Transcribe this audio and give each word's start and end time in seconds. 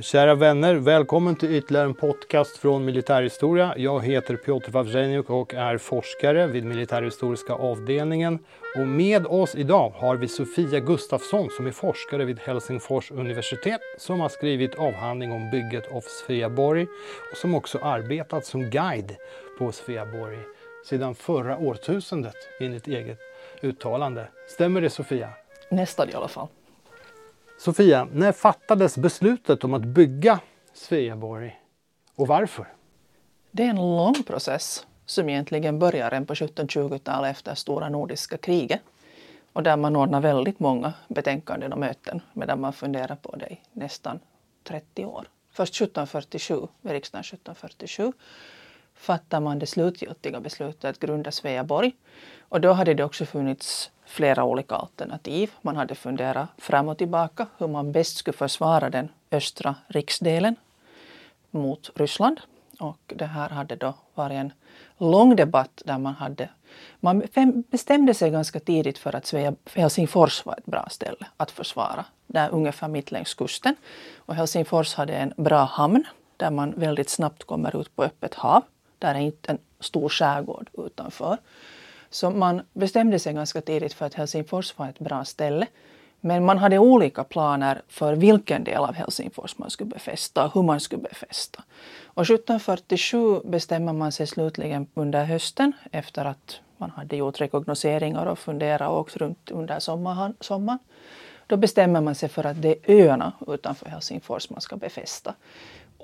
Kära 0.00 0.34
vänner, 0.34 0.74
välkommen 0.74 1.36
till 1.36 1.54
ytterligare 1.54 1.86
en 1.86 1.94
podcast 1.94 2.56
från 2.56 2.84
Militärhistoria. 2.84 3.74
Jag 3.76 4.04
heter 4.04 4.36
Piotr 4.36 4.70
Wawrzeniuk 4.70 5.30
och 5.30 5.54
är 5.54 5.78
forskare 5.78 6.46
vid 6.46 6.64
Militärhistoriska 6.64 7.52
avdelningen. 7.52 8.38
Och 8.76 8.86
med 8.86 9.26
oss 9.26 9.54
idag 9.54 9.92
har 9.96 10.16
vi 10.16 10.28
Sofia 10.28 10.80
Gustafsson 10.80 11.48
som 11.56 11.66
är 11.66 11.70
forskare 11.70 12.24
vid 12.24 12.38
Helsingfors 12.40 13.10
universitet 13.10 13.80
som 13.98 14.20
har 14.20 14.28
skrivit 14.28 14.74
avhandling 14.74 15.32
om 15.32 15.50
bygget 15.50 15.92
av 15.92 16.00
Sveaborg 16.00 16.86
och 17.32 17.36
som 17.36 17.54
också 17.54 17.78
arbetat 17.78 18.46
som 18.46 18.70
guide 18.70 19.16
på 19.58 19.72
Sveaborg 19.72 20.38
sedan 20.84 21.14
förra 21.14 21.58
årtusendet 21.58 22.36
enligt 22.60 22.88
eget 22.88 23.18
uttalande. 23.62 24.28
Stämmer 24.48 24.80
det 24.80 24.90
Sofia? 24.90 25.28
Nästan 25.70 26.10
i 26.10 26.14
alla 26.14 26.28
fall. 26.28 26.48
Sofia, 27.58 28.08
när 28.12 28.32
fattades 28.32 28.98
beslutet 28.98 29.64
om 29.64 29.74
att 29.74 29.84
bygga 29.84 30.40
Sveaborg 30.72 31.60
och 32.14 32.26
varför? 32.26 32.66
Det 33.50 33.62
är 33.62 33.68
en 33.68 33.76
lång 33.76 34.22
process 34.22 34.86
som 35.06 35.28
egentligen 35.28 35.78
börjar 35.78 36.24
på 36.24 36.34
1720-talet 36.34 37.30
efter 37.30 37.54
stora 37.54 37.88
nordiska 37.88 38.36
kriget 38.36 38.80
och 39.52 39.62
där 39.62 39.76
man 39.76 39.96
ordnar 39.96 40.20
väldigt 40.20 40.60
många 40.60 40.92
betänkanden 41.08 41.72
och 41.72 41.78
möten 41.78 42.20
medan 42.32 42.60
man 42.60 42.72
funderar 42.72 43.16
på 43.16 43.36
det 43.36 43.48
i 43.52 43.60
nästan 43.72 44.20
30 44.64 45.04
år. 45.04 45.28
Först 45.52 45.74
1747, 45.74 46.66
vid 46.80 46.92
riksdagen 46.92 47.20
1747, 47.24 48.12
fattar 48.98 49.40
man 49.40 49.58
det 49.58 49.66
slutgiltiga 49.66 50.40
beslutet 50.40 50.84
att 50.84 50.98
grunda 50.98 51.30
Sveaborg. 51.30 51.92
Och 52.40 52.60
då 52.60 52.72
hade 52.72 52.94
det 52.94 53.04
också 53.04 53.26
funnits 53.26 53.90
flera 54.06 54.44
olika 54.44 54.74
alternativ. 54.74 55.50
Man 55.62 55.76
hade 55.76 55.94
funderat 55.94 56.48
fram 56.58 56.88
och 56.88 56.98
tillbaka 56.98 57.46
hur 57.58 57.68
man 57.68 57.92
bäst 57.92 58.16
skulle 58.16 58.36
försvara 58.36 58.90
den 58.90 59.08
östra 59.30 59.74
riksdelen 59.88 60.56
mot 61.50 61.90
Ryssland. 61.94 62.40
Och 62.80 63.00
det 63.16 63.26
här 63.26 63.48
hade 63.48 63.76
då 63.76 63.94
varit 64.14 64.34
en 64.34 64.52
lång 64.98 65.36
debatt 65.36 65.82
där 65.84 65.98
man 65.98 66.14
hade 66.14 66.48
man 67.00 67.22
bestämde 67.70 68.14
sig 68.14 68.30
ganska 68.30 68.60
tidigt 68.60 68.98
för 68.98 69.16
att 69.16 69.26
Svea, 69.26 69.54
Helsingfors 69.74 70.46
var 70.46 70.54
ett 70.58 70.66
bra 70.66 70.86
ställe 70.90 71.26
att 71.36 71.50
försvara. 71.50 72.04
Där 72.26 72.50
ungefär 72.50 72.88
mitt 72.88 73.10
längs 73.10 73.34
kusten. 73.34 73.76
Och 74.16 74.34
Helsingfors 74.34 74.94
hade 74.94 75.16
en 75.16 75.32
bra 75.36 75.64
hamn 75.64 76.04
där 76.36 76.50
man 76.50 76.74
väldigt 76.76 77.08
snabbt 77.08 77.44
kommer 77.44 77.80
ut 77.80 77.96
på 77.96 78.02
öppet 78.02 78.34
hav. 78.34 78.62
Där 78.98 79.14
är 79.14 79.18
inte 79.18 79.52
en 79.52 79.58
stor 79.80 80.08
skärgård 80.08 80.70
utanför. 80.78 81.38
Så 82.10 82.30
man 82.30 82.62
bestämde 82.72 83.18
sig 83.18 83.32
ganska 83.32 83.60
tidigt 83.60 83.92
för 83.92 84.06
att 84.06 84.14
Helsingfors 84.14 84.78
var 84.78 84.88
ett 84.88 84.98
bra 84.98 85.24
ställe. 85.24 85.66
Men 86.20 86.44
man 86.44 86.58
hade 86.58 86.78
olika 86.78 87.24
planer 87.24 87.82
för 87.88 88.14
vilken 88.14 88.64
del 88.64 88.78
av 88.78 88.94
Helsingfors 88.94 89.58
man 89.58 89.70
skulle 89.70 89.90
befästa 89.90 90.44
och 90.44 90.54
hur 90.54 90.62
man 90.62 90.80
skulle 90.80 91.02
befästa. 91.02 91.62
Och 92.04 92.22
1747 92.22 93.40
bestämmer 93.44 93.92
man 93.92 94.12
sig 94.12 94.26
slutligen 94.26 94.86
under 94.94 95.24
hösten 95.24 95.72
efter 95.92 96.24
att 96.24 96.60
man 96.76 96.90
hade 96.90 97.16
gjort 97.16 97.40
rekognoseringar 97.40 98.26
och 98.26 98.38
funderat 98.38 98.90
och 98.90 98.98
åkt 98.98 99.16
runt 99.16 99.50
under 99.50 99.80
sommaren. 100.40 100.78
Då 101.46 101.56
bestämmer 101.56 102.00
man 102.00 102.14
sig 102.14 102.28
för 102.28 102.46
att 102.46 102.62
det 102.62 102.68
är 102.68 102.94
öarna 102.94 103.32
utanför 103.46 103.88
Helsingfors 103.88 104.50
man 104.50 104.60
ska 104.60 104.76
befästa. 104.76 105.34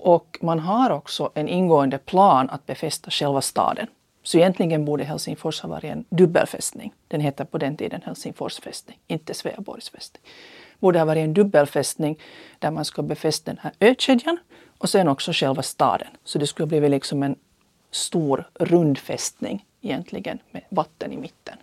Och 0.05 0.39
man 0.41 0.59
har 0.59 0.91
också 0.91 1.31
en 1.35 1.49
ingående 1.49 1.99
plan 1.99 2.51
att 2.51 2.67
befästa 2.67 3.11
själva 3.11 3.41
staden. 3.41 3.87
Så 4.23 4.39
egentligen 4.39 4.85
borde 4.85 5.05
Helsingfors 5.05 5.61
ha 5.61 5.69
varit 5.69 5.85
en 5.85 6.05
dubbelfästning. 6.09 6.93
Den 7.09 7.21
heter 7.21 7.45
på 7.45 7.59
den 7.59 7.77
tiden 7.77 8.01
Helsingfors 8.05 8.61
fästning, 8.61 8.99
inte 9.07 9.35
Sveaborgs 9.35 9.91
fästning. 9.91 10.23
Borde 10.79 10.99
ha 10.99 11.07
varit 11.07 11.25
en 11.25 11.35
dubbelfästning 11.35 12.19
där 12.59 12.71
man 12.71 12.85
ska 12.85 13.03
befästa 13.03 13.51
den 13.51 13.61
här 13.63 13.73
ökedjan 13.81 14.39
och 14.79 14.91
sen 14.91 15.09
också 15.09 15.33
själva 15.33 15.63
staden. 15.63 16.09
Så 16.25 16.39
det 16.39 16.47
skulle 16.47 16.67
blivit 16.67 16.91
liksom 16.91 17.23
en 17.23 17.37
stor 17.91 18.51
rund 18.55 18.99
fästning 18.99 19.65
egentligen 19.81 20.39
med 20.51 20.63
vatten 20.69 21.13
i 21.13 21.17
mitten. 21.17 21.57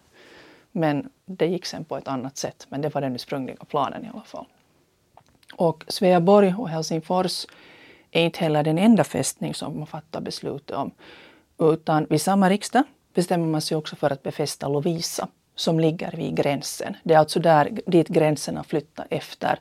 Men 0.71 1.09
det 1.25 1.45
gick 1.45 1.65
sen 1.65 1.83
på 1.85 1.97
ett 1.97 2.07
annat 2.07 2.37
sätt, 2.37 2.67
men 2.69 2.81
det 2.81 2.93
var 2.93 3.01
den 3.01 3.15
ursprungliga 3.15 3.65
planen 3.67 4.05
i 4.05 4.09
alla 4.13 4.23
fall. 4.23 4.45
Och 5.55 5.83
Sveaborg 5.87 6.55
och 6.57 6.69
Helsingfors 6.69 7.45
är 8.11 8.25
inte 8.25 8.39
heller 8.39 8.63
den 8.63 8.77
enda 8.77 9.03
fästning 9.03 9.53
som 9.53 9.77
man 9.77 9.87
fattar 9.87 10.21
beslut 10.21 10.71
om. 10.71 10.91
Utan 11.59 12.07
vid 12.09 12.21
samma 12.21 12.49
riksdag 12.49 12.83
bestämmer 13.13 13.47
man 13.47 13.61
sig 13.61 13.77
också 13.77 13.95
för 13.95 14.09
att 14.09 14.23
befästa 14.23 14.67
Lovisa 14.67 15.27
som 15.55 15.79
ligger 15.79 16.11
vid 16.11 16.35
gränsen. 16.35 16.97
Det 17.03 17.13
är 17.13 17.17
alltså 17.17 17.39
där 17.39 17.79
dit 17.85 18.07
gränserna 18.07 18.63
flyttar 18.63 19.07
efter 19.09 19.59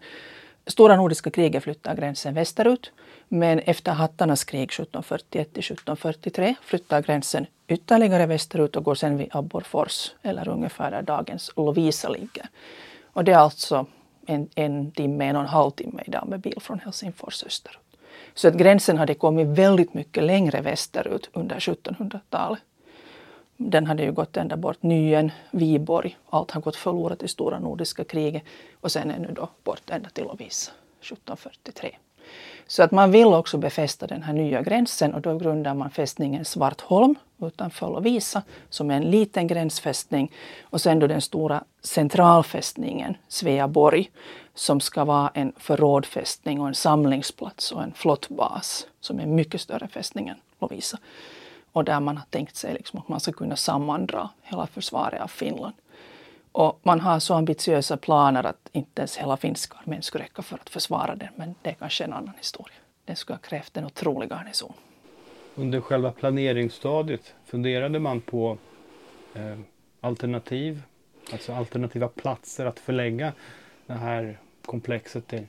Stora 0.67 0.97
nordiska 0.97 1.31
kriget 1.31 1.63
flyttar 1.63 1.97
gränsen 1.97 2.35
västerut. 2.35 2.93
Men 3.29 3.59
efter 3.59 3.93
hattarnas 3.93 4.45
krig 4.45 4.63
1741 4.63 5.49
1743 5.49 6.55
flyttar 6.63 7.03
gränsen 7.03 7.47
ytterligare 7.69 8.27
västerut 8.27 8.77
och 8.77 8.85
går 8.85 8.95
sen 8.95 9.17
vid 9.17 9.29
Abborrfors 9.31 10.13
eller 10.23 10.49
ungefär 10.49 10.91
där 10.91 11.03
dagens 11.03 11.51
Lovisa 11.57 12.09
ligger. 12.09 12.49
Och 13.05 13.25
det 13.25 13.33
är 13.33 13.37
alltså 13.37 13.87
en, 14.27 14.49
en 14.55 14.91
timme, 14.91 15.25
en 15.25 15.37
och 15.37 15.43
en 15.43 15.49
halv 15.49 15.71
timme 15.71 16.03
idag 16.07 16.29
med 16.29 16.41
bil 16.41 16.59
från 16.61 16.81
Helsingfors 16.81 17.45
österut. 17.45 17.90
Så 18.35 18.49
att 18.49 18.55
gränsen 18.55 18.99
hade 18.99 19.15
kommit 19.15 19.49
väldigt 19.49 19.95
mycket 19.95 20.25
längre 20.25 20.61
västerut 20.61 21.31
under 21.33 21.57
1700-talet. 21.57 22.63
Den 23.57 23.87
hade 23.87 24.03
ju 24.03 24.13
gått 24.13 24.37
ända 24.37 24.57
bort 24.57 24.83
Nyen, 24.83 25.31
Viborg, 25.51 26.19
allt 26.31 26.51
har 26.51 26.61
gått 26.61 26.77
förlorat 26.77 27.23
i 27.23 27.29
stora 27.29 27.59
nordiska 27.59 28.05
kriget 28.05 28.43
och 28.81 28.93
sen 28.93 29.11
ännu 29.11 29.33
då 29.33 29.49
bort 29.65 29.91
ända 29.91 30.09
till 30.09 30.25
Lovisa 30.25 30.73
1743. 31.01 31.97
Så 32.71 32.83
att 32.83 32.91
man 32.91 33.11
vill 33.11 33.27
också 33.27 33.59
befästa 33.59 34.07
den 34.07 34.23
här 34.23 34.33
nya 34.33 34.63
gränsen 34.63 35.15
och 35.15 35.21
då 35.21 35.39
grundar 35.39 35.75
man 35.75 35.91
fästningen 35.91 36.45
Svartholm 36.45 37.15
utanför 37.43 37.91
Lovisa 37.91 38.43
som 38.69 38.91
är 38.91 38.95
en 38.95 39.11
liten 39.11 39.47
gränsfästning 39.47 40.33
och 40.63 40.81
sen 40.81 40.99
då 40.99 41.07
den 41.07 41.21
stora 41.21 41.65
centralfästningen 41.83 43.17
Sveaborg 43.29 44.11
som 44.55 44.81
ska 44.81 45.05
vara 45.05 45.31
en 45.35 45.53
förrådfästning 45.57 46.61
och 46.61 46.69
en 46.69 46.75
samlingsplats 46.75 47.73
och 47.73 47.83
en 47.83 47.93
flottbas 47.93 48.87
som 49.01 49.21
är 49.21 49.27
mycket 49.27 49.61
större 49.61 49.89
fästning 49.89 50.29
än 50.29 50.37
Lovisa. 50.61 50.99
Och 51.73 51.85
där 51.85 52.01
man 52.01 52.17
har 52.17 52.27
tänkt 52.31 52.57
sig 52.57 52.75
liksom 52.75 52.99
att 52.99 53.09
man 53.09 53.21
ska 53.21 53.33
kunna 53.33 53.57
sammandra 53.57 54.29
hela 54.43 54.67
försvaret 54.67 55.21
av 55.21 55.29
Finland. 55.29 55.75
Och 56.53 56.81
man 56.83 57.01
har 57.01 57.19
så 57.19 57.35
ambitiösa 57.35 57.97
planer 57.97 58.47
att 58.47 58.69
inte 58.73 59.01
ens 59.01 59.17
hela 59.17 59.37
finska 59.37 59.79
armén 59.85 60.03
skulle 60.03 60.25
räcka 60.25 60.43
för 60.43 60.55
att 60.57 60.71
försvara 60.71 61.17
den. 61.17 61.29
Men 61.37 61.55
det 61.63 61.71
är 61.71 61.75
kanske 61.75 62.05
en 62.05 62.13
annan 62.13 62.35
historia. 62.39 62.77
Den 63.05 63.17
skulle 63.17 63.37
ha 63.37 63.41
krävt 63.41 63.77
en 63.77 63.85
otrolig 63.85 64.31
garnison. 64.31 64.73
Under 65.55 65.81
själva 65.81 66.13
planeringsstadiet 66.13 67.35
funderade 67.45 67.99
man 67.99 68.21
på 68.21 68.59
eh, 69.35 69.59
alternativ, 70.01 70.83
alltså 71.33 71.53
alternativa 71.53 72.09
platser 72.09 72.67
att 72.67 72.79
förlägga 72.79 73.33
det 73.87 73.93
här 73.93 74.39
komplexet 74.65 75.27
till? 75.27 75.47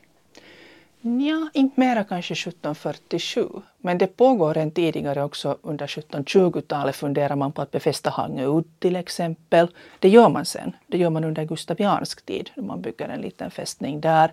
Ja, 1.04 1.50
inte 1.54 1.80
mera 1.80 2.04
kanske 2.04 2.34
1747. 2.34 3.50
Men 3.78 3.98
det 3.98 4.08
pågår 4.08 4.58
en 4.58 4.72
tidigare 4.72 5.24
också 5.24 5.58
under 5.62 5.88
1720-talet 5.88 6.96
funderar 6.96 7.36
man 7.36 7.52
på 7.52 7.62
att 7.62 7.72
befästa 7.72 8.10
Hangö 8.10 8.62
till 8.80 8.96
exempel. 8.96 9.68
Det 10.00 10.10
gör 10.10 10.30
man 10.30 10.46
sen. 10.46 10.76
Det 10.88 10.98
gör 10.98 11.10
man 11.10 11.24
under 11.24 11.46
gustaviansk 11.46 12.26
tid. 12.26 12.50
Man 12.56 12.82
bygger 12.82 13.10
en 13.10 13.22
liten 13.22 13.52
fästning 13.52 14.02
där. 14.02 14.32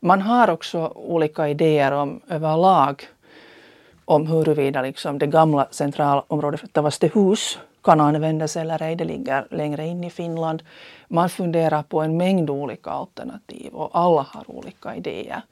Man 0.00 0.22
har 0.22 0.50
också 0.50 0.92
olika 0.94 1.48
idéer 1.48 1.92
om 1.92 2.20
överlag 2.28 3.02
om 4.04 4.26
huruvida 4.26 4.82
liksom 4.82 5.18
det 5.18 5.26
gamla 5.26 5.66
centralområdet 5.70 6.72
Tavastehus 6.72 7.58
kan 7.82 8.00
användas 8.00 8.56
eller 8.56 8.82
ej. 8.82 8.96
Det 8.96 9.04
ligger 9.04 9.46
längre 9.50 9.86
in 9.86 10.04
i 10.04 10.10
Finland. 10.10 10.62
Man 11.08 11.28
funderar 11.28 11.82
på 11.82 12.00
en 12.00 12.16
mängd 12.16 12.50
olika 12.50 12.90
alternativ 12.90 13.72
och 13.72 13.90
alla 13.92 14.26
har 14.32 14.50
olika 14.50 14.96
idéer. 14.96 15.42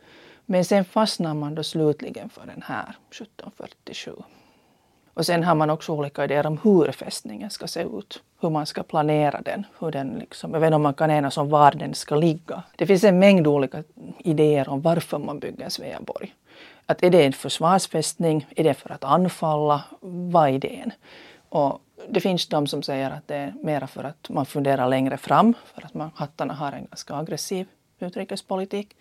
Men 0.46 0.64
sen 0.64 0.84
fastnar 0.84 1.34
man 1.34 1.54
då 1.54 1.62
slutligen 1.62 2.28
för 2.28 2.46
den 2.46 2.62
här 2.66 2.94
1747. 3.10 4.12
Och 5.14 5.26
sen 5.26 5.44
har 5.44 5.54
man 5.54 5.70
också 5.70 5.92
olika 5.92 6.24
idéer 6.24 6.46
om 6.46 6.58
hur 6.62 6.92
fästningen 6.92 7.50
ska 7.50 7.66
se 7.66 7.82
ut. 7.82 8.22
Hur 8.40 8.50
man 8.50 8.66
ska 8.66 8.82
planera 8.82 9.40
den. 9.40 9.66
Hur 9.78 9.90
den 9.90 10.08
liksom, 10.18 10.52
jag 10.52 10.60
vet 10.60 10.66
inte 10.66 10.76
om 10.76 10.82
man 10.82 10.94
kan 10.94 11.10
enas 11.10 11.36
om 11.36 11.48
var 11.48 11.72
den 11.72 11.94
ska 11.94 12.14
ligga. 12.14 12.62
Det 12.76 12.86
finns 12.86 13.04
en 13.04 13.18
mängd 13.18 13.46
olika 13.46 13.84
idéer 14.18 14.68
om 14.68 14.80
varför 14.80 15.18
man 15.18 15.38
bygger 15.38 15.68
Sveaborg. 15.68 16.34
Att 16.86 17.02
är 17.02 17.10
det 17.10 17.26
en 17.26 17.32
försvarsfästning? 17.32 18.46
Är 18.56 18.64
det 18.64 18.74
för 18.74 18.92
att 18.92 19.04
anfalla? 19.04 19.84
Vad 20.00 20.48
är 20.48 20.52
idén? 20.52 20.92
Och 21.48 21.80
det 22.08 22.20
finns 22.20 22.46
de 22.46 22.66
som 22.66 22.82
säger 22.82 23.10
att 23.10 23.28
det 23.28 23.36
är 23.36 23.54
mera 23.62 23.86
för 23.86 24.04
att 24.04 24.28
man 24.28 24.46
funderar 24.46 24.88
längre 24.88 25.16
fram. 25.16 25.54
För 25.74 25.86
att 25.86 25.94
man, 25.94 26.10
hattarna 26.14 26.54
har 26.54 26.72
en 26.72 26.86
ganska 26.86 27.14
aggressiv 27.14 27.66
utrikespolitik. 27.98 28.96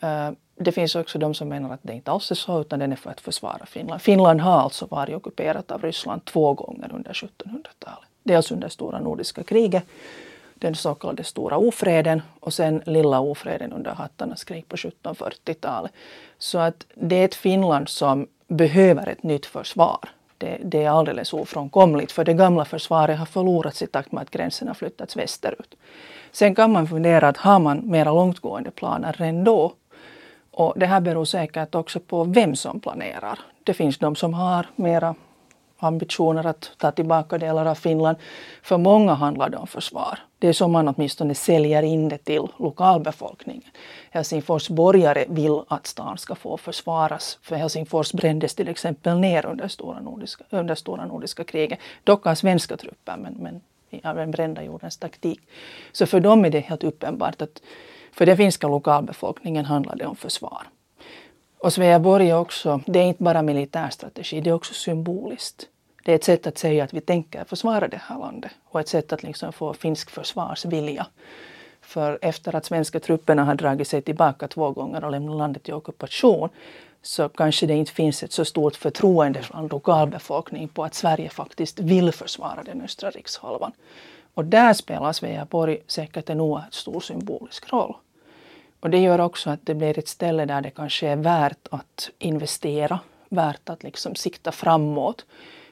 Eh, 0.00 0.30
det 0.56 0.72
finns 0.72 0.94
också 0.94 1.18
de 1.18 1.34
som 1.34 1.48
menar 1.48 1.74
att 1.74 1.80
det 1.82 1.92
inte 1.92 2.10
alls 2.10 2.30
är 2.30 2.34
så 2.34 2.60
utan 2.60 2.78
den 2.78 2.92
är 2.92 2.96
för 2.96 3.10
att 3.10 3.20
försvara 3.20 3.66
Finland. 3.66 4.02
Finland 4.02 4.40
har 4.40 4.60
alltså 4.60 4.86
varit 4.86 5.16
ockuperat 5.16 5.70
av 5.70 5.82
Ryssland 5.82 6.24
två 6.24 6.54
gånger 6.54 6.90
under 6.94 7.12
1700-talet. 7.12 8.08
Dels 8.22 8.52
under 8.52 8.68
stora 8.68 9.00
nordiska 9.00 9.42
kriget 9.42 9.84
den 10.54 10.74
så 10.74 10.94
kallade 10.94 11.24
stora 11.24 11.56
ofreden 11.56 12.22
och 12.40 12.54
sen 12.54 12.82
lilla 12.86 13.20
ofreden 13.20 13.72
under 13.72 13.90
hattarnas 13.90 14.44
krig 14.44 14.68
på 14.68 14.76
1740-talet. 14.76 15.92
Så 16.38 16.58
att 16.58 16.86
det 16.94 17.16
är 17.16 17.24
ett 17.24 17.34
Finland 17.34 17.88
som 17.88 18.26
behöver 18.48 19.08
ett 19.08 19.22
nytt 19.22 19.46
försvar. 19.46 19.98
Det, 20.38 20.58
det, 20.64 20.84
är 20.84 20.90
alldeles 20.90 21.32
ofrånkomligt 21.32 22.12
för 22.12 22.24
det 22.24 22.34
gamla 22.34 22.64
försvaret 22.64 23.18
har 23.18 23.26
förlorats 23.26 23.82
i 23.82 23.86
takt 23.86 24.12
med 24.12 24.22
att 24.22 24.30
gränserna 24.30 24.74
flyttats 24.74 25.16
västerut. 25.16 25.74
Sen 26.32 26.54
kan 26.54 26.72
man 26.72 26.86
fundera 26.86 27.28
att 27.28 27.36
har 27.36 27.58
man 27.58 27.90
mera 27.90 28.12
långtgående 28.12 28.70
planer 28.70 29.22
än 29.22 29.44
då? 29.44 29.72
Och 30.56 30.72
det 30.76 30.86
här 30.86 31.00
beror 31.00 31.24
säkert 31.24 31.74
också 31.74 32.00
på 32.00 32.24
vem 32.24 32.56
som 32.56 32.80
planerar. 32.80 33.38
Det 33.64 33.74
finns 33.74 33.98
de 33.98 34.16
som 34.16 34.34
har 34.34 34.66
mera 34.76 35.14
ambitioner 35.78 36.46
att 36.46 36.70
ta 36.78 36.90
tillbaka 36.90 37.38
delar 37.38 37.66
av 37.66 37.74
Finland. 37.74 38.16
För 38.62 38.78
många 38.78 39.14
handlar 39.14 39.48
det 39.48 39.56
om 39.56 39.66
försvar. 39.66 40.18
Det 40.38 40.48
är 40.48 40.52
som 40.52 40.72
man 40.72 40.88
åtminstone 40.88 41.34
säljer 41.34 41.82
in 41.82 42.08
det 42.08 42.18
till 42.18 42.46
lokalbefolkningen. 42.58 43.70
Helsingfors 44.10 44.68
borgare 44.68 45.24
vill 45.28 45.60
att 45.68 45.86
stan 45.86 46.18
ska 46.18 46.34
få 46.34 46.56
försvaras. 46.56 47.38
För 47.42 47.56
Helsingfors 47.56 48.12
brändes 48.12 48.54
till 48.54 48.68
exempel 48.68 49.18
ner 49.18 49.46
under 49.46 49.68
stora 49.68 50.00
nordiska, 50.00 50.44
under 50.50 50.74
stora 50.74 51.06
nordiska 51.06 51.44
kriget. 51.44 51.78
Dock 52.04 52.26
av 52.26 52.34
svenska 52.34 52.76
trupper 52.76 53.16
men, 53.16 53.34
men 53.34 53.60
av 54.04 54.16
den 54.16 54.30
brända 54.30 54.62
jordens 54.62 54.96
taktik. 54.96 55.40
Så 55.92 56.06
för 56.06 56.20
dem 56.20 56.44
är 56.44 56.50
det 56.50 56.60
helt 56.60 56.84
uppenbart 56.84 57.42
att 57.42 57.62
för 58.14 58.26
den 58.26 58.36
finska 58.36 58.68
lokalbefolkningen 58.68 59.64
handlar 59.64 59.96
det 59.96 60.06
om 60.06 60.16
försvar. 60.16 60.62
Och 61.58 61.72
Sveaborg 61.72 62.30
är 62.30 62.38
också, 62.38 62.80
det 62.86 62.98
är 62.98 63.04
inte 63.04 63.22
bara 63.22 63.42
militärstrategi, 63.42 64.40
det 64.40 64.50
är 64.50 64.54
också 64.54 64.74
symboliskt. 64.74 65.68
Det 66.04 66.12
är 66.12 66.16
ett 66.16 66.24
sätt 66.24 66.46
att 66.46 66.58
säga 66.58 66.84
att 66.84 66.94
vi 66.94 67.00
tänker 67.00 67.44
försvara 67.44 67.88
det 67.88 68.00
här 68.02 68.18
landet 68.18 68.50
och 68.64 68.80
ett 68.80 68.88
sätt 68.88 69.12
att 69.12 69.22
liksom 69.22 69.52
få 69.52 69.74
finsk 69.74 70.10
försvarsvilja. 70.10 71.06
För 71.80 72.18
efter 72.22 72.56
att 72.56 72.64
svenska 72.64 73.00
trupperna 73.00 73.44
har 73.44 73.54
dragit 73.54 73.88
sig 73.88 74.02
tillbaka 74.02 74.48
två 74.48 74.70
gånger 74.70 75.04
och 75.04 75.10
lämnat 75.10 75.36
landet 75.36 75.68
i 75.68 75.72
ockupation 75.72 76.48
så 77.02 77.28
kanske 77.28 77.66
det 77.66 77.74
inte 77.74 77.92
finns 77.92 78.22
ett 78.22 78.32
så 78.32 78.44
stort 78.44 78.76
förtroende 78.76 79.42
från 79.42 79.68
lokalbefolkningen 79.68 80.68
på 80.68 80.84
att 80.84 80.94
Sverige 80.94 81.28
faktiskt 81.28 81.80
vill 81.80 82.12
försvara 82.12 82.62
den 82.62 82.82
östra 82.82 83.10
rikshalvan. 83.10 83.72
Och 84.34 84.44
där 84.44 84.72
spelar 84.72 85.12
Sveaborg 85.12 85.78
säkert 85.86 86.30
en 86.30 86.40
oerhört 86.40 86.74
stor 86.74 87.00
symbolisk 87.00 87.72
roll. 87.72 87.94
Och 88.84 88.90
det 88.90 88.98
gör 88.98 89.20
också 89.20 89.50
att 89.50 89.66
det 89.66 89.74
blir 89.74 89.98
ett 89.98 90.08
ställe 90.08 90.44
där 90.44 90.60
det 90.60 90.70
kanske 90.70 91.08
är 91.08 91.16
värt 91.16 91.68
att 91.70 92.10
investera, 92.18 93.00
värt 93.28 93.68
att 93.68 93.82
liksom 93.82 94.14
sikta 94.14 94.52
framåt. 94.52 95.26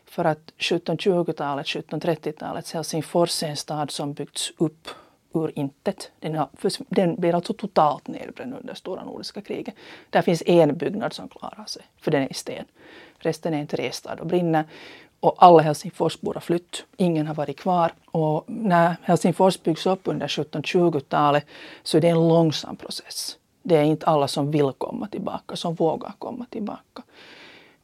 För 0.04 0.24
att 0.24 0.52
1720-talet, 0.58 1.66
1730-talets 1.66 2.72
Helsingfors 2.72 3.42
är 3.42 3.48
en 3.48 3.56
stad 3.56 3.90
som 3.90 4.12
byggts 4.12 4.52
upp 4.56 4.88
ur 5.34 5.58
intet. 5.58 6.10
Den, 6.20 6.34
har, 6.34 6.48
den 6.94 7.16
blir 7.20 7.34
alltså 7.34 7.52
totalt 7.52 8.08
nedbränd 8.08 8.54
under 8.60 8.74
stora 8.74 9.04
nordiska 9.04 9.40
kriget. 9.40 9.74
Där 10.10 10.22
finns 10.22 10.42
en 10.46 10.76
byggnad 10.76 11.12
som 11.12 11.28
klarar 11.28 11.64
sig, 11.64 11.82
för 12.00 12.10
den 12.10 12.22
är 12.22 12.30
i 12.30 12.34
sten. 12.34 12.64
Resten 13.18 13.54
är 13.54 13.58
en 13.58 13.66
trestad 13.66 14.20
och 14.20 14.26
brinner. 14.26 14.64
Och 15.22 15.34
alla 15.38 15.62
Helsingforsbor 15.62 16.34
har 16.34 16.40
flytt. 16.40 16.84
Ingen 16.96 17.26
har 17.26 17.34
varit 17.34 17.58
kvar. 17.58 17.92
Och 18.10 18.44
när 18.46 18.96
Helsingfors 19.02 19.62
byggs 19.62 19.86
upp 19.86 20.00
under 20.04 20.26
1720-talet 20.26 21.46
så 21.82 21.96
är 21.96 22.00
det 22.00 22.08
en 22.08 22.28
långsam 22.28 22.76
process. 22.76 23.36
Det 23.62 23.76
är 23.76 23.82
inte 23.82 24.06
alla 24.06 24.28
som 24.28 24.50
vill 24.50 24.72
komma 24.78 25.08
tillbaka, 25.08 25.56
som 25.56 25.74
vågar 25.74 26.12
komma 26.18 26.46
tillbaka. 26.50 27.02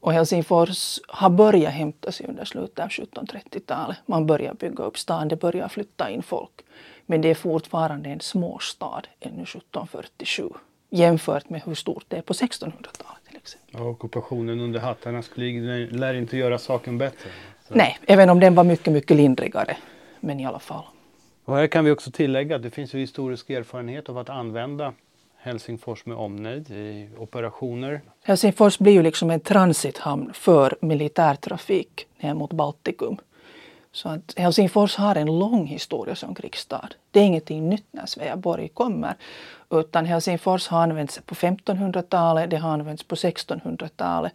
Och 0.01 0.13
Helsingfors 0.13 0.99
har 1.09 1.31
börjat 1.31 1.73
hämta 1.73 2.13
sig 2.13 2.27
under 2.27 2.45
slutet 2.45 2.85
av 2.85 2.89
1730-talet. 2.89 3.99
Man 4.07 4.27
börjar 4.27 4.55
bygga 4.55 4.85
upp 4.85 4.99
stan, 4.99 5.29
det 5.29 5.37
börjar 5.37 5.69
flytta 5.69 6.11
in 6.11 6.23
folk. 6.23 6.65
Men 7.07 7.21
det 7.21 7.31
är 7.31 7.35
fortfarande 7.35 8.11
en 8.11 8.21
småstad 8.21 9.03
ännu 9.21 9.43
1747 9.43 10.51
jämfört 10.91 11.51
med 11.51 11.63
hur 11.65 11.75
stort 11.75 12.05
det 12.09 12.17
är 12.17 12.23
på 12.23 12.33
1600-talet. 12.33 13.25
till 13.29 13.37
exempel. 13.37 13.81
Ja, 13.81 13.89
ockupationen 13.89 14.61
under 14.61 14.81
hattarnas 14.81 15.29
krig 15.29 15.63
lär 15.93 16.15
inte 16.15 16.37
göra 16.37 16.59
saken 16.59 16.99
bättre. 16.99 17.31
Så. 17.69 17.75
Nej, 17.75 17.99
även 18.07 18.31
om 18.31 18.41
den 18.41 18.55
var 18.55 18.65
mycket, 18.65 18.93
mycket 18.93 19.17
lindrigare. 19.17 19.77
Men 20.21 20.41
i 20.41 20.47
alla 20.47 20.59
fall. 20.59 20.85
Och 21.45 21.57
här 21.57 21.67
kan 21.67 21.85
vi 21.85 21.91
också 21.91 22.11
tillägga 22.11 22.57
att 22.57 22.63
det 22.63 22.71
finns 22.71 22.95
ju 22.95 22.99
historisk 22.99 23.51
erfarenhet 23.51 24.09
av 24.09 24.19
att 24.19 24.29
använda 24.29 24.93
Helsingfors 25.37 26.07
med 26.07 26.17
omnejd 26.17 26.71
i 26.71 27.09
operationer. 27.19 28.01
Helsingfors 28.23 28.79
blir 28.79 28.93
ju 28.93 29.03
liksom 29.03 29.31
en 29.31 29.41
transithamn 29.41 30.33
för 30.35 30.77
militärtrafik 30.81 32.07
ner 32.21 32.35
mot 32.35 32.53
Baltikum. 32.53 33.17
Så 33.99 34.09
att 34.09 34.35
Helsingfors 34.37 34.97
har 34.97 35.17
en 35.17 35.39
lång 35.39 35.67
historia 35.67 36.15
som 36.15 36.35
krigsstad. 36.35 36.89
Det 37.11 37.21
är 37.21 37.25
ingenting 37.25 37.69
nytt 37.69 37.87
när 37.91 38.07
Sveaborg 38.07 38.69
kommer. 38.69 39.15
Utan 39.71 40.07
Helsingfors 40.07 40.69
har 40.69 40.83
använts 40.83 41.21
på 41.27 41.35
1500-talet, 41.35 42.51
det 42.51 42.57
har 42.57 42.71
använts 42.71 43.03
på 43.03 43.15
1600-talet. 43.15 44.33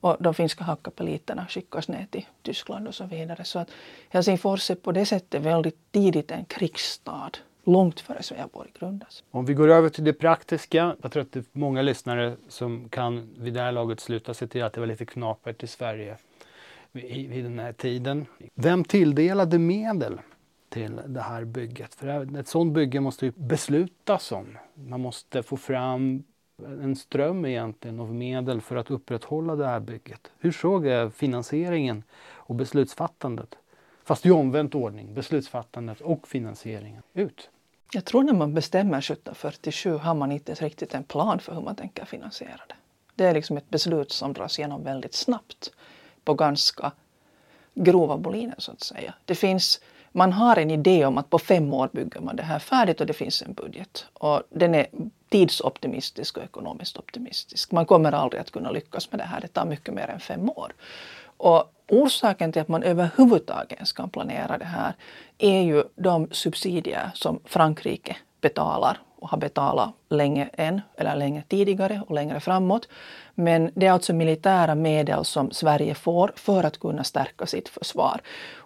Och 0.00 0.16
de 0.20 0.34
finska 0.34 0.64
hackapeliterna 0.64 1.46
skickas 1.46 1.88
ner 1.88 2.06
till 2.10 2.26
Tyskland 2.42 2.88
och 2.88 2.94
så 2.94 3.04
vidare. 3.04 3.44
Så 3.44 3.58
att 3.58 3.70
Helsingfors 4.08 4.70
är 4.70 4.74
på 4.74 4.92
det 4.92 5.06
sättet 5.06 5.42
väldigt 5.42 5.92
tidigt 5.92 6.30
en 6.30 6.44
krigsstad 6.44 7.30
långt 7.64 8.00
före 8.00 8.22
Sveaborg 8.22 8.70
grundas. 8.78 9.24
Om 9.30 9.46
vi 9.46 9.54
går 9.54 9.68
över 9.68 9.88
till 9.88 10.04
det 10.04 10.12
praktiska. 10.12 10.96
Jag 11.02 11.12
tror 11.12 11.22
att 11.22 11.32
det 11.32 11.38
är 11.38 11.44
många 11.52 11.82
lyssnare 11.82 12.36
som 12.48 12.88
kan 12.88 13.34
vid 13.38 13.54
det 13.54 13.60
här 13.60 13.72
laget 13.72 14.00
sluta 14.00 14.34
sig 14.34 14.48
till 14.48 14.64
att 14.64 14.72
det 14.72 14.80
var 14.80 14.86
lite 14.86 15.06
knapert 15.06 15.62
i 15.62 15.66
Sverige 15.66 16.16
vid, 16.94 17.30
vid 17.30 17.44
den 17.44 17.58
här 17.58 17.72
tiden. 17.72 18.26
Vem 18.54 18.84
tilldelade 18.84 19.58
medel 19.58 20.20
till 20.68 21.00
det 21.06 21.20
här 21.20 21.44
bygget? 21.44 21.94
För 21.94 22.38
ett 22.38 22.48
sådant 22.48 22.72
bygge 22.72 23.00
måste 23.00 23.26
ju 23.26 23.32
beslutas 23.36 24.32
om. 24.32 24.58
Man 24.74 25.00
måste 25.00 25.42
få 25.42 25.56
fram 25.56 26.24
en 26.62 26.96
ström 26.96 27.44
egentligen 27.44 28.00
av 28.00 28.14
medel 28.14 28.60
för 28.60 28.76
att 28.76 28.90
upprätthålla 28.90 29.56
det 29.56 29.66
här 29.66 29.80
bygget. 29.80 30.30
Hur 30.38 30.52
såg 30.52 31.12
finansieringen 31.12 32.02
och 32.32 32.54
beslutsfattandet, 32.54 33.54
fast 34.04 34.26
i 34.26 34.30
omvänt 34.30 34.74
ordning, 34.74 35.14
beslutsfattandet 35.14 36.00
och 36.00 36.28
finansieringen 36.28 37.02
ut? 37.14 37.50
Jag 37.92 38.04
tror 38.04 38.22
när 38.22 38.32
man 38.32 38.54
bestämmer 38.54 38.98
1747 38.98 39.96
har 39.96 40.14
man 40.14 40.32
inte 40.32 40.54
riktigt 40.54 40.94
en 40.94 41.04
plan 41.04 41.38
för 41.38 41.54
hur 41.54 41.60
man 41.60 41.76
tänker 41.76 42.04
finansiera 42.04 42.60
det. 42.68 42.74
Det 43.14 43.24
är 43.24 43.34
liksom 43.34 43.56
ett 43.56 43.70
beslut 43.70 44.12
som 44.12 44.32
dras 44.32 44.58
igenom 44.58 44.84
väldigt 44.84 45.14
snabbt 45.14 45.70
på 46.24 46.34
ganska 46.34 46.92
grova 47.74 48.16
boliner 48.16 48.54
så 48.58 48.72
att 48.72 48.82
säga. 48.82 49.14
Det 49.24 49.34
finns, 49.34 49.80
man 50.12 50.32
har 50.32 50.56
en 50.56 50.70
idé 50.70 51.06
om 51.06 51.18
att 51.18 51.30
på 51.30 51.38
fem 51.38 51.74
år 51.74 51.90
bygger 51.92 52.20
man 52.20 52.36
det 52.36 52.42
här 52.42 52.58
färdigt 52.58 53.00
och 53.00 53.06
det 53.06 53.12
finns 53.12 53.42
en 53.42 53.52
budget. 53.52 54.06
Och 54.12 54.42
den 54.50 54.74
är 54.74 54.86
tidsoptimistisk 55.28 56.36
och 56.36 56.44
ekonomiskt 56.44 56.98
optimistisk. 56.98 57.72
Man 57.72 57.86
kommer 57.86 58.12
aldrig 58.12 58.40
att 58.40 58.50
kunna 58.50 58.70
lyckas 58.70 59.10
med 59.10 59.20
det 59.20 59.24
här. 59.24 59.40
Det 59.40 59.48
tar 59.48 59.66
mycket 59.66 59.94
mer 59.94 60.08
än 60.08 60.20
fem 60.20 60.50
år. 60.50 60.72
Och 61.36 61.72
orsaken 61.88 62.52
till 62.52 62.62
att 62.62 62.68
man 62.68 62.82
överhuvudtaget 62.82 63.88
ska 63.88 64.06
planera 64.06 64.58
det 64.58 64.64
här 64.64 64.94
är 65.38 65.60
ju 65.60 65.84
de 65.96 66.28
subsidier 66.30 67.10
som 67.14 67.40
Frankrike 67.44 68.16
betalar 68.44 68.98
och 69.20 69.30
har 69.30 69.38
betalat 69.38 69.90
länge 70.10 70.48
än, 70.52 70.80
eller 70.96 71.16
länge 71.16 71.42
tidigare 71.48 72.02
och 72.06 72.14
längre 72.14 72.40
framåt. 72.40 72.88
Men 73.34 73.70
det 73.74 73.86
är 73.86 73.92
alltså 73.92 74.12
militära 74.12 74.74
medel 74.74 75.24
som 75.24 75.50
Sverige 75.50 75.94
får 75.94 76.32
för 76.36 76.64
att 76.64 76.80
kunna 76.80 77.04
stärka 77.04 77.46
sitt 77.46 77.68
försvar. 77.68 78.20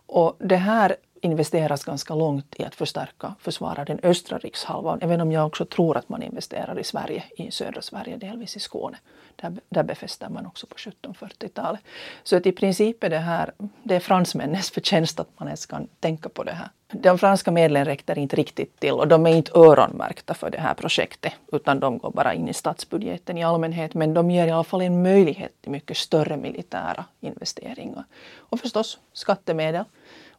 Och 0.06 0.37
det 0.38 0.56
här 0.56 0.97
investeras 1.22 1.84
ganska 1.84 2.14
långt 2.14 2.54
i 2.58 2.64
att 2.64 2.75
förstärka 2.75 3.34
försvara 3.40 3.84
den 3.84 4.00
östra 4.02 4.38
rikshalvan. 4.38 4.98
Även 5.02 5.20
om 5.20 5.32
jag 5.32 5.46
också 5.46 5.64
tror 5.64 5.96
att 5.96 6.08
man 6.08 6.22
investerar 6.22 6.78
i 6.78 6.84
Sverige, 6.84 7.25
i 7.37 7.50
södra 7.50 7.82
Sverige, 7.82 8.16
delvis 8.16 8.56
i 8.56 8.60
Skåne. 8.60 8.98
Där, 9.37 9.52
där 9.68 9.82
befäster 9.82 10.28
man 10.28 10.46
också 10.46 10.66
på 10.66 10.76
1740-talet. 10.76 11.80
Så 12.22 12.37
att 12.37 12.46
i 12.46 12.52
princip 12.52 13.04
är 13.04 13.10
det 13.10 13.18
här 13.18 13.52
det 13.82 13.94
är 13.94 14.00
fransmännens 14.00 14.70
förtjänst 14.75 15.20
att 15.20 15.28
man 15.38 15.48
ens 15.48 15.66
kan 15.66 15.88
tänka 16.00 16.28
på 16.28 16.42
det 16.42 16.52
här. 16.52 16.68
De 16.92 17.18
franska 17.18 17.50
medlen 17.50 17.84
räcker 17.84 18.18
inte 18.18 18.37
riktigt 18.37 18.80
till 18.80 18.92
och 18.92 19.08
de 19.08 19.26
är 19.26 19.34
inte 19.34 19.52
öronmärkta 19.54 20.34
för 20.34 20.50
det 20.50 20.60
här 20.60 20.75
projektet 20.75 21.32
utan 21.52 21.80
de 21.80 21.98
går 21.98 22.10
bara 22.10 22.34
in 22.34 22.48
i 22.48 22.54
statsbudgeten 22.54 23.38
i 23.38 23.44
allmänhet. 23.44 23.94
Men 23.94 24.14
de 24.14 24.30
ger 24.30 24.46
i 24.46 24.50
alla 24.50 24.64
fall 24.64 24.80
en 24.80 25.02
möjlighet 25.02 25.62
till 25.62 25.70
mycket 25.70 25.96
större 25.96 26.37
militära 26.37 27.04
investeringar. 27.20 28.04
Och 28.37 28.60
förstås 28.60 28.98
skattemedel 29.12 29.84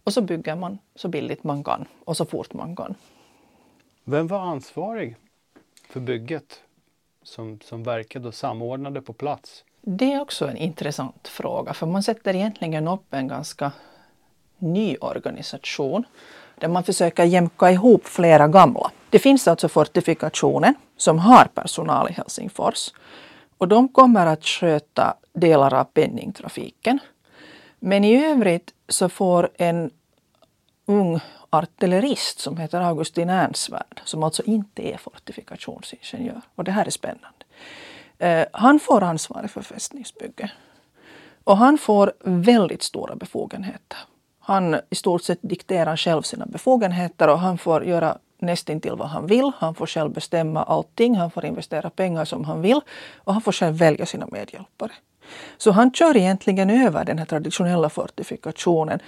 och 0.09 0.13
så 0.13 0.21
bygger 0.21 0.55
man 0.55 0.77
så 0.95 1.07
billigt 1.07 1.43
man 1.43 1.63
kan 1.63 1.85
och 2.05 2.17
så 2.17 2.25
fort 2.25 2.53
man 2.53 2.75
kan. 2.75 2.95
Vem 4.03 4.27
var 4.27 4.39
ansvarig 4.39 5.15
för 5.89 5.99
bygget 5.99 6.61
som, 7.23 7.59
som 7.63 7.83
verkade 7.83 8.27
och 8.27 8.33
samordnade 8.33 9.01
på 9.01 9.13
plats? 9.13 9.63
Det 9.81 10.13
är 10.13 10.21
också 10.21 10.47
en 10.47 10.57
intressant 10.57 11.27
fråga 11.27 11.73
för 11.73 11.87
man 11.87 12.03
sätter 12.03 12.35
egentligen 12.35 12.87
upp 12.87 13.13
en 13.13 13.27
ganska 13.27 13.71
ny 14.57 14.95
organisation 15.01 16.03
där 16.59 16.67
man 16.67 16.83
försöker 16.83 17.23
jämka 17.23 17.71
ihop 17.71 18.05
flera 18.05 18.47
gamla. 18.47 18.91
Det 19.09 19.19
finns 19.19 19.47
alltså 19.47 19.69
fortifikationen 19.69 20.75
som 20.97 21.19
har 21.19 21.45
personal 21.45 22.09
i 22.09 22.13
Helsingfors 22.13 22.93
och 23.57 23.67
de 23.67 23.89
kommer 23.89 24.25
att 24.25 24.45
sköta 24.45 25.13
delar 25.33 25.73
av 25.73 25.83
penningtrafiken. 25.83 26.99
Men 27.79 28.03
i 28.03 28.25
övrigt 28.25 28.73
så 28.87 29.09
får 29.09 29.49
en 29.55 29.91
ung 30.89 31.19
artillerist 31.49 32.39
som 32.39 32.57
heter 32.57 32.81
Augustin 32.81 33.29
Ernsvärd 33.29 34.01
som 34.05 34.23
alltså 34.23 34.43
inte 34.43 34.93
är 34.93 34.97
fortifikationsingenjör. 34.97 36.41
Och 36.55 36.63
det 36.63 36.71
här 36.71 36.85
är 36.85 36.89
spännande. 36.89 37.45
Eh, 38.17 38.45
han 38.53 38.79
får 38.79 39.03
ansvaret 39.03 39.51
för 39.51 39.61
fästningsbygge. 39.61 40.51
Och 41.43 41.57
han 41.57 41.77
får 41.77 42.13
väldigt 42.23 42.83
stora 42.83 43.15
befogenheter. 43.15 43.97
Han 44.39 44.79
i 44.89 44.95
stort 44.95 45.23
sett 45.23 45.39
dikterar 45.41 45.97
själv 45.97 46.21
sina 46.21 46.45
befogenheter 46.45 47.27
och 47.27 47.39
han 47.39 47.57
får 47.57 47.85
göra 47.85 48.17
nästintill 48.39 48.95
vad 48.95 49.07
han 49.07 49.27
vill. 49.27 49.51
Han 49.57 49.75
får 49.75 49.85
själv 49.85 50.11
bestämma 50.11 50.63
allting. 50.63 51.15
Han 51.15 51.31
får 51.31 51.45
investera 51.45 51.89
pengar 51.89 52.25
som 52.25 52.45
han 52.45 52.61
vill 52.61 52.81
och 53.15 53.33
han 53.33 53.41
får 53.41 53.51
själv 53.51 53.75
välja 53.75 54.05
sina 54.05 54.27
medhjälpare. 54.31 54.91
Så 55.57 55.71
han 55.71 55.93
kör 55.93 56.17
egentligen 56.17 56.69
över 56.69 57.05
den 57.05 57.17
här 57.17 57.25
traditionella 57.25 57.89
fortifikationen 57.89 58.99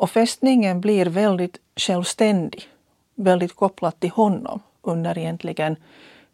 och 0.00 0.10
fästningen 0.10 0.80
blir 0.80 1.06
väldigt 1.06 1.58
självständig, 1.76 2.68
väldigt 3.14 3.56
kopplad 3.56 4.00
till 4.00 4.10
honom 4.10 4.60
under 4.82 5.18
egentligen 5.18 5.76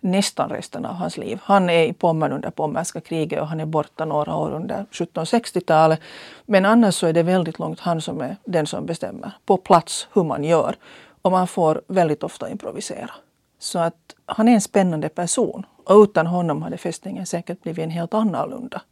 nästan 0.01 0.51
resten 0.51 0.87
av 0.87 0.95
hans 0.95 1.17
liv. 1.17 1.41
Han 1.43 1.71
är 1.71 1.85
i 1.85 1.93
Pommern 1.93 2.33
under 2.33 2.51
Pommerska 2.51 3.01
kriget 3.01 3.41
och 3.41 3.49
han 3.49 3.61
är 3.61 3.67
borta 3.67 4.05
några 4.05 4.37
år 4.37 4.51
under 4.51 4.87
1760-talet. 4.91 6.01
Men 6.45 6.65
annars 6.65 6.95
så 6.95 7.07
är 7.07 7.13
det 7.13 7.23
väldigt 7.23 7.59
långt 7.59 7.81
han 7.81 8.01
som 8.01 8.21
är 8.21 8.37
den 8.45 8.67
som 8.67 8.87
bestämmer 8.87 9.33
på 9.47 9.57
plats 9.57 10.09
hur 10.13 10.25
man 10.25 10.45
gör. 10.45 10.77
Och 11.23 11.31
man 11.31 11.47
får 11.47 11.83
väldigt 11.89 12.23
ofta 12.23 12.51
improvisera. 12.51 13.11
Så 13.59 13.79
att 13.79 14.15
han 14.27 14.49
är 14.49 14.53
en 14.53 14.61
spännande 14.61 15.09
person. 15.09 15.67
Och 15.85 16.03
utan 16.03 16.27
honom 16.27 16.63
hade 16.63 16.77
fästningen 16.77 17.27
säkert 17.27 17.63
blivit 17.63 17.85
en 17.85 17.91
helt 17.91 18.15
annorlunda. 18.15 18.83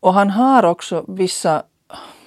Och 0.00 0.14
han 0.14 0.30
har 0.30 0.64
också 0.64 1.04
vissa 1.08 1.62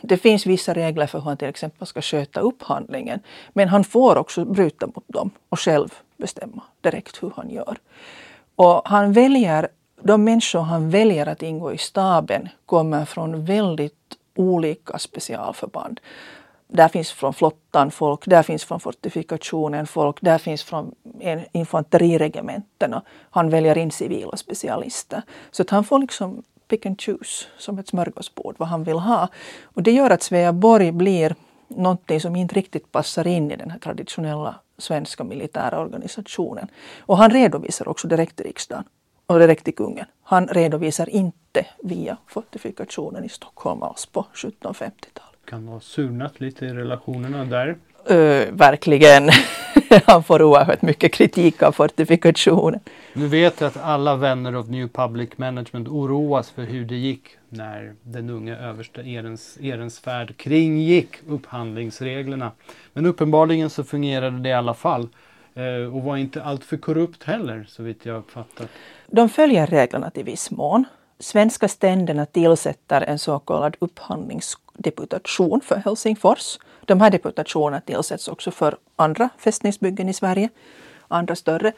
det 0.02 0.18
finns 0.18 0.46
vissa 0.46 0.74
regler 0.74 1.08
för 1.08 1.20
hur 1.20 1.26
han 1.26 1.38
till 1.38 1.48
exempel 1.48 1.88
ska 1.88 2.02
sköta 2.02 2.40
upphandlingen. 2.40 3.20
Men 3.54 3.68
han 3.68 3.84
får 3.84 4.18
också 4.18 4.46
bryta 4.46 4.88
mot 4.88 5.08
dem 5.08 5.32
och 5.50 5.60
själv 5.60 5.94
bestämma 6.18 6.64
direkt 6.82 7.24
hur 7.24 7.32
han 7.36 7.50
gör. 7.50 7.78
Och 8.56 8.82
han 8.86 9.14
väljer, 9.14 9.68
de 10.02 10.24
människor 10.24 10.62
han 10.62 10.90
väljer 10.90 11.26
att 11.26 11.44
ingå 11.44 11.74
i 11.74 11.78
staben 11.78 12.50
kommer 12.66 13.06
från 13.06 13.46
väldigt 13.46 13.94
olika 14.36 15.00
specialförband. 15.00 16.00
Där 16.68 16.88
finns 16.88 17.12
från 17.12 17.34
flottan 17.34 17.92
folk, 17.92 18.26
där 18.26 18.44
finns 18.44 18.64
från 18.64 18.80
fortifikationen 18.80 19.88
folk, 19.88 20.18
där 20.22 20.38
finns 20.38 20.64
från 20.64 20.96
infanteriregementena. 21.52 23.02
Han 23.30 23.50
väljer 23.50 23.78
in 23.78 23.92
civila 23.92 24.38
specialister. 24.38 25.22
Så 25.52 25.62
att 25.62 25.70
han 25.70 25.84
får 25.84 26.00
liksom 26.00 26.44
pick 26.72 26.86
and 26.86 27.02
choose 27.02 27.46
som 27.58 27.80
ett 27.80 27.88
smörgåsbord 27.88 28.56
vad 28.58 28.70
han 28.70 28.84
vill 28.84 28.98
ha. 28.98 29.28
Och 29.64 29.84
det 29.84 29.92
gör 29.92 30.10
att 30.10 30.24
Sveaborg 30.24 30.92
blir 30.92 31.36
någonting 31.68 32.22
som 32.22 32.36
inte 32.36 32.56
riktigt 32.56 32.92
passar 32.92 33.28
in 33.28 33.52
i 33.52 33.56
den 33.56 33.72
här 33.72 33.80
traditionella 33.80 34.56
svenska 34.78 35.24
militära 35.24 35.80
organisationen. 35.80 36.68
Och 37.00 37.18
han 37.18 37.32
redovisar 37.32 37.88
också 37.88 38.08
direkt 38.08 38.36
till 38.36 38.46
riksdagen 38.46 38.84
och 39.26 39.40
direkt 39.40 39.64
till 39.64 39.76
kungen. 39.76 40.06
Han 40.24 40.48
redovisar 40.48 41.10
inte 41.10 41.66
via 41.84 42.18
fortifikationen 42.28 43.24
i 43.24 43.30
Stockholm 43.30 43.84
alls 43.84 44.06
på 44.06 44.26
1750-talet. 44.34 45.46
Kan 45.46 45.68
ha 45.68 45.80
surnat 45.80 46.40
lite 46.40 46.66
i 46.66 46.74
relationerna 46.74 47.46
där. 47.46 47.78
Uh, 48.10 48.52
verkligen. 48.52 49.30
Han 50.06 50.24
får 50.24 50.42
oerhört 50.42 50.82
mycket 50.82 51.14
kritik 51.14 51.64
av 51.64 51.72
fortifikationen. 51.72 52.80
Nu 53.14 53.28
vet 53.28 53.62
jag 53.62 53.68
att 53.68 53.78
alla 53.78 54.16
vänner 54.16 54.54
av 54.54 54.72
New 54.72 54.88
Public 54.88 55.30
Management 55.36 55.88
oroas 55.88 56.50
för 56.50 56.64
hur 56.64 56.86
det 56.86 56.96
gick 56.96 57.22
när 57.50 57.96
den 58.04 58.30
unge 58.30 58.56
överste 58.56 59.02
Erens, 59.02 59.58
Erensvärd 59.62 60.38
kringgick 60.38 61.10
upphandlingsreglerna. 61.28 62.52
Men 62.94 63.06
uppenbarligen 63.06 63.70
så 63.70 63.84
fungerade 63.84 64.40
det 64.40 64.50
i 64.50 64.54
alla 64.54 64.74
fall 64.74 65.08
eh, 65.54 65.96
och 65.96 66.04
var 66.04 66.18
inte 66.18 66.44
alltför 66.44 66.78
korrupt 66.78 67.24
heller 67.24 67.66
så 67.70 67.84
vitt 67.84 68.06
jag 68.06 68.18
uppfattat. 68.18 68.70
De 69.08 69.30
följer 69.30 69.68
reglerna 69.68 70.10
till 70.10 70.24
viss 70.24 70.52
mån. 70.52 70.86
Svenska 71.22 71.68
ständerna 71.68 72.26
tillsätter 72.26 73.02
en 73.02 73.20
så 73.20 73.40
kallad 73.40 73.76
upphandlingsdeputation 73.80 75.62
för 75.62 75.76
Helsingfors 75.76 76.58
de 76.92 77.02
här 77.02 77.10
deputationerna 77.10 77.82
tillsätts 77.82 78.28
också 78.28 78.52
för 78.52 78.78
andra 78.96 79.30
fästningsbyggen 79.38 80.10
i 80.10 80.14
Sverige, 80.14 80.50
andra 81.08 81.36
större. 81.36 81.74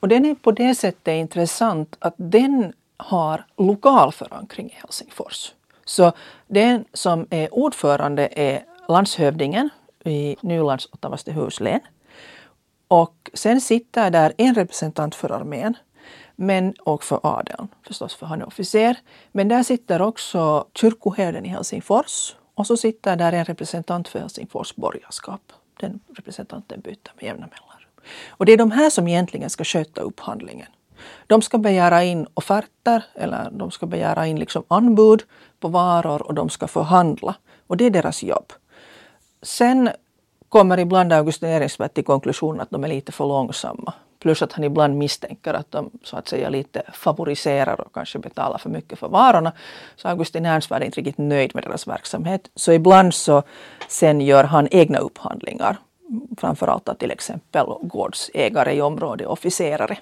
Och 0.00 0.08
den 0.08 0.24
är 0.24 0.34
på 0.34 0.52
det 0.52 0.74
sättet 0.74 1.12
intressant 1.12 1.96
att 1.98 2.14
den 2.16 2.72
har 2.96 3.44
lokal 3.56 4.12
förankring 4.12 4.66
i 4.66 4.74
Helsingfors. 4.74 5.52
Så 5.84 6.12
den 6.46 6.84
som 6.92 7.26
är 7.30 7.54
ordförande 7.54 8.28
är 8.32 8.64
landshövdingen 8.88 9.68
i 10.04 10.36
Nylands 10.40 10.86
och 10.86 11.00
Tavastehus 11.00 11.60
län. 11.60 11.80
Och 12.88 13.30
sen 13.34 13.60
sitter 13.60 14.10
där 14.10 14.32
en 14.38 14.54
representant 14.54 15.14
för 15.14 15.32
armén 15.32 15.76
men, 16.36 16.74
och 16.84 17.04
för 17.04 17.20
adeln 17.22 17.68
förstås, 17.86 18.14
för 18.14 18.26
han 18.26 18.40
är 18.40 18.46
officer. 18.46 18.96
Men 19.32 19.48
där 19.48 19.62
sitter 19.62 20.02
också 20.02 20.66
kyrkoherden 20.74 21.44
i 21.44 21.48
Helsingfors 21.48 22.36
och 22.54 22.66
så 22.66 22.76
sitter 22.76 23.16
där 23.16 23.32
en 23.32 23.44
representant 23.44 24.08
för 24.08 24.18
Helsingfors 24.18 24.76
borgerskap. 24.76 25.52
Den 25.80 26.00
representanten 26.16 26.80
byter 26.80 27.12
med 27.14 27.24
jämna 27.24 27.46
mellanrum. 27.46 27.90
Och 28.28 28.46
det 28.46 28.52
är 28.52 28.56
de 28.56 28.70
här 28.70 28.90
som 28.90 29.08
egentligen 29.08 29.50
ska 29.50 29.64
sköta 29.64 30.00
upphandlingen. 30.00 30.68
De 31.26 31.42
ska 31.42 31.58
begära 31.58 32.04
in 32.04 32.26
offerter 32.34 33.04
eller 33.14 33.50
de 33.50 33.70
ska 33.70 33.86
begära 33.86 34.26
in 34.26 34.38
liksom 34.38 34.64
anbud 34.68 35.22
på 35.60 35.68
varor 35.68 36.22
och 36.22 36.34
de 36.34 36.50
ska 36.50 36.68
förhandla. 36.68 37.34
Och 37.66 37.76
det 37.76 37.84
är 37.84 37.90
deras 37.90 38.22
jobb. 38.22 38.52
Sen 39.42 39.90
kommer 40.48 40.78
ibland 40.78 41.12
August 41.12 41.42
Eriksvärd 41.42 41.94
till 41.94 42.04
konklusionen 42.04 42.60
att 42.60 42.70
de 42.70 42.84
är 42.84 42.88
lite 42.88 43.12
för 43.12 43.26
långsamma. 43.26 43.92
Plus 44.24 44.42
att 44.42 44.52
han 44.52 44.64
ibland 44.64 44.98
misstänker 44.98 45.54
att 45.54 45.70
de 45.70 45.90
så 46.02 46.16
att 46.16 46.28
säga 46.28 46.48
lite 46.48 46.82
favoriserar 46.92 47.80
och 47.80 47.94
kanske 47.94 48.18
betalar 48.18 48.58
för 48.58 48.70
mycket 48.70 48.98
för 48.98 49.08
varorna. 49.08 49.52
Så 49.96 50.08
Augustin 50.08 50.46
Ernst 50.46 50.70
är 50.70 50.84
inte 50.84 51.00
riktigt 51.00 51.18
nöjd 51.18 51.54
med 51.54 51.64
deras 51.64 51.86
verksamhet. 51.88 52.50
Så 52.54 52.72
ibland 52.72 53.14
så 53.14 53.42
sen 53.88 54.20
gör 54.20 54.44
han 54.44 54.68
egna 54.70 54.98
upphandlingar. 54.98 55.76
Framförallt 56.38 56.88
att 56.88 56.98
till 56.98 57.10
exempel 57.10 57.66
gårdsägare 57.82 58.72
i 58.72 58.82
området, 58.82 59.26
officerare. 59.26 59.98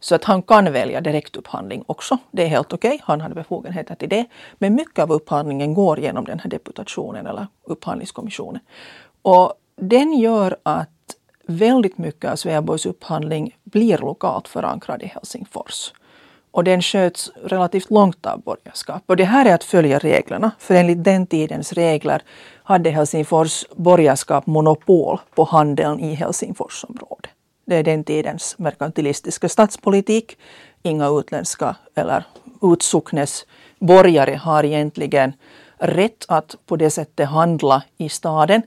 Så 0.00 0.14
att 0.14 0.24
han 0.24 0.42
kan 0.42 0.72
välja 0.72 1.00
direktupphandling 1.00 1.84
också. 1.86 2.18
Det 2.30 2.42
är 2.42 2.48
helt 2.48 2.72
okej, 2.72 2.94
okay. 2.94 2.98
han 3.04 3.20
har 3.20 3.28
befogenheter 3.28 3.94
till 3.94 4.08
det. 4.08 4.26
Men 4.58 4.74
mycket 4.74 4.98
av 4.98 5.12
upphandlingen 5.12 5.74
går 5.74 6.00
genom 6.00 6.24
den 6.24 6.38
här 6.38 6.50
deputationen 6.50 7.26
eller 7.26 7.46
upphandlingskommissionen. 7.64 8.60
Och 9.22 9.54
den 9.76 10.12
gör 10.12 10.56
att 10.62 10.88
väldigt 11.48 11.98
mycket 11.98 12.30
av 12.30 12.36
Sveaborgs 12.36 12.86
upphandling 12.86 13.56
blir 13.64 13.98
lokalt 13.98 14.48
förankrad 14.48 15.02
i 15.02 15.06
Helsingfors. 15.06 15.92
Och 16.50 16.64
den 16.64 16.82
sköts 16.82 17.30
relativt 17.44 17.90
långt 17.90 18.26
av 18.26 18.40
borgerskap. 18.40 19.02
Och 19.06 19.16
det 19.16 19.24
här 19.24 19.46
är 19.46 19.54
att 19.54 19.64
följa 19.64 19.98
reglerna. 19.98 20.50
För 20.58 20.74
enligt 20.74 21.04
den 21.04 21.26
tidens 21.26 21.72
regler 21.72 22.22
hade 22.62 22.90
Helsingfors 22.90 23.64
borgerskap 23.76 24.46
monopol 24.46 25.20
på 25.34 25.44
handeln 25.44 26.00
i 26.00 26.14
Helsingforsområdet. 26.14 27.30
Det 27.66 27.76
är 27.76 27.82
den 27.82 28.04
tidens 28.04 28.54
merkantilistiska 28.58 29.48
statspolitik. 29.48 30.38
Inga 30.82 31.08
utländska 31.08 31.76
eller 31.94 32.24
utsocknes 32.62 33.46
borgare 33.78 34.34
har 34.34 34.64
egentligen 34.64 35.32
rätt 35.78 36.24
att 36.28 36.56
på 36.66 36.76
det 36.76 36.90
sättet 36.90 37.28
handla 37.28 37.82
i 37.96 38.08
staden. 38.08 38.62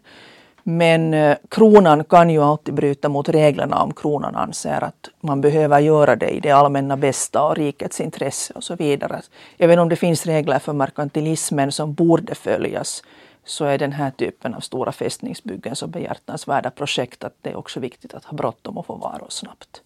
Men 0.63 1.13
eh, 1.13 1.37
kronan 1.49 2.03
kan 2.03 2.29
ju 2.29 2.43
alltid 2.43 2.73
bryta 2.73 3.09
mot 3.09 3.29
reglerna 3.29 3.83
om 3.83 3.93
kronan 3.93 4.35
anser 4.35 4.83
att 4.83 5.09
man 5.21 5.41
behöver 5.41 5.79
göra 5.79 6.15
det 6.15 6.29
i 6.29 6.39
det 6.39 6.51
allmänna 6.51 6.97
bästa 6.97 7.43
och 7.43 7.55
rikets 7.55 8.01
intresse 8.01 8.53
och 8.53 8.63
så 8.63 8.75
vidare. 8.75 9.21
Även 9.57 9.79
om 9.79 9.89
det 9.89 9.95
finns 9.95 10.25
regler 10.25 10.59
för 10.59 10.73
merkantilismen 10.73 11.71
som 11.71 11.93
borde 11.93 12.35
följas 12.35 13.03
så 13.45 13.65
är 13.65 13.77
den 13.77 13.91
här 13.91 14.11
typen 14.11 14.53
av 14.53 14.59
stora 14.59 14.91
fästningsbyggen 14.91 15.75
så 15.75 15.87
behjärtansvärda 15.87 16.71
projekt 16.71 17.23
att 17.23 17.33
det 17.41 17.49
är 17.49 17.55
också 17.55 17.79
viktigt 17.79 18.13
att 18.13 18.25
ha 18.25 18.37
bråttom 18.37 18.77
och 18.77 18.85
få 18.85 18.95
varor 18.95 19.29
snabbt. 19.29 19.81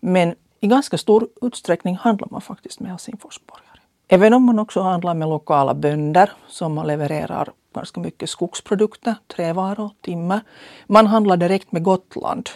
Men 0.00 0.34
i 0.60 0.66
ganska 0.66 0.98
stor 0.98 1.28
utsträckning 1.42 1.96
handlar 1.96 2.28
man 2.30 2.40
faktiskt 2.40 2.80
med 2.80 2.90
Helsingforsborgare. 2.90 3.80
Även 4.08 4.34
om 4.34 4.42
man 4.42 4.58
också 4.58 4.80
handlar 4.80 5.14
med 5.14 5.28
lokala 5.28 5.74
bönder 5.74 6.32
som 6.48 6.86
levererar 6.86 7.48
ganska 7.78 8.00
mycket 8.00 8.30
skogsprodukter, 8.30 9.14
trävaror, 9.26 9.90
timmer. 10.00 10.40
Man 10.86 11.06
handlar 11.06 11.36
direkt 11.36 11.72
med 11.72 11.82
Gotland. 11.82 12.48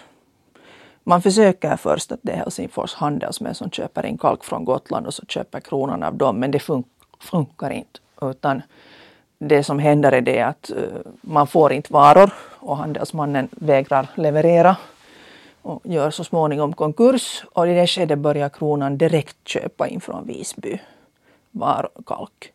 Man 1.05 1.23
försöker 1.23 1.77
först 1.77 2.13
att 2.13 2.21
det 2.23 2.33
är 2.33 2.37
Helsingfors 2.37 2.95
Handelsmän 2.95 3.55
som 3.55 3.71
köper 3.71 4.07
in 4.07 4.19
kalk 4.19 4.45
från 4.45 4.65
Gotland 4.65 5.07
och 5.07 5.15
så 5.15 5.27
köper 5.27 5.61
kronan 5.61 6.03
av 6.03 6.15
dem, 6.15 6.37
men 6.37 6.51
det 6.51 6.59
fun 6.59 6.85
funkar 7.21 7.71
inte. 7.71 8.01
Utan 8.23 8.63
det 9.39 9.65
som 9.65 9.79
händer 9.79 10.13
är 10.13 10.21
det 10.21 10.41
att 10.41 10.71
eh, 10.71 10.77
man 11.21 11.47
får 11.47 11.73
inte 11.73 11.93
varor 11.93 12.33
och 12.61 12.77
handelsmannen 12.77 13.49
vägrar 13.51 14.07
leverera 14.15 14.77
och 15.63 15.81
gör 15.85 16.11
så 16.11 16.25
småningom 16.25 16.73
konkurs. 16.73 17.45
Och 17.53 17.69
i 17.69 17.75
det 17.75 17.87
skedet 17.87 18.19
börjar 18.19 18.49
kronan 18.49 18.99
direkt 18.99 19.49
köpa 19.49 19.89
in 19.89 20.01
från 20.01 20.27
Visby 20.27 20.81
var 21.51 21.89
kalk. 22.07 22.53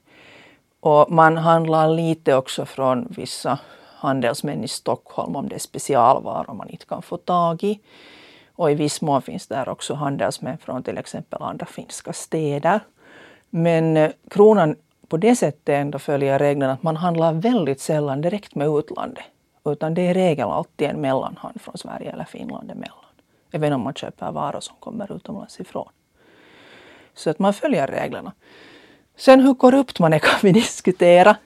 Och 0.80 1.12
man 1.12 1.38
handlar 1.38 1.90
lite 1.90 2.36
också 2.36 2.66
från 2.66 3.08
vissa 3.10 3.60
handelsmän 3.98 4.64
i 4.64 4.68
Stockholm 4.68 5.36
om 5.36 5.50
det 5.50 5.56
är 5.56 5.60
specialvaror 5.60 6.54
man 6.54 6.70
inte 6.70 6.86
kan 6.86 7.02
få 7.02 7.18
tag 7.18 7.64
i. 7.64 7.80
Och 8.56 8.72
i 8.72 8.76
viss 8.76 9.02
mån 9.02 9.22
finns 9.22 9.48
där 9.48 9.70
också 9.70 9.94
handelsmän 9.94 10.58
från 10.58 10.84
till 10.84 10.98
exempel 10.98 11.42
andra 11.42 11.66
finska 11.66 12.14
städer. 12.14 12.80
Men 13.50 13.98
eh, 13.98 14.12
kronan 14.30 14.76
på 15.08 15.18
det 15.18 15.36
sättet 15.36 15.70
ändå 15.70 16.00
följer 16.00 16.40
reglerna 16.40 16.74
att 16.74 16.84
man 16.84 16.96
handlar 16.96 17.34
väldigt 17.34 17.82
sällan 17.82 18.22
direkt 18.22 18.56
med 18.56 18.68
utlandet. 18.68 19.24
Utan 19.66 19.94
det 19.94 20.02
är 20.02 20.12
i 20.12 20.14
regel 20.14 20.48
alltid 20.48 20.88
en 20.88 21.02
mellanhand 21.02 21.62
från 21.62 21.78
Sverige 21.78 22.12
eller 22.12 22.26
Finland 22.26 22.72
emellan. 22.72 23.06
Även 23.52 23.74
om 23.74 23.82
man 23.82 23.94
köper 23.94 24.32
varor 24.32 24.60
som 24.60 24.76
kommer 24.80 25.16
utomlands 25.16 25.60
ifrån. 25.60 25.90
Så 27.14 27.30
att 27.30 27.40
man 27.40 27.54
följer 27.54 27.88
reglerna. 27.88 28.32
Sen 29.18 29.40
hur 29.40 29.54
korrupt 29.54 30.00
man 30.00 30.14
är 30.14 30.20
kan 30.30 30.40
vi 30.42 30.52
diskutera. 30.52 31.38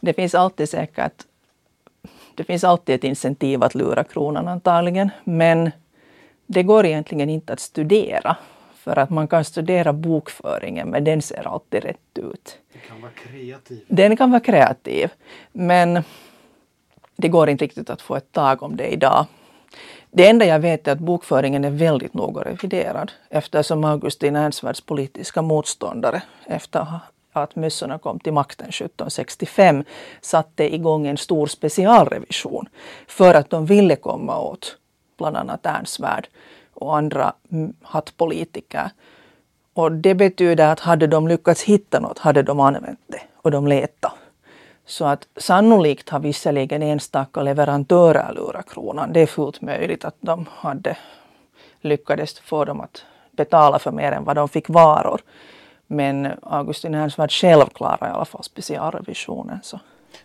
Det 0.00 0.12
finns 0.12 0.34
alltid 0.34 0.68
säkert 0.68 1.24
det 2.34 2.44
finns 2.44 2.64
alltid 2.64 2.94
ett 2.94 3.04
incentiv 3.04 3.62
att 3.62 3.74
lura 3.74 4.04
kronan 4.04 4.48
antagligen. 4.48 5.10
Men 5.24 5.70
det 6.46 6.62
går 6.62 6.86
egentligen 6.86 7.30
inte 7.30 7.52
att 7.52 7.60
studera. 7.60 8.36
För 8.74 8.98
att 8.98 9.10
man 9.10 9.28
kan 9.28 9.44
studera 9.44 9.92
bokföringen 9.92 10.88
men 10.88 11.04
den 11.04 11.22
ser 11.22 11.48
alltid 11.48 11.84
rätt 11.84 12.18
ut. 12.18 12.58
Den 12.72 12.82
kan 12.88 13.00
vara 13.00 13.12
kreativ. 13.12 13.84
Den 13.88 14.16
kan 14.16 14.30
vara 14.30 14.40
kreativ. 14.40 15.10
Men 15.52 16.02
det 17.16 17.28
går 17.28 17.48
inte 17.48 17.64
riktigt 17.64 17.90
att 17.90 18.02
få 18.02 18.16
ett 18.16 18.32
tag 18.32 18.62
om 18.62 18.76
det 18.76 18.86
idag. 18.86 19.26
Det 20.10 20.28
enda 20.28 20.46
jag 20.46 20.58
vet 20.58 20.88
är 20.88 20.92
att 20.92 20.98
bokföringen 20.98 21.64
är 21.64 21.70
väldigt 21.70 22.14
noga 22.14 22.42
reviderad 22.42 23.12
eftersom 23.28 23.84
Augustin 23.84 24.36
Ernstvärds 24.36 24.80
politiska 24.80 25.42
motståndare 25.42 26.22
efter 26.46 26.86
att 27.42 27.56
mössorna 27.56 27.98
kom 27.98 28.20
till 28.20 28.32
makten 28.32 28.68
1765 28.68 29.84
satte 30.20 30.74
igång 30.74 31.06
en 31.06 31.16
stor 31.16 31.46
specialrevision 31.46 32.68
för 33.06 33.34
att 33.34 33.50
de 33.50 33.66
ville 33.66 33.96
komma 33.96 34.40
åt 34.40 34.76
bland 35.18 35.36
annat 35.36 35.66
Ernstvärd 35.66 36.28
och 36.74 36.96
andra 36.96 37.32
hattpolitiker. 37.82 38.90
Och 39.72 39.92
det 39.92 40.14
betyder 40.14 40.68
att 40.68 40.80
hade 40.80 41.06
de 41.06 41.28
lyckats 41.28 41.62
hitta 41.62 42.00
något 42.00 42.18
hade 42.18 42.42
de 42.42 42.60
använt 42.60 43.00
det 43.06 43.22
och 43.36 43.50
de 43.50 43.66
letade. 43.66 44.14
Så 44.86 45.04
att 45.04 45.28
sannolikt 45.36 46.08
har 46.10 46.20
visserligen 46.20 46.82
enstaka 46.82 47.42
leverantörer 47.42 48.32
lurat 48.34 48.70
kronan. 48.70 49.12
Det 49.12 49.20
är 49.20 49.26
fullt 49.26 49.60
möjligt 49.60 50.04
att 50.04 50.16
de 50.20 50.46
hade 50.50 50.96
lyckades 51.80 52.40
få 52.40 52.64
dem 52.64 52.80
att 52.80 53.04
betala 53.30 53.78
för 53.78 53.90
mer 53.90 54.12
än 54.12 54.24
vad 54.24 54.36
de 54.36 54.48
fick 54.48 54.68
varor. 54.68 55.20
Men 55.96 56.28
Augustin 56.42 56.94
Ernstvärd 56.94 57.32
själv 57.32 57.66
klarar 57.66 58.08
i 58.08 58.10
alla 58.10 58.24
fall 58.24 58.42
specialrevisionen. 58.44 59.58
Så. 59.62 59.80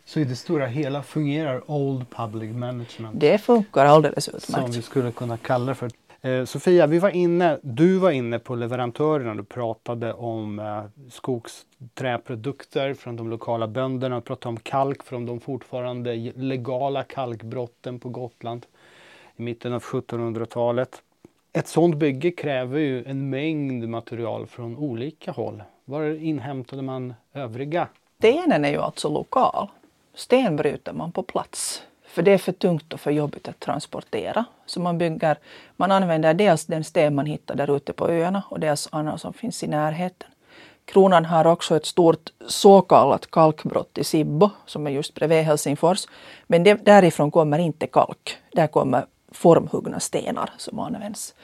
så 0.05 0.19
i 0.19 0.23
det 0.23 0.35
stora 0.35 0.65
hela 0.65 1.03
fungerar 1.03 1.71
Old 1.71 2.09
Public 2.09 2.55
Management? 2.55 3.19
Det 3.19 3.37
funkar 3.37 3.85
alldeles 3.85 4.27
utmärkt. 4.27 4.63
Som 4.63 4.71
vi 4.71 4.81
skulle 4.81 5.11
kunna 5.11 5.37
kalla 5.37 5.75
för. 5.75 5.89
Eh, 6.21 6.45
Sofia, 6.45 6.87
vi 6.87 6.99
var 6.99 7.09
inne, 7.09 7.59
du 7.61 7.97
var 7.97 8.11
inne 8.11 8.39
på 8.39 8.55
leverantörerna. 8.55 9.35
Du 9.35 9.43
pratade 9.43 10.13
om 10.13 10.59
eh, 10.59 10.83
skogsträprodukter 11.09 12.93
från 12.93 13.15
de 13.15 13.29
lokala 13.29 13.67
bönderna. 13.67 14.15
Du 14.15 14.21
pratade 14.21 14.49
om 14.49 14.57
kalk 14.57 15.03
från 15.03 15.25
de 15.25 15.39
fortfarande 15.39 16.15
legala 16.35 17.03
kalkbrotten 17.03 17.99
på 17.99 18.09
Gotland 18.09 18.65
i 19.35 19.41
mitten 19.41 19.73
av 19.73 19.83
1700-talet. 19.83 21.01
Ett 21.53 21.67
sådant 21.67 21.97
bygge 21.97 22.31
kräver 22.31 22.79
ju 22.79 23.05
en 23.05 23.29
mängd 23.29 23.89
material 23.89 24.47
från 24.47 24.77
olika 24.77 25.31
håll. 25.31 25.63
Var 25.85 26.23
inhämtade 26.23 26.81
man 26.81 27.13
övriga? 27.33 27.87
Stenen 28.17 28.65
är 28.65 28.69
ju 28.69 28.77
alltså 28.77 29.09
lokal. 29.09 29.67
Sten 30.13 30.55
bryter 30.55 30.93
man 30.93 31.11
på 31.11 31.23
plats. 31.23 31.83
För 32.05 32.21
det 32.21 32.31
är 32.31 32.37
för 32.37 32.51
tungt 32.51 32.93
och 32.93 32.99
för 32.99 33.11
jobbigt 33.11 33.47
att 33.47 33.59
transportera. 33.59 34.45
Så 34.65 34.79
man, 34.79 34.97
bygger, 34.97 35.37
man 35.75 35.91
använder 35.91 36.33
dels 36.33 36.65
den 36.65 36.83
sten 36.83 37.15
man 37.15 37.25
hittar 37.25 37.55
där 37.55 37.75
ute 37.75 37.93
på 37.93 38.09
öarna 38.09 38.43
och 38.49 38.59
dels 38.59 38.89
annan 38.91 39.19
som 39.19 39.33
finns 39.33 39.63
i 39.63 39.67
närheten. 39.67 40.29
Kronan 40.85 41.25
har 41.25 41.47
också 41.47 41.75
ett 41.75 41.85
stort 41.85 42.29
så 42.47 42.81
kallat 42.81 43.31
kalkbrott 43.31 43.97
i 43.97 44.03
Sibbo 44.03 44.49
som 44.65 44.87
är 44.87 44.91
just 44.91 45.13
bredvid 45.15 45.43
Helsingfors. 45.43 46.05
Men 46.47 46.63
det, 46.63 46.85
därifrån 46.85 47.31
kommer 47.31 47.59
inte 47.59 47.87
kalk. 47.87 48.37
Där 48.51 48.67
kommer 48.67 49.05
formhuggna 49.31 49.99
stenar 49.99 50.49
som 50.57 50.79
används. 50.79 51.35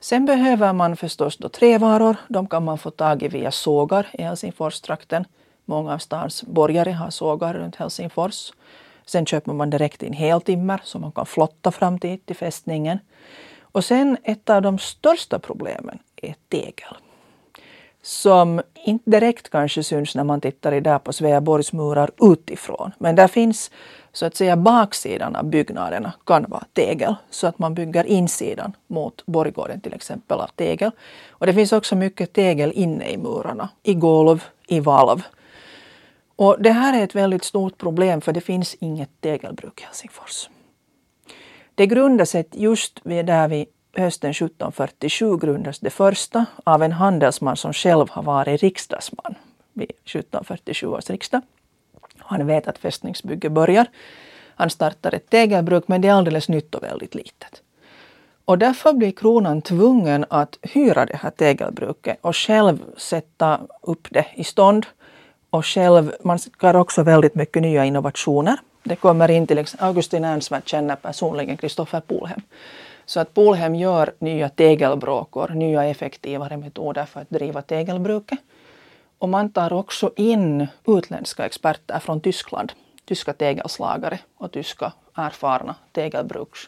Sen 0.00 0.26
behöver 0.26 0.72
man 0.72 0.96
förstås 0.96 1.36
då 1.36 1.48
trävaror. 1.48 2.16
De 2.28 2.46
kan 2.46 2.64
man 2.64 2.78
få 2.78 2.90
tag 2.90 3.22
i 3.22 3.28
via 3.28 3.50
sågar 3.50 4.06
i 4.12 4.22
Helsingforstrakten. 4.22 5.24
Många 5.64 5.94
av 5.94 5.98
stans 5.98 6.42
borgare 6.42 6.90
har 6.90 7.10
sågar 7.10 7.54
runt 7.54 7.76
Helsingfors. 7.76 8.52
Sen 9.06 9.26
köper 9.26 9.52
man 9.52 9.70
direkt 9.70 10.02
in 10.02 10.12
heltimmer 10.12 10.80
som 10.84 11.00
man 11.00 11.12
kan 11.12 11.26
flotta 11.26 11.70
fram 11.70 11.98
till, 11.98 12.18
till 12.20 12.36
fästningen. 12.36 12.98
Och 13.60 13.84
sen 13.84 14.16
ett 14.22 14.50
av 14.50 14.62
de 14.62 14.78
största 14.78 15.38
problemen 15.38 15.98
är 16.16 16.34
tegel. 16.48 16.96
Som 18.02 18.62
inte 18.84 19.10
direkt 19.10 19.50
kanske 19.50 19.82
syns 19.82 20.14
när 20.14 20.24
man 20.24 20.40
tittar 20.40 20.72
idag 20.72 21.04
på 21.04 21.12
Sveaborgs 21.12 21.72
murar 21.72 22.10
utifrån. 22.20 22.92
Men 22.98 23.16
där 23.16 23.28
finns 23.28 23.70
så 24.14 24.26
att 24.26 24.36
säga 24.36 24.56
baksidan 24.56 25.36
av 25.36 25.44
byggnaderna 25.44 26.12
kan 26.26 26.44
vara 26.48 26.64
tegel. 26.72 27.14
Så 27.30 27.46
att 27.46 27.58
man 27.58 27.74
bygger 27.74 28.04
insidan 28.04 28.72
mot 28.86 29.26
borggården 29.26 29.80
till 29.80 29.92
exempel 29.92 30.40
av 30.40 30.46
tegel. 30.56 30.90
Och 31.30 31.46
det 31.46 31.54
finns 31.54 31.72
också 31.72 31.96
mycket 31.96 32.32
tegel 32.32 32.72
inne 32.74 33.08
i 33.10 33.16
murarna. 33.16 33.68
I 33.82 33.94
golv, 33.94 34.44
i 34.66 34.80
valv. 34.80 35.22
Och 36.36 36.56
det 36.62 36.70
här 36.70 36.98
är 37.00 37.04
ett 37.04 37.14
väldigt 37.14 37.44
stort 37.44 37.78
problem 37.78 38.20
för 38.20 38.32
det 38.32 38.40
finns 38.40 38.74
inget 38.74 39.20
tegelbruk 39.20 39.80
i 39.80 39.84
Helsingfors. 39.84 40.48
Det 41.74 41.86
grundas 41.86 42.36
just 42.52 43.00
vid 43.02 43.26
där 43.26 43.48
vid 43.48 43.66
hösten 43.96 44.30
1747 44.30 45.36
grundas 45.36 45.78
det 45.78 45.90
första 45.90 46.46
av 46.64 46.82
en 46.82 46.92
handelsman 46.92 47.56
som 47.56 47.72
själv 47.72 48.10
har 48.10 48.22
varit 48.22 48.62
riksdagsman 48.62 49.34
vid 49.72 49.90
1747 49.90 50.86
års 50.86 51.10
riksdag. 51.10 51.42
Han 52.26 52.46
vet 52.46 52.68
att 52.68 52.78
fästningsbygget 52.78 53.52
börjar. 53.52 53.86
Han 54.56 54.70
startar 54.70 55.14
ett 55.14 55.30
tegelbruk 55.30 55.88
men 55.88 56.00
det 56.00 56.08
är 56.08 56.12
alldeles 56.12 56.48
nytt 56.48 56.74
och 56.74 56.82
väldigt 56.82 57.14
litet. 57.14 57.62
Och 58.44 58.58
därför 58.58 58.92
blir 58.92 59.12
kronan 59.12 59.62
tvungen 59.62 60.24
att 60.30 60.58
hyra 60.62 61.06
det 61.06 61.16
här 61.16 61.30
tegelbruket 61.30 62.18
och 62.20 62.36
själv 62.36 62.78
sätta 62.96 63.60
upp 63.82 64.08
det 64.10 64.26
i 64.34 64.44
stånd 64.44 64.86
och 65.50 65.66
själv, 65.66 66.12
man 66.22 66.38
skar 66.38 66.76
också 66.76 67.02
väldigt 67.02 67.34
mycket 67.34 67.62
nya 67.62 67.84
innovationer. 67.84 68.56
Det 68.82 68.96
kommer 68.96 69.30
in 69.30 69.46
till 69.46 69.58
exempel, 69.58 69.86
Augustin 69.86 70.24
Ernstvärd 70.24 70.68
känner 70.68 70.96
personligen 70.96 71.56
Kristoffer 71.56 72.00
Polhem. 72.00 72.40
Så 73.06 73.20
att 73.20 73.34
Polhem 73.34 73.74
gör 73.74 74.12
nya 74.18 74.48
tegelbråkor, 74.48 75.48
nya 75.48 75.84
effektivare 75.84 76.56
metoder 76.56 77.04
för 77.04 77.20
att 77.20 77.30
driva 77.30 77.62
tegelbruket. 77.62 78.38
Och 79.18 79.28
man 79.28 79.52
tar 79.52 79.72
också 79.72 80.12
in 80.16 80.66
utländska 80.86 81.46
experter 81.46 81.98
från 81.98 82.20
Tyskland, 82.20 82.72
tyska 83.04 83.32
tegelslagare 83.32 84.18
och 84.36 84.52
tyska 84.52 84.92
erfarna 85.14 85.74
tegelbruks 85.92 86.60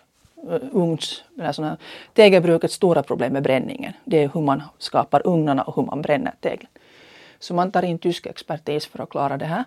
eh, 0.49 0.61
ugns, 0.73 1.25
tegelbrukets 2.15 2.75
stora 2.75 3.03
problem 3.03 3.33
med 3.33 3.43
bränningen. 3.43 3.93
Det 4.05 4.23
är 4.23 4.31
hur 4.35 4.41
man 4.41 4.63
skapar 4.79 5.27
ugnarna 5.27 5.63
och 5.63 5.77
hur 5.77 5.83
man 5.83 6.03
bränner 6.03 6.35
teglen. 6.41 6.71
Så 7.39 7.55
man 7.55 7.71
tar 7.71 7.83
in 7.83 7.99
tysk 7.99 8.27
expertis 8.27 8.87
för 8.87 9.03
att 9.03 9.11
klara 9.11 9.37
det 9.37 9.45
här. 9.45 9.65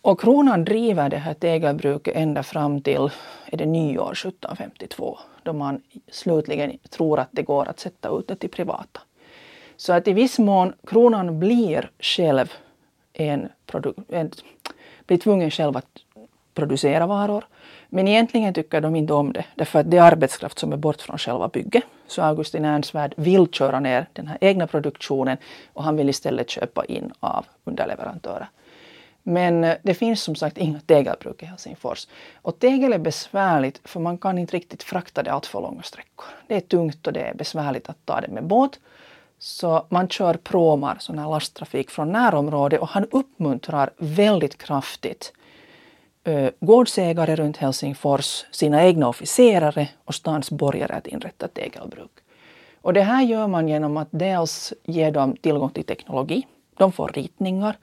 Och 0.00 0.20
kronan 0.20 0.64
driver 0.64 1.08
det 1.08 1.16
här 1.16 1.34
tegelbruket 1.34 2.16
ända 2.16 2.42
fram 2.42 2.80
till 2.80 3.10
är 3.46 3.56
det 3.56 3.66
nyår 3.66 4.12
1752 4.12 5.18
då 5.42 5.52
man 5.52 5.82
slutligen 6.10 6.78
tror 6.90 7.18
att 7.18 7.28
det 7.30 7.42
går 7.42 7.68
att 7.68 7.80
sätta 7.80 8.18
ut 8.18 8.28
det 8.28 8.36
till 8.36 8.50
privata. 8.50 9.00
Så 9.82 9.92
att 9.92 10.08
i 10.08 10.12
viss 10.12 10.38
mån 10.38 10.72
kronan 10.86 11.38
blir 11.38 11.90
själv 12.00 12.52
en, 13.12 13.48
en 14.08 14.30
blir 15.06 15.18
tvungen 15.18 15.50
själv 15.50 15.76
att 15.76 15.86
producera 16.54 17.06
varor. 17.06 17.44
Men 17.88 18.08
egentligen 18.08 18.54
tycker 18.54 18.80
de 18.80 18.96
inte 18.96 19.12
om 19.12 19.32
det, 19.32 19.44
därför 19.54 19.78
att 19.78 19.90
det 19.90 19.96
är 19.96 20.02
arbetskraft 20.02 20.58
som 20.58 20.72
är 20.72 20.76
bort 20.76 21.00
från 21.00 21.18
själva 21.18 21.48
bygget. 21.48 21.84
Så 22.06 22.22
Augustin 22.22 22.64
Ernstvärd 22.64 23.14
vill 23.16 23.46
köra 23.46 23.80
ner 23.80 24.06
den 24.12 24.26
här 24.26 24.38
egna 24.40 24.66
produktionen 24.66 25.36
och 25.72 25.84
han 25.84 25.96
vill 25.96 26.08
istället 26.08 26.50
köpa 26.50 26.84
in 26.84 27.12
av 27.20 27.46
underleverantörer. 27.64 28.48
Men 29.22 29.64
eh, 29.64 29.76
det 29.82 29.94
finns 29.94 30.22
som 30.22 30.34
sagt 30.34 30.58
inga 30.58 30.80
tegelbruk 30.80 31.42
i 31.42 31.46
Helsingfors. 31.46 32.08
Och 32.34 32.58
tegel 32.58 32.92
är 32.92 32.98
besvärligt 32.98 33.80
för 33.84 34.00
man 34.00 34.18
kan 34.18 34.38
inte 34.38 34.56
riktigt 34.56 34.82
frakta 34.82 35.22
det 35.22 35.32
allt 35.32 35.46
för 35.46 35.60
långa 35.60 35.82
sträckor. 35.82 36.26
Det 36.46 36.56
är 36.56 36.60
tungt 36.60 37.06
och 37.06 37.12
det 37.12 37.20
är 37.20 37.34
besvärligt 37.34 37.88
att 37.88 38.06
ta 38.06 38.20
det 38.20 38.28
med 38.28 38.44
båt. 38.44 38.78
Så 39.44 39.86
man 39.88 40.08
kör 40.08 40.34
pråmar, 40.34 40.96
sån 41.00 41.18
här 41.18 41.30
lasttrafik 41.30 41.90
från 41.90 42.12
närområdet 42.12 42.80
och 42.80 42.88
han 42.88 43.06
uppmuntrar 43.10 43.90
väldigt 43.96 44.58
kraftigt 44.58 45.32
eh, 46.24 46.50
gårdsägare 46.60 47.36
runt 47.36 47.56
Helsingfors, 47.56 48.44
sina 48.50 48.84
egna 48.84 49.08
officerare 49.08 49.88
och 50.04 50.14
stans 50.14 50.50
borgare 50.50 50.94
att 50.94 51.06
inrätta 51.06 51.48
tegelbruk. 51.48 52.10
Och 52.80 52.92
det 52.92 53.02
här 53.02 53.22
gör 53.22 53.46
man 53.46 53.68
genom 53.68 53.96
att 53.96 54.08
dels 54.10 54.72
ge 54.84 55.10
dem 55.10 55.36
tillgång 55.36 55.70
till 55.70 55.84
teknologi. 55.84 56.46
De 56.76 56.92
får 56.92 57.08
ritningar 57.08 57.76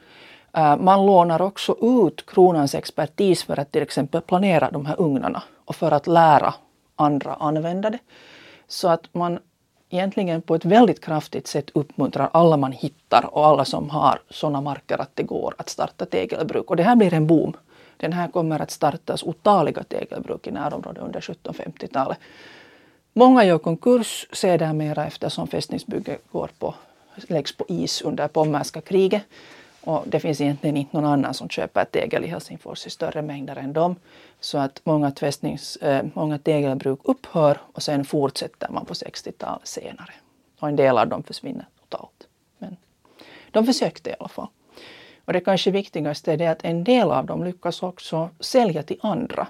eh, 0.54 0.78
man 0.78 1.06
lånar 1.06 1.42
också 1.42 1.76
ut 1.82 2.26
kronans 2.26 2.76
expertis 2.76 3.44
för 3.44 3.60
att 3.60 3.72
till 3.72 3.82
exempel 3.82 4.22
planera 4.22 4.72
de 4.72 4.86
här 4.86 5.02
ugnarna 5.02 5.44
och 5.66 5.76
för 5.76 5.92
att 5.92 6.08
lära 6.08 6.54
andra 6.96 7.34
använda 7.34 7.90
det. 7.90 8.00
Så 8.68 8.88
att 8.88 9.14
man 9.14 9.40
egentligen 9.90 10.42
på 10.42 10.56
ett 10.56 10.66
väldigt 10.66 11.06
kraftigt 11.06 11.48
sätt 11.48 11.70
uppmuntrar 11.74 12.30
alla 12.34 12.58
man 12.58 12.72
hittar 12.72 13.30
och 13.36 13.46
alla 13.46 13.66
som 13.66 13.90
har 13.90 14.22
sådana 14.30 14.62
marker 14.62 15.02
att 15.02 15.16
det 15.16 15.24
går 15.24 15.54
att 15.58 15.70
starta 15.70 16.06
tegelbruk. 16.06 16.70
Och 16.70 16.76
det 16.76 16.84
här 16.84 16.96
blir 16.96 17.14
en 17.14 17.28
boom. 17.28 17.54
Den 17.98 18.14
här 18.14 18.28
kommer 18.28 18.60
att 18.60 18.72
startas 18.72 19.24
otaliga 19.24 19.84
tegelbruk 19.84 20.48
i 20.48 20.52
närområdet 20.52 21.04
under 21.04 21.20
1750-talet. 21.20 22.18
Många 23.14 23.44
gör 23.44 23.58
konkurs 23.58 24.28
sedermera 24.32 25.06
eftersom 25.06 25.48
fästningsbygget 25.48 26.32
går 26.32 26.50
på, 26.60 26.76
läggs 27.28 27.58
på 27.58 27.66
is 27.68 28.02
under 28.02 28.28
pommerska 28.28 28.82
kriget. 28.82 29.24
Och 29.82 30.04
det 30.08 30.20
finns 30.20 30.42
egentligen 30.42 30.78
inte 30.78 30.98
någon 30.98 31.12
annan 31.12 31.34
som 31.34 31.50
köper 31.50 31.86
tegel 31.86 32.24
i 32.24 32.28
Helsingfors 32.28 32.88
i 32.88 32.90
större 32.90 33.22
mängder 33.22 33.56
än 33.56 33.74
dem. 33.74 33.96
Så 34.40 34.58
att 34.58 34.82
många, 34.84 35.12
tvästnings, 35.12 35.76
äh, 35.76 36.06
många 36.14 36.40
tegelbruk 36.40 37.00
upphör 37.04 37.58
och 37.74 37.84
sen 37.84 38.06
fortsätter 38.06 38.70
man 38.70 38.86
på 38.86 38.94
60-talet 38.94 39.68
senare. 39.68 40.14
Och 40.60 40.68
en 40.68 40.76
del 40.76 40.98
av 40.98 41.08
dem 41.08 41.24
försvinner 41.24 41.66
totalt. 41.80 42.28
Men 42.58 42.78
de 43.52 43.66
försökte 43.66 44.10
i 44.10 44.16
alla 44.20 44.30
fall. 44.30 44.48
Och 45.26 45.34
det 45.34 45.40
kanske 45.40 45.72
viktigaste 45.72 46.34
är 46.34 46.38
det 46.38 46.48
att 46.48 46.64
en 46.64 46.84
del 46.84 47.12
av 47.12 47.26
dem 47.26 47.44
lyckas 47.44 47.84
också 47.84 48.30
sälja 48.40 48.84
till 48.84 49.00
andra. 49.02 49.48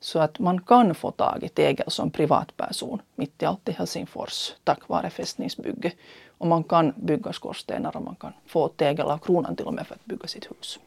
Så 0.00 0.18
att 0.18 0.38
man 0.38 0.60
kan 0.60 0.94
få 0.94 1.10
tag 1.10 1.42
i 1.42 1.48
tegel 1.48 1.90
som 1.90 2.10
privatperson 2.10 3.02
mitt 3.14 3.42
i 3.42 3.46
allt 3.46 3.68
i 3.68 3.72
Helsingfors 3.72 4.52
tack 4.64 4.88
vare 4.88 5.10
fästningsbygge. 5.10 5.92
Och 6.40 6.46
man 6.46 6.64
kan 6.64 6.92
bygga 6.96 7.32
skorstenar 7.32 7.96
och 7.96 8.02
man 8.02 8.14
kan 8.14 8.32
få 8.46 8.68
tegel 8.68 9.06
av 9.06 9.18
kronan 9.18 9.56
till 9.56 9.66
och 9.66 9.74
med 9.74 9.86
för 9.86 9.94
att 9.94 10.04
bygga 10.04 10.26
sitt 10.26 10.50
hus. 10.50 10.78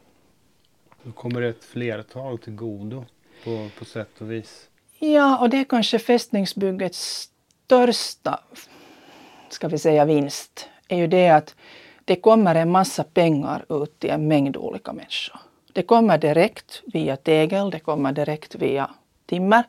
Då 1.02 1.12
kommer 1.12 1.40
det 1.40 1.48
ett 1.48 1.64
flertal 1.64 2.38
till 2.38 2.54
godo 2.54 3.04
på, 3.44 3.68
på 3.78 3.84
sätt 3.84 4.20
och 4.20 4.32
vis. 4.32 4.68
Ja, 4.98 5.38
och 5.38 5.50
det 5.50 5.56
är 5.56 5.64
kanske 5.64 5.98
fästningsbyggets 5.98 7.30
största 7.64 8.40
ska 9.48 9.68
vi 9.68 9.78
säga 9.78 10.04
vinst 10.04 10.68
är 10.88 10.96
ju 10.96 11.06
det 11.06 11.28
att 11.28 11.54
det 12.04 12.16
kommer 12.16 12.54
en 12.54 12.70
massa 12.70 13.04
pengar 13.04 13.64
ut 13.68 13.98
till 13.98 14.10
en 14.10 14.28
mängd 14.28 14.56
olika 14.56 14.92
människor. 14.92 15.40
Det 15.72 15.82
kommer 15.82 16.18
direkt 16.18 16.82
via 16.86 17.16
tegel, 17.16 17.70
det 17.70 17.80
kommer 17.80 18.12
direkt 18.12 18.54
via 18.54 18.90
timmer. 19.26 19.64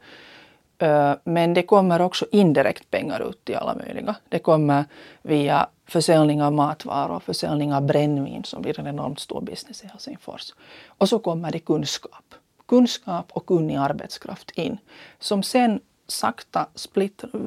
Men 1.23 1.53
det 1.53 1.63
kommer 1.63 2.01
också 2.01 2.25
indirekt 2.31 2.91
pengar 2.91 3.29
ut 3.29 3.45
till 3.45 3.55
alla 3.55 3.75
möjliga. 3.75 4.15
Det 4.29 4.39
kommer 4.39 4.85
via 5.21 5.67
försäljning 5.85 6.43
av 6.43 6.53
matvaror, 6.53 7.19
försäljning 7.19 7.73
av 7.73 7.81
brännvin 7.81 8.43
som 8.43 8.61
blir 8.61 8.79
en 8.79 8.87
enormt 8.87 9.19
stor 9.19 9.41
business 9.41 9.83
i 9.83 9.87
Helsingfors. 9.87 10.53
Och 10.87 11.09
så 11.09 11.19
kommer 11.19 11.51
det 11.51 11.59
kunskap. 11.59 12.35
Kunskap 12.67 13.31
och 13.31 13.45
kunnig 13.45 13.75
arbetskraft 13.75 14.51
in 14.51 14.77
som 15.19 15.43
sen 15.43 15.79
sakta 16.07 16.67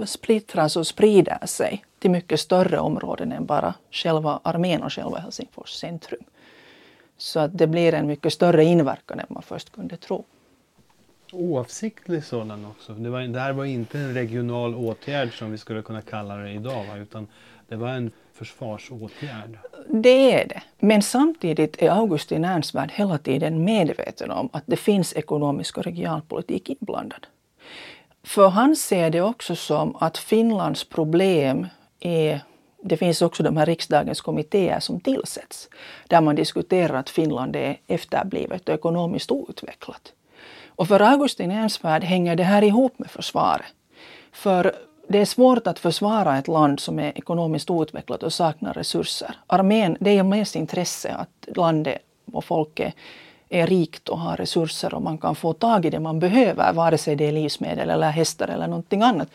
splittras 0.05 0.77
och 0.77 0.87
sprider 0.87 1.47
sig 1.47 1.85
till 1.99 2.11
mycket 2.11 2.41
större 2.41 2.79
områden 2.79 3.33
än 3.33 3.47
bara 3.47 3.75
själva 3.91 4.41
armén 4.43 4.83
och 4.83 4.93
själva 4.93 5.19
Helsingfors 5.19 5.71
centrum. 5.71 6.25
Så 7.17 7.41
att 7.41 7.59
det 7.59 7.67
blir 7.67 7.95
en 7.95 8.07
mycket 8.07 8.33
större 8.33 8.65
inverkan 8.65 9.21
än 9.21 9.27
man 9.29 9.43
först 9.43 9.73
kunde 9.73 9.97
tro. 9.97 10.25
Oavsiktlig 11.33 12.25
sådan 12.25 12.65
också. 12.65 12.93
Det, 12.93 13.11
var, 13.11 13.21
det 13.21 13.41
här 13.41 13.53
var 13.53 13.65
inte 13.65 13.99
en 13.99 14.15
regional 14.15 14.75
åtgärd 14.75 15.39
som 15.39 15.51
vi 15.51 15.59
skulle 15.59 15.83
kunna 15.83 16.03
kalla 16.03 16.37
det 16.37 16.51
idag 16.51 16.85
va? 16.85 16.97
utan 16.97 17.27
det 17.69 17.77
var 17.77 17.89
en 17.89 18.11
försvarsåtgärd. 18.33 19.59
Det 19.89 20.33
är 20.33 20.49
det. 20.49 20.63
Men 20.79 21.03
samtidigt 21.03 21.83
är 21.83 21.91
Augustin 21.91 22.45
Ernstvärd 22.45 22.91
hela 22.93 23.19
tiden 23.19 23.65
medveten 23.65 24.31
om 24.31 24.49
att 24.53 24.63
det 24.67 24.77
finns 24.77 25.17
ekonomisk 25.17 25.79
och 25.79 25.85
regionalpolitik 25.85 26.71
inblandad. 26.71 27.27
För 28.23 28.49
han 28.49 28.77
ser 28.77 29.11
det 29.11 29.21
också 29.21 29.57
som 29.57 29.97
att 29.97 30.19
Finlands 30.19 30.85
problem 30.85 31.67
är 32.01 32.41
det 32.83 32.97
finns 32.97 33.23
också 33.23 33.43
de 33.43 33.57
här 33.57 33.67
riksdagens 33.67 34.21
kommittéer 34.21 34.81
som 34.81 35.01
tillsätts 35.01 35.69
där 36.09 36.21
man 36.21 36.37
diskuterar 36.37 36.95
att 36.95 37.11
Finland 37.11 37.57
är 37.57 37.81
efterblivet 37.87 38.69
och 38.69 38.75
ekonomiskt 38.75 39.31
outvecklat. 39.31 40.13
Och 40.79 40.89
för 40.89 41.01
Augustin 41.01 41.51
Ensvärd 41.51 42.05
hänger 42.05 42.37
det 42.37 42.43
här 42.43 42.63
ihop 42.65 42.99
med 42.99 43.11
försvaret. 43.11 43.67
För 44.33 44.73
det 45.09 45.19
är 45.19 45.25
svårt 45.25 45.67
att 45.67 45.79
försvara 45.79 46.39
ett 46.39 46.49
land 46.49 46.81
som 46.81 46.99
är 46.99 47.19
ekonomiskt 47.19 47.71
outvecklat 47.71 48.23
och 48.23 48.33
saknar 48.33 48.75
resurser. 48.75 49.35
Armén, 49.47 49.97
det 50.01 50.19
är 50.19 50.23
mest 50.23 50.57
intresse 50.57 51.15
att 51.15 51.57
landet 51.57 51.99
och 52.33 52.45
folket 52.45 52.95
är 53.49 53.67
rikt 53.67 54.09
och 54.09 54.19
har 54.19 54.37
resurser 54.37 54.95
och 54.95 55.03
man 55.03 55.19
kan 55.19 55.35
få 55.35 55.53
tag 55.53 55.87
i 55.87 55.91
det 55.91 56.01
man 56.01 56.19
behöver, 56.19 56.73
vare 56.73 56.99
sig 56.99 57.17
det 57.17 57.27
är 57.27 57.33
livsmedel 57.33 57.91
eller 57.91 58.11
hästar 58.11 58.49
eller 58.49 58.67
någonting 58.67 59.03
annat. 59.03 59.29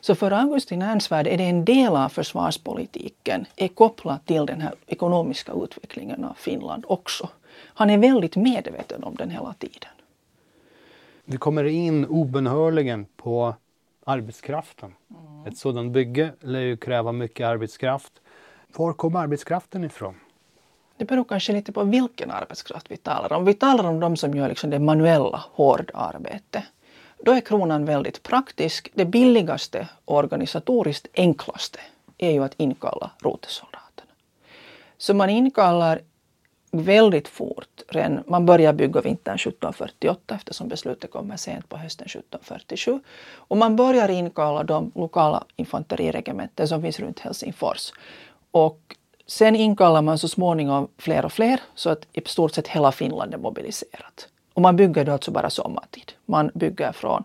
Så 0.00 0.14
för 0.14 0.30
Augustin 0.30 0.82
Ernstvärd 0.82 1.26
är 1.26 1.38
det 1.38 1.44
en 1.44 1.64
del 1.64 1.96
av 1.96 2.08
försvarspolitiken 2.08 3.46
är 3.56 3.68
kopplat 3.68 4.26
till 4.26 4.46
den 4.46 4.60
här 4.60 4.74
ekonomiska 4.86 5.52
utvecklingen 5.52 6.24
av 6.24 6.34
Finland 6.38 6.84
också. 6.88 7.28
Han 7.64 7.90
är 7.90 7.98
väldigt 7.98 8.36
medveten 8.36 9.04
om 9.04 9.14
den 9.14 9.30
hela 9.30 9.54
tiden. 9.58 9.90
Vi 11.30 11.36
kommer 11.36 11.64
in 11.64 12.06
obenhörligen 12.06 13.06
på 13.16 13.54
arbetskraften. 14.04 14.94
Mm. 15.10 15.46
Ett 15.46 15.56
sådant 15.56 15.92
bygge 15.92 16.32
lär 16.40 16.60
ju 16.60 16.76
kräva 16.76 17.12
mycket 17.12 17.46
arbetskraft. 17.46 18.12
Var 18.76 18.92
kommer 18.92 19.20
arbetskraften 19.20 19.84
ifrån? 19.84 20.14
Det 20.96 21.04
beror 21.04 21.24
kanske 21.24 21.52
lite 21.52 21.72
på 21.72 21.84
vilken 21.84 22.30
arbetskraft 22.30 22.90
vi 22.90 22.96
talar 22.96 23.32
om. 23.32 23.44
Vi 23.44 23.54
talar 23.54 23.84
om 23.84 24.00
de 24.00 24.16
som 24.16 24.34
gör 24.34 24.48
liksom 24.48 24.70
det 24.70 24.78
manuella 24.78 25.44
hårdarbetet. 25.52 26.64
Då 27.24 27.32
är 27.32 27.40
kronan 27.40 27.84
väldigt 27.84 28.22
praktisk. 28.22 28.90
Det 28.94 29.04
billigaste 29.04 29.88
och 30.04 30.16
organisatoriskt 30.16 31.06
enklaste 31.14 31.78
är 32.18 32.30
ju 32.30 32.44
att 32.44 32.54
inkalla 32.56 33.10
rotesoldaterna. 33.22 34.12
Så 34.98 35.14
man 35.14 35.30
inkallar 35.30 36.00
väldigt 36.70 37.28
fort. 37.28 37.82
Man 38.26 38.46
börjar 38.46 38.72
bygga 38.72 39.00
vintern 39.00 39.34
1748 39.34 40.34
eftersom 40.34 40.68
beslutet 40.68 41.10
kommer 41.10 41.36
sent 41.36 41.68
på 41.68 41.76
hösten 41.76 42.06
1747. 42.06 43.00
Och 43.34 43.56
man 43.56 43.76
börjar 43.76 44.08
inkalla 44.08 44.62
de 44.64 44.92
lokala 44.94 45.44
infanteriregementen 45.56 46.68
som 46.68 46.82
finns 46.82 47.00
runt 47.00 47.20
Helsingfors. 47.20 47.92
Och 48.50 48.96
sen 49.26 49.56
inkallar 49.56 50.02
man 50.02 50.18
så 50.18 50.28
småningom 50.28 50.88
fler 50.98 51.24
och 51.24 51.32
fler 51.32 51.60
så 51.74 51.90
att 51.90 52.06
i 52.12 52.20
stort 52.26 52.52
sett 52.52 52.68
hela 52.68 52.92
Finland 52.92 53.34
är 53.34 53.38
mobiliserat. 53.38 54.28
Och 54.54 54.62
man 54.62 54.76
bygger 54.76 55.04
då 55.04 55.12
alltså 55.12 55.30
bara 55.30 55.50
sommartid. 55.50 56.12
Man 56.26 56.50
bygger 56.54 56.92
från 56.92 57.24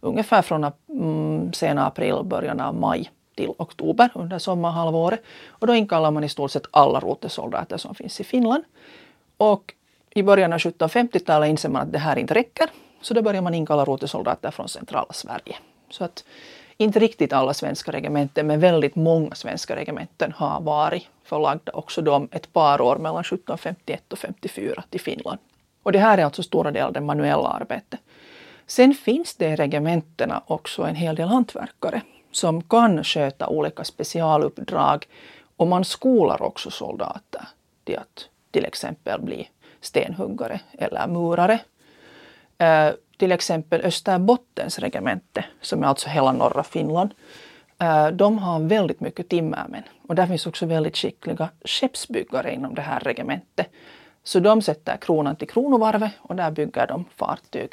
ungefär 0.00 0.42
från 0.42 0.72
mm, 0.88 1.52
sena 1.52 1.86
april, 1.86 2.22
början 2.24 2.60
av 2.60 2.74
maj 2.74 3.10
till 3.34 3.50
oktober 3.58 4.10
under 4.14 4.38
sommarhalvåret. 4.38 5.22
Och 5.48 5.66
då 5.66 5.74
inkallar 5.74 6.10
man 6.10 6.24
i 6.24 6.28
stort 6.28 6.50
sett 6.50 6.66
alla 6.70 7.00
rotesoldater 7.00 7.76
som 7.76 7.94
finns 7.94 8.20
i 8.20 8.24
Finland. 8.24 8.64
Och 9.36 9.74
i 10.10 10.22
början 10.22 10.52
av 10.52 10.58
1750-talet 10.58 11.50
inser 11.50 11.68
man 11.68 11.82
att 11.82 11.92
det 11.92 11.98
här 11.98 12.18
inte 12.18 12.34
räcker. 12.34 12.70
Så 13.00 13.14
då 13.14 13.22
börjar 13.22 13.42
man 13.42 13.54
inkalla 13.54 13.84
rotesoldater 13.84 14.50
från 14.50 14.68
centrala 14.68 15.12
Sverige. 15.12 15.56
Så 15.90 16.04
att 16.04 16.24
inte 16.76 16.98
riktigt 16.98 17.32
alla 17.32 17.54
svenska 17.54 17.92
regementen, 17.92 18.46
men 18.46 18.60
väldigt 18.60 18.96
många 18.96 19.34
svenska 19.34 19.76
regementen 19.76 20.32
har 20.32 20.60
varit 20.60 21.08
förlagda 21.24 21.72
också 21.72 22.02
de 22.02 22.28
ett 22.32 22.52
par 22.52 22.80
år 22.80 22.96
mellan 22.96 23.20
1751 23.20 24.12
och 24.12 24.18
54 24.18 24.84
till 24.90 25.00
Finland. 25.00 25.38
Och 25.82 25.92
det 25.92 25.98
här 25.98 26.18
är 26.18 26.24
alltså 26.24 26.42
stora 26.42 26.70
delar 26.70 26.86
av 26.86 26.92
det 26.92 27.00
manuella 27.00 27.48
arbetet. 27.48 28.00
Sen 28.66 28.94
finns 28.94 29.34
det 29.34 29.48
i 29.48 29.56
regementena 29.56 30.42
också 30.46 30.82
en 30.82 30.94
hel 30.94 31.16
del 31.16 31.28
hantverkare 31.28 32.02
som 32.32 32.62
kan 32.62 33.04
sköta 33.04 33.48
olika 33.48 33.84
specialuppdrag 33.84 35.06
och 35.56 35.66
man 35.66 35.84
skolar 35.84 36.42
också 36.42 36.70
soldater 36.70 37.42
till 37.84 37.98
att 37.98 38.28
till 38.50 38.64
exempel 38.64 39.20
bli 39.20 39.48
stenhuggare 39.80 40.60
eller 40.72 41.06
murare. 41.06 41.60
Eh, 42.58 42.90
till 43.16 43.32
exempel 43.32 43.80
Österbottens 43.80 44.78
regemente, 44.78 45.44
som 45.60 45.82
är 45.82 45.86
alltså 45.86 46.08
hela 46.08 46.32
norra 46.32 46.62
Finland, 46.62 47.14
eh, 47.78 48.08
de 48.08 48.38
har 48.38 48.60
väldigt 48.60 49.00
mycket 49.00 49.28
timmermän. 49.28 49.82
Och 50.08 50.14
där 50.14 50.26
finns 50.26 50.46
också 50.46 50.66
väldigt 50.66 50.96
skickliga 50.96 51.48
skeppsbyggare 51.64 52.54
inom 52.54 52.74
det 52.74 52.82
här 52.82 53.00
regementet. 53.00 53.66
Så 54.24 54.40
de 54.40 54.62
sätter 54.62 54.96
kronan 54.96 55.36
till 55.36 55.48
kronovarvet 55.48 56.12
och 56.20 56.36
där 56.36 56.50
bygger 56.50 56.86
de 56.86 57.04
fartyg. 57.16 57.72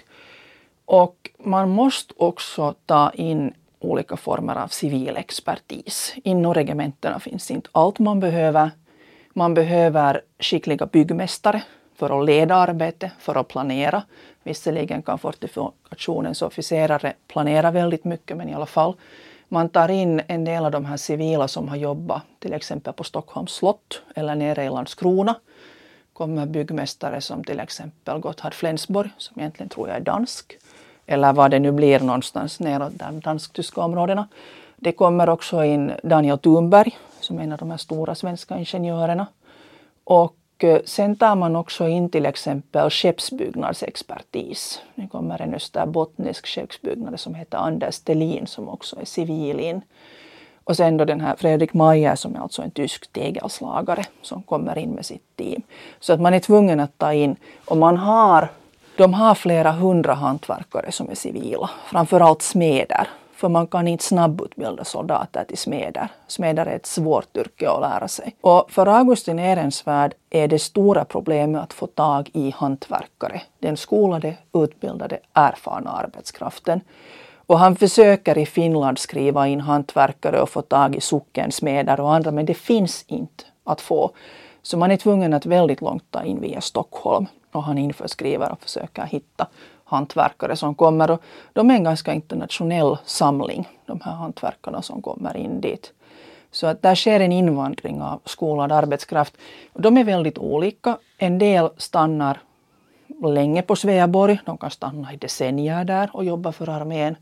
Och 0.86 1.30
man 1.38 1.70
måste 1.70 2.14
också 2.18 2.76
ta 2.86 3.12
in 3.12 3.54
olika 3.80 4.18
former 4.18 4.56
av 4.56 4.68
civil 4.68 5.18
expertis. 5.18 6.14
Inom 6.24 6.54
regementena 6.54 7.20
finns 7.20 7.52
inte 7.52 7.70
allt 7.72 8.00
man 8.00 8.20
behöver. 8.20 8.72
Man 9.34 9.54
behöver 9.54 10.22
skickliga 10.40 10.86
byggmästare 10.86 11.64
för 11.96 12.20
att 12.20 12.26
leda 12.26 12.56
arbetet, 12.56 13.12
för 13.20 13.36
att 13.36 13.48
planera. 13.48 14.04
Visserligen 14.44 15.02
kan 15.02 15.20
fortifikationens 15.20 16.42
officerare 16.42 17.14
planera 17.28 17.72
väldigt 17.72 18.04
mycket, 18.06 18.38
men 18.38 18.50
i 18.50 18.54
alla 18.54 18.66
fall. 18.66 18.96
Man 19.48 19.70
tar 19.70 19.90
in 19.90 20.22
en 20.28 20.46
del 20.46 20.66
av 20.66 20.72
de 20.72 20.86
här 20.86 20.98
civila 20.98 21.48
som 21.48 21.70
har 21.70 21.76
jobbat 21.76 22.24
till 22.40 22.54
exempel 22.54 22.94
på 22.94 23.04
Stockholms 23.04 23.52
slott 23.52 24.02
eller 24.16 24.36
nere 24.36 24.64
i 24.64 24.70
Landskrona 24.70 25.36
kommer 26.20 26.46
byggmästare 26.46 27.22
som 27.22 27.44
till 27.44 27.60
exempel 27.60 28.20
Gotthard 28.20 28.54
Flensborg, 28.54 29.10
som 29.18 29.40
egentligen 29.40 29.70
tror 29.70 29.88
jag 29.88 29.98
är 29.98 30.02
dansk, 30.02 30.58
eller 31.12 31.34
vad 31.34 31.52
det 31.52 31.60
nu 31.60 31.72
blir 31.72 32.00
någonstans 32.00 32.60
neråt 32.60 32.94
de 32.94 33.20
dansk-tyska 33.20 33.82
områdena. 33.82 34.28
Det 34.76 34.92
kommer 34.92 35.30
också 35.30 35.64
in 35.64 35.92
Daniel 36.04 36.40
Thunberg, 36.40 36.98
som 37.20 37.40
är 37.40 37.44
en 37.44 37.52
av 37.52 37.58
de 37.58 37.72
här 37.72 37.78
stora 37.78 38.16
svenska 38.16 38.58
ingenjörerna. 38.58 39.28
Och 40.04 40.36
eh, 40.58 40.80
sen 40.86 41.16
tar 41.16 41.36
man 41.36 41.56
också 41.56 41.88
in 41.88 42.10
till 42.10 42.26
exempel 42.26 42.90
skeppsbyggnadsexpertis. 42.90 44.82
Det 44.96 45.08
kommer 45.08 45.42
en 45.42 45.54
österbottnisk 45.54 46.48
skeppsbyggnader 46.48 47.18
som 47.18 47.36
heter 47.36 47.58
Anders 47.58 48.00
Thelin 48.00 48.48
som 48.48 48.70
också 48.70 49.00
är 49.02 49.06
civil 49.06 49.60
in. 49.60 49.82
Och 50.64 50.78
sen 50.78 50.98
då 50.98 51.06
den 51.06 51.22
här 51.22 51.36
Fredrik 51.36 51.74
Mayer 51.74 52.16
som 52.16 52.36
är 52.36 52.40
alltså 52.40 52.62
en 52.62 52.72
tysk 52.72 53.14
tegelslagare 53.14 54.04
som 54.22 54.44
kommer 54.44 54.78
in 54.78 54.90
med 54.90 55.06
sitt 55.06 55.36
team. 55.36 55.62
Så 56.00 56.14
att 56.14 56.22
man 56.22 56.34
är 56.34 56.40
tvungen 56.40 56.80
att 56.80 56.98
ta 56.98 57.14
in, 57.14 57.36
och 57.66 57.78
man 57.78 57.98
har, 57.98 58.50
de 59.00 59.14
har 59.14 59.36
flera 59.36 59.72
hundra 59.72 60.14
hantverkare 60.14 60.92
som 60.92 61.10
är 61.10 61.16
civila, 61.16 61.70
framförallt 61.86 62.42
smeder. 62.42 63.08
För 63.36 63.50
man 63.50 63.68
kan 63.68 63.88
inte 63.88 64.04
snabbutbilda 64.04 64.84
soldater 64.84 65.44
till 65.44 65.58
smeder. 65.58 66.08
Smeder 66.28 66.66
är 66.66 66.76
ett 66.76 66.86
svårt 66.86 67.38
yrke 67.38 67.70
att 67.70 67.82
lära 67.82 68.08
sig. 68.08 68.36
Och 68.42 68.72
för 68.72 68.86
Augustin 68.88 69.40
Ehrensvärd 69.40 70.14
är 70.30 70.48
det 70.48 70.60
stora 70.60 71.06
problemet 71.06 71.64
att 71.64 71.74
få 71.74 71.88
tag 71.88 72.30
i 72.34 72.54
hantverkare. 72.58 73.42
Den 73.60 73.78
skolade, 73.78 74.36
utbildade, 74.54 75.20
erfarna 75.34 75.92
arbetskraften. 75.92 76.82
Och 77.36 77.60
han 77.60 77.76
försöker 77.76 78.38
i 78.38 78.46
Finland 78.46 79.00
skriva 79.00 79.48
in 79.48 79.62
hantverkare 79.62 80.42
och 80.42 80.50
få 80.50 80.62
tag 80.62 80.96
i 80.96 81.02
sockensmeder 81.02 82.00
och 82.00 82.14
andra, 82.14 82.32
men 82.32 82.46
det 82.46 82.54
finns 82.54 83.06
inte 83.08 83.44
att 83.64 83.82
få. 83.82 84.12
Så 84.62 84.78
man 84.78 84.92
är 84.92 84.98
tvungen 84.98 85.34
att 85.34 85.46
väldigt 85.46 85.82
långt 85.82 86.12
ta 86.12 86.24
in 86.24 86.42
via 86.42 86.62
Stockholm 86.62 87.28
och 87.52 87.64
han 87.64 87.78
införskriver 87.78 88.52
och 88.52 88.62
försöker 88.62 89.06
hitta 89.06 89.48
hantverkare 89.84 90.56
som 90.56 90.76
kommer. 90.76 91.12
Och 91.12 91.22
de 91.54 91.70
är 91.70 91.76
en 91.76 91.84
ganska 91.84 92.14
internationell 92.14 92.98
samling, 93.06 93.68
de 93.86 94.02
här 94.02 94.12
hantverkarna 94.12 94.82
som 94.82 95.02
kommer 95.02 95.38
in 95.38 95.62
dit. 95.62 95.94
Så 96.52 96.68
att 96.68 96.82
där 96.82 96.96
sker 96.96 97.20
en 97.20 97.32
invandring 97.32 98.02
av 98.02 98.22
skolad 98.26 98.72
arbetskraft. 98.72 99.38
De 99.74 99.98
är 99.98 100.04
väldigt 100.04 100.38
olika. 100.38 100.98
En 101.18 101.40
del 101.40 101.70
stannar 101.78 102.40
länge 103.24 103.62
på 103.62 103.76
Sveaborg. 103.76 104.40
De 104.46 104.58
kan 104.58 104.72
stanna 104.72 105.14
i 105.14 105.18
decennier 105.18 105.86
där 105.86 106.10
och 106.14 106.26
jobba 106.26 106.52
för 106.52 106.70
armén. 106.70 107.16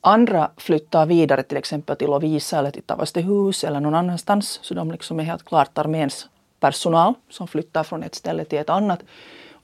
Andra 0.00 0.50
flyttar 0.56 1.06
vidare 1.06 1.42
till 1.42 1.56
exempel 1.56 1.96
till 1.96 2.10
Lovisa 2.10 2.58
eller 2.58 2.70
till 2.70 2.82
Tavastehus 2.82 3.64
eller 3.64 3.80
någon 3.80 3.94
annanstans. 3.94 4.60
Så 4.62 4.74
de 4.74 4.92
liksom 4.92 5.20
är 5.20 5.24
helt 5.24 5.44
klart 5.44 5.78
arméns 5.78 6.28
personal 6.60 7.14
som 7.30 7.48
flyttar 7.48 7.84
från 7.84 8.02
ett 8.02 8.14
ställe 8.14 8.44
till 8.44 8.58
ett 8.58 8.70
annat. 8.70 9.00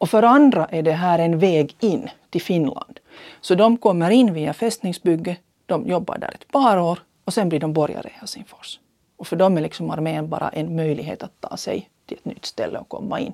Och 0.04 0.10
för 0.10 0.22
andra 0.22 0.64
är 0.64 0.82
det 0.82 0.92
här 0.92 1.18
en 1.18 1.38
väg 1.38 1.76
in 1.80 2.10
till 2.30 2.42
Finland. 2.42 3.00
Så 3.40 3.54
de 3.54 3.76
kommer 3.76 4.10
in 4.10 4.34
via 4.34 4.52
fästningsbygge, 4.52 5.36
de 5.66 5.86
jobbar 5.86 6.18
där 6.18 6.34
ett 6.34 6.52
par 6.52 6.78
år 6.78 6.98
och 7.24 7.34
sen 7.34 7.48
blir 7.48 7.60
de 7.60 7.72
borgare 7.72 8.08
i 8.08 8.12
Helsingfors. 8.12 8.80
Och 9.16 9.26
för 9.26 9.36
dem 9.36 9.56
är 9.56 9.60
liksom 9.60 9.90
armén 9.90 10.28
bara 10.28 10.48
en 10.48 10.76
möjlighet 10.76 11.22
att 11.22 11.40
ta 11.40 11.56
sig 11.56 11.88
till 12.06 12.16
ett 12.16 12.24
nytt 12.24 12.44
ställe 12.44 12.78
och 12.78 12.88
komma 12.88 13.20
in. 13.20 13.32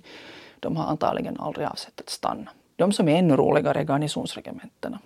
De 0.61 0.77
har 0.77 0.85
antagligen 0.85 1.41
aldrig 1.41 1.67
avsett 1.67 2.01
att 2.01 2.11
stanna. 2.11 2.51
De 2.77 2.93
som 2.93 3.09
är 3.09 3.19
ännu 3.19 3.37
roligare 3.37 3.79
är 3.79 3.85
garnisonsregementena. 3.85 4.99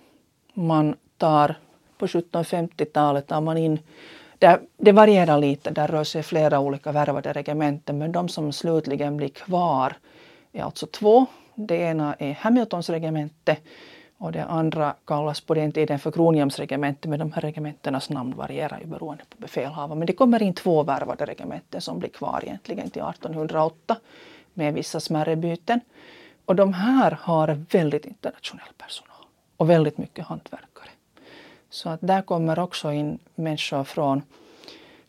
Man 0.53 0.95
tar 1.17 1.55
på 1.97 2.07
1750-talet 2.07 3.27
tar 3.27 3.41
man 3.41 3.57
in 3.57 3.79
där, 4.39 4.59
det 4.77 4.91
varierar 4.91 5.37
lite, 5.37 5.69
där 5.69 5.87
rör 5.87 6.03
sig 6.03 6.23
flera 6.23 6.59
olika 6.59 6.91
värvade 6.91 7.33
regementen 7.33 7.97
men 7.97 8.11
de 8.11 8.29
som 8.29 8.51
slutligen 8.51 9.17
blir 9.17 9.29
kvar 9.29 9.93
är 10.53 10.63
alltså 10.63 10.87
två. 10.87 11.25
Det 11.55 11.75
ena 11.75 12.13
är 12.13 12.33
Hamiltons 12.33 12.89
regemente 12.89 13.57
och 14.17 14.31
det 14.31 14.43
andra 14.43 14.95
kallas 15.05 15.41
på 15.41 15.53
den 15.53 15.71
tiden 15.71 15.99
för 15.99 16.11
Kronhjälmsregemente 16.11 17.07
men 17.07 17.19
de 17.19 17.31
här 17.31 17.41
regementenas 17.41 18.09
namn 18.09 18.35
varierar 18.35 18.79
ju 18.79 18.85
beroende 18.85 19.23
på 19.29 19.37
befälhavare. 19.37 19.97
Men 19.99 20.07
det 20.07 20.13
kommer 20.13 20.43
in 20.43 20.53
två 20.53 20.83
värvade 20.83 21.25
regementen 21.25 21.81
som 21.81 21.99
blir 21.99 22.09
kvar 22.09 22.39
egentligen 22.43 22.89
till 22.89 23.01
1808 23.01 23.97
med 24.53 24.73
vissa 24.73 24.99
smärre 24.99 25.35
byten. 25.35 25.79
Och 26.45 26.55
de 26.55 26.73
här 26.73 27.11
har 27.21 27.65
väldigt 27.71 28.05
internationell 28.05 28.73
personal 28.77 29.25
och 29.57 29.69
väldigt 29.69 29.97
mycket 29.97 30.25
hantverkare. 30.25 30.89
Så 31.69 31.89
att 31.89 31.99
där 32.01 32.21
kommer 32.21 32.59
också 32.59 32.91
in 32.91 33.19
människor 33.35 33.83
från 33.83 34.21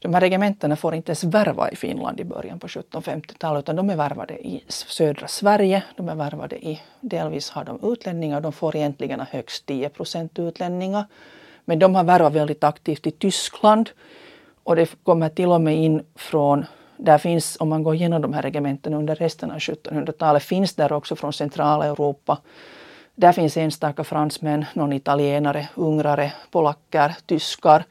de 0.03 0.15
här 0.15 0.21
regementena 0.21 0.77
får 0.77 0.95
inte 0.95 1.11
ens 1.11 1.25
värva 1.25 1.71
i 1.71 1.77
Finland 1.77 2.21
i 2.21 2.25
början 2.25 2.59
på 2.59 2.67
1750-talet 2.67 3.65
utan 3.65 3.77
de 3.77 3.91
är 3.91 3.97
värvade 3.97 4.35
i 4.47 4.65
södra 4.69 5.29
Sverige. 5.29 5.83
De 5.97 6.09
är 6.09 6.15
värvade 6.15 6.67
i, 6.67 6.83
delvis 7.01 7.51
har 7.51 7.65
de 7.65 7.93
utlänningar, 7.93 8.41
de 8.41 8.53
får 8.53 8.77
egentligen 8.77 9.21
högst 9.31 9.67
10 9.67 9.89
procent 9.89 10.39
utlänningar. 10.39 11.05
Men 11.65 11.79
de 11.79 11.95
har 11.95 12.05
värvat 12.05 12.33
väldigt 12.33 12.65
aktivt 12.65 13.07
i 13.07 13.11
Tyskland 13.11 13.91
och 14.65 14.77
det 14.77 14.97
kommer 15.03 15.29
till 15.29 15.49
och 15.49 15.61
med 15.61 15.77
in 15.77 16.03
från 16.15 16.65
där 16.97 17.19
finns, 17.19 17.57
om 17.61 17.69
man 17.69 17.83
går 17.83 17.95
igenom 17.95 18.23
de 18.23 18.33
här 18.33 18.43
regementena 18.43 18.97
under 18.97 19.15
resten 19.15 19.51
av 19.51 19.59
1700-talet, 19.59 20.43
finns 20.43 20.75
där 20.75 20.93
också 20.93 21.17
från 21.17 21.33
Centraleuropa. 21.33 22.39
Där 23.15 23.33
finns 23.33 23.57
enstaka 23.57 24.05
fransmän, 24.05 24.65
någon 24.75 24.93
italienare, 24.93 25.69
ungrare, 25.75 26.33
polacker, 26.51 27.15
tyskar. 27.27 27.85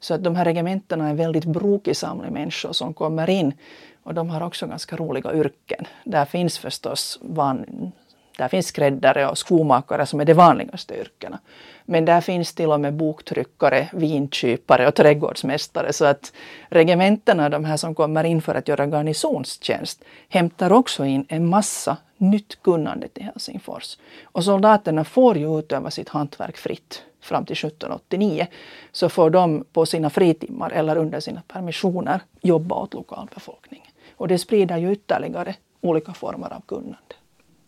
Så 0.00 0.14
att 0.14 0.24
de 0.24 0.36
här 0.36 0.44
regementena 0.44 1.06
är 1.06 1.10
en 1.10 1.16
väldigt 1.16 1.44
brokig 1.44 1.96
samling 1.96 2.32
människor 2.32 2.72
som 2.72 2.94
kommer 2.94 3.30
in. 3.30 3.54
Och 4.02 4.14
de 4.14 4.30
har 4.30 4.40
också 4.40 4.66
ganska 4.66 4.96
roliga 4.96 5.34
yrken. 5.34 5.86
Där 6.04 6.24
finns 6.24 6.58
förstås 6.58 7.18
van, 7.22 7.92
där 8.38 8.48
finns 8.48 8.66
skräddare 8.66 9.28
och 9.28 9.38
skomakare 9.38 10.06
som 10.06 10.20
är 10.20 10.24
de 10.24 10.34
vanligaste 10.34 10.94
yrkena. 11.00 11.38
Men 11.84 12.04
där 12.04 12.20
finns 12.20 12.54
till 12.54 12.72
och 12.72 12.80
med 12.80 12.94
boktryckare, 12.94 13.88
vinkypare 13.92 14.88
och 14.88 14.94
trädgårdsmästare. 14.94 15.92
Så 15.92 16.04
att 16.04 16.32
regementena, 16.68 17.48
de 17.48 17.64
här 17.64 17.76
som 17.76 17.94
kommer 17.94 18.24
in 18.24 18.42
för 18.42 18.54
att 18.54 18.68
göra 18.68 18.86
garnisonstjänst, 18.86 20.04
hämtar 20.28 20.72
också 20.72 21.04
in 21.04 21.26
en 21.28 21.46
massa 21.46 21.96
nytt 22.20 22.62
kunnande 22.62 23.08
till 23.08 23.24
Helsingfors. 23.24 23.98
Och 24.22 24.44
soldaterna 24.44 25.04
får 25.04 25.38
ju 25.38 25.58
utöva 25.58 25.90
sitt 25.90 26.08
hantverk 26.08 26.56
fritt 26.56 27.02
fram 27.20 27.44
till 27.44 27.56
1789 27.56 28.46
så 28.92 29.08
får 29.08 29.30
de 29.30 29.64
på 29.72 29.86
sina 29.86 30.10
fritimmar 30.10 30.70
eller 30.70 30.96
under 30.96 31.20
sina 31.20 31.42
permissioner 31.48 32.20
jobba 32.40 32.74
åt 32.74 32.94
lokalbefolkningen. 32.94 33.86
Och 34.16 34.28
det 34.28 34.38
sprider 34.38 34.76
ju 34.76 34.92
ytterligare 34.92 35.54
olika 35.80 36.12
former 36.12 36.52
av 36.52 36.60
kunnande. 36.60 37.14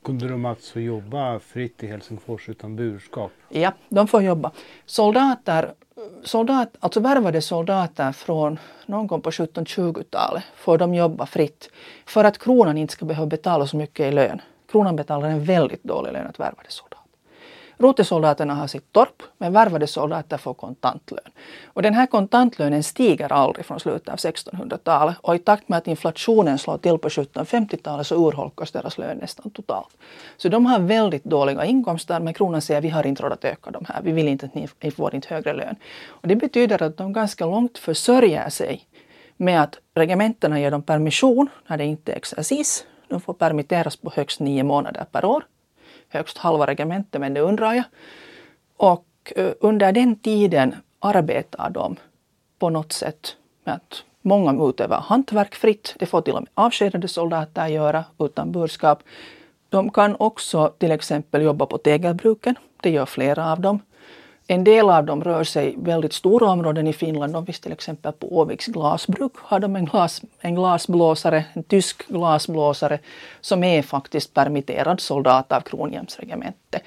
Kunde 0.05 0.29
de 0.29 0.45
alltså 0.45 0.81
jobba 0.81 1.39
fritt 1.39 1.83
i 1.83 1.87
Helsingfors 1.87 2.49
utan 2.49 2.77
burskap? 2.77 3.31
Ja, 3.49 3.73
de 3.89 4.07
får 4.09 4.23
jobba. 4.23 4.51
Soldater, 4.87 5.73
soldat, 6.25 6.77
alltså 6.81 7.01
värvade 7.01 7.43
soldater 7.43 8.13
från 8.13 8.59
någon 8.87 9.07
gång 9.07 9.21
på 9.21 9.31
1720-talet 9.31 10.45
får 10.57 10.79
de 10.79 10.95
jobba 10.95 11.27
fritt 11.27 11.71
för 12.07 12.25
att 12.25 12.39
kronan 12.39 12.79
inte 12.79 12.93
ska 12.93 13.05
behöva 13.05 13.27
betala 13.27 13.67
så 13.67 13.77
mycket 13.77 14.07
i 14.07 14.13
lön. 14.13 14.41
Kronan 14.73 14.97
betalar 14.97 15.29
en 15.29 15.45
väldigt 15.45 15.85
dålig 15.85 16.13
lön 16.13 16.27
åt 16.27 16.41
värvade 16.41 16.69
soldater. 16.71 17.02
Rotesoldaterna 17.79 18.55
har 18.55 18.67
sitt 18.67 18.93
torp, 18.93 19.23
men 19.39 19.53
värvade 19.53 19.87
soldater 19.87 20.37
får 20.37 20.55
kontantlön. 20.55 21.31
Och 21.65 21.83
den 21.83 21.95
här 21.95 22.07
kontantlönen 22.07 22.83
stiger 22.83 23.33
aldrig 23.33 23.67
från 23.67 23.81
slutet 23.81 24.09
av 24.09 24.17
1600-talet 24.17 25.17
och 25.21 25.35
i 25.35 25.39
takt 25.39 25.69
med 25.69 25.79
att 25.79 25.87
inflationen 25.87 26.59
slår 26.59 26.79
till 26.79 26.99
på 26.99 27.09
1750-talet 27.09 28.07
så 28.07 28.29
urholkas 28.29 28.71
deras 28.71 28.99
lön 28.99 29.17
nästan 29.17 29.51
totalt. 29.51 29.97
Så 30.37 30.49
de 30.49 30.67
har 30.67 30.79
väldigt 30.79 31.25
dåliga 31.25 31.65
inkomster 31.65 32.21
men 32.21 32.35
kronan 32.35 32.63
säger 32.63 32.81
vi 32.81 32.89
har 32.89 33.07
inte 33.07 33.23
råd 33.23 33.33
att 33.33 33.45
öka 33.45 33.71
de 33.71 33.85
här, 33.89 34.03
vi 34.03 34.13
vill 34.13 34.29
inte 34.29 34.47
att 34.47 34.55
ni, 34.55 34.69
ni 34.81 34.91
får 34.91 35.15
inte 35.15 35.35
högre 35.35 35.53
lön. 35.53 35.77
Och 36.09 36.29
det 36.29 36.37
betyder 36.37 36.83
att 36.83 36.97
de 36.97 37.13
ganska 37.13 37.47
långt 37.47 37.79
försörjer 37.79 38.49
sig 38.49 38.87
med 39.37 39.63
att 39.63 39.79
regementena 39.95 40.61
ger 40.61 40.71
dem 40.71 40.83
permission 40.83 41.49
när 41.67 41.79
det 41.79 41.85
inte 41.85 42.13
är 42.13 42.17
exercis. 42.17 42.85
De 43.09 43.21
får 43.21 43.35
permitteras 43.35 43.97
på 43.97 44.13
högst 44.15 44.41
nio 44.41 44.63
månader 44.63 45.05
per 45.13 45.25
år 45.25 45.45
högst 46.13 46.39
halva 46.39 46.67
regementet, 46.67 47.21
men 47.21 47.35
det 47.35 47.41
undrar 47.41 47.73
jag. 47.73 47.85
Och 48.77 49.33
eh, 49.37 49.53
under 49.61 49.93
den 49.93 50.17
tiden 50.17 50.75
arbetar 50.99 51.71
de 51.71 51.97
på 52.59 52.71
något 52.71 52.93
sätt 52.93 53.37
med 53.65 53.75
att 53.75 54.05
många 54.23 54.69
utövar 54.69 55.01
hantverk 55.01 55.55
fritt. 55.55 55.95
Det 55.99 56.07
får 56.07 56.21
till 56.21 56.35
och 56.35 56.43
med 56.43 56.51
avskedade 56.55 57.09
soldater 57.09 57.67
göra 57.67 58.05
utan 58.19 58.53
burskap. 58.53 59.03
De 59.69 59.91
kan 59.91 60.17
också 60.19 60.73
till 60.79 60.91
exempel 60.91 61.43
jobba 61.43 61.67
på 61.67 61.79
tegelbruken. 61.79 62.55
Det 62.81 62.91
gör 62.91 63.07
flera 63.07 63.53
av 63.53 63.61
dem. 63.61 63.81
En 64.53 64.65
del 64.65 64.91
av 64.91 65.05
dem 65.05 65.25
rör 65.25 65.45
sig 65.45 65.75
väldigt 65.79 66.13
stora 66.13 66.51
områden 66.51 66.87
i 66.87 66.93
Finland. 66.93 67.33
De 67.33 67.47
finns 67.47 67.61
till 67.61 67.73
exempel 67.73 68.13
på 68.13 68.39
Åviks 68.39 68.67
glasbruk 68.67 69.33
har 69.37 69.61
de 69.61 69.77
en, 69.77 69.85
glas, 69.85 70.23
en 70.41 70.55
glasblåsare, 70.55 71.45
en 71.53 71.63
tysk 71.63 72.09
glasblåsare 72.09 72.99
som 73.41 73.65
är 73.65 73.83
faktiskt 73.83 74.35
permitterad 74.35 75.01
soldat 75.01 75.53
av 75.53 75.61
Kronhjälmsregementet. 75.61 76.83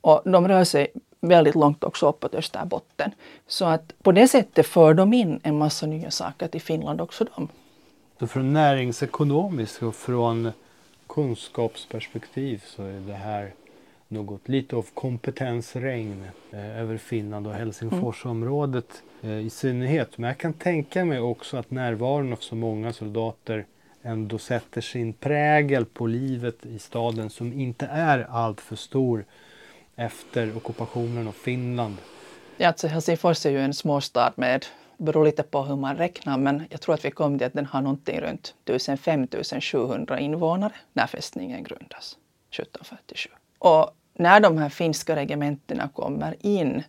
Och 0.00 0.22
de 0.24 0.48
rör 0.48 0.64
sig 0.64 0.88
väldigt 1.20 1.54
långt 1.54 1.84
också 1.84 2.08
uppåt 2.08 2.34
Österbotten. 2.34 3.10
Så 3.46 3.64
att 3.64 3.92
på 4.02 4.12
det 4.12 4.28
sättet 4.28 4.66
för 4.66 4.94
de 4.94 5.12
in 5.12 5.40
en 5.42 5.58
massa 5.58 5.86
nya 5.86 6.10
saker 6.10 6.48
till 6.48 6.62
Finland 6.62 7.00
också 7.00 7.24
de. 7.36 7.48
Så 8.18 8.26
från 8.26 8.52
näringsekonomiskt 8.52 9.82
och 9.82 9.94
från 9.94 10.52
kunskapsperspektiv 11.06 12.62
så 12.66 12.82
är 12.82 13.00
det 13.06 13.14
här 13.14 13.52
något 14.08 14.48
lite 14.48 14.76
av 14.76 14.86
kompetensregn 14.94 16.24
eh, 16.52 16.80
över 16.80 16.96
Finland 16.96 17.46
och 17.46 17.54
Helsingforsområdet 17.54 19.02
eh, 19.22 19.38
i 19.38 19.50
synnerhet. 19.50 20.18
Men 20.18 20.28
jag 20.28 20.38
kan 20.38 20.52
tänka 20.52 21.04
mig 21.04 21.20
också 21.20 21.56
att 21.56 21.70
närvaron 21.70 22.32
av 22.32 22.36
så 22.36 22.54
många 22.54 22.92
soldater 22.92 23.66
ändå 24.02 24.38
sätter 24.38 24.80
sin 24.80 25.12
prägel 25.12 25.84
på 25.84 26.06
livet 26.06 26.66
i 26.66 26.78
staden 26.78 27.30
som 27.30 27.52
inte 27.52 27.86
är 27.86 28.26
alltför 28.30 28.76
stor 28.76 29.24
efter 29.96 30.56
ockupationen 30.56 31.28
av 31.28 31.32
Finland. 31.32 31.96
Ja, 32.56 32.68
alltså 32.68 32.86
Helsingfors 32.86 33.46
är 33.46 33.50
ju 33.50 33.60
en 33.60 33.74
småstad 33.74 34.32
med 34.36 34.66
beror 34.96 35.24
lite 35.24 35.42
på 35.42 35.62
hur 35.62 35.76
man 35.76 35.96
räknar, 35.96 36.38
men 36.38 36.64
jag 36.70 36.80
tror 36.80 36.94
att 36.94 37.04
vi 37.04 37.10
kom 37.10 37.38
till 37.38 37.46
att 37.46 37.52
den 37.52 37.66
har 37.66 37.80
någonting 37.80 38.20
runt 38.20 38.54
1500-700 38.64 40.18
invånare 40.18 40.72
när 40.92 41.06
fästningen 41.06 41.62
grundas 41.62 42.16
1747. 42.50 43.35
Och 43.58 43.90
när 44.14 44.40
de 44.40 44.58
här 44.58 44.68
finska 44.68 45.16
regementena 45.16 45.88
kommer 45.88 46.36
in, 46.40 46.82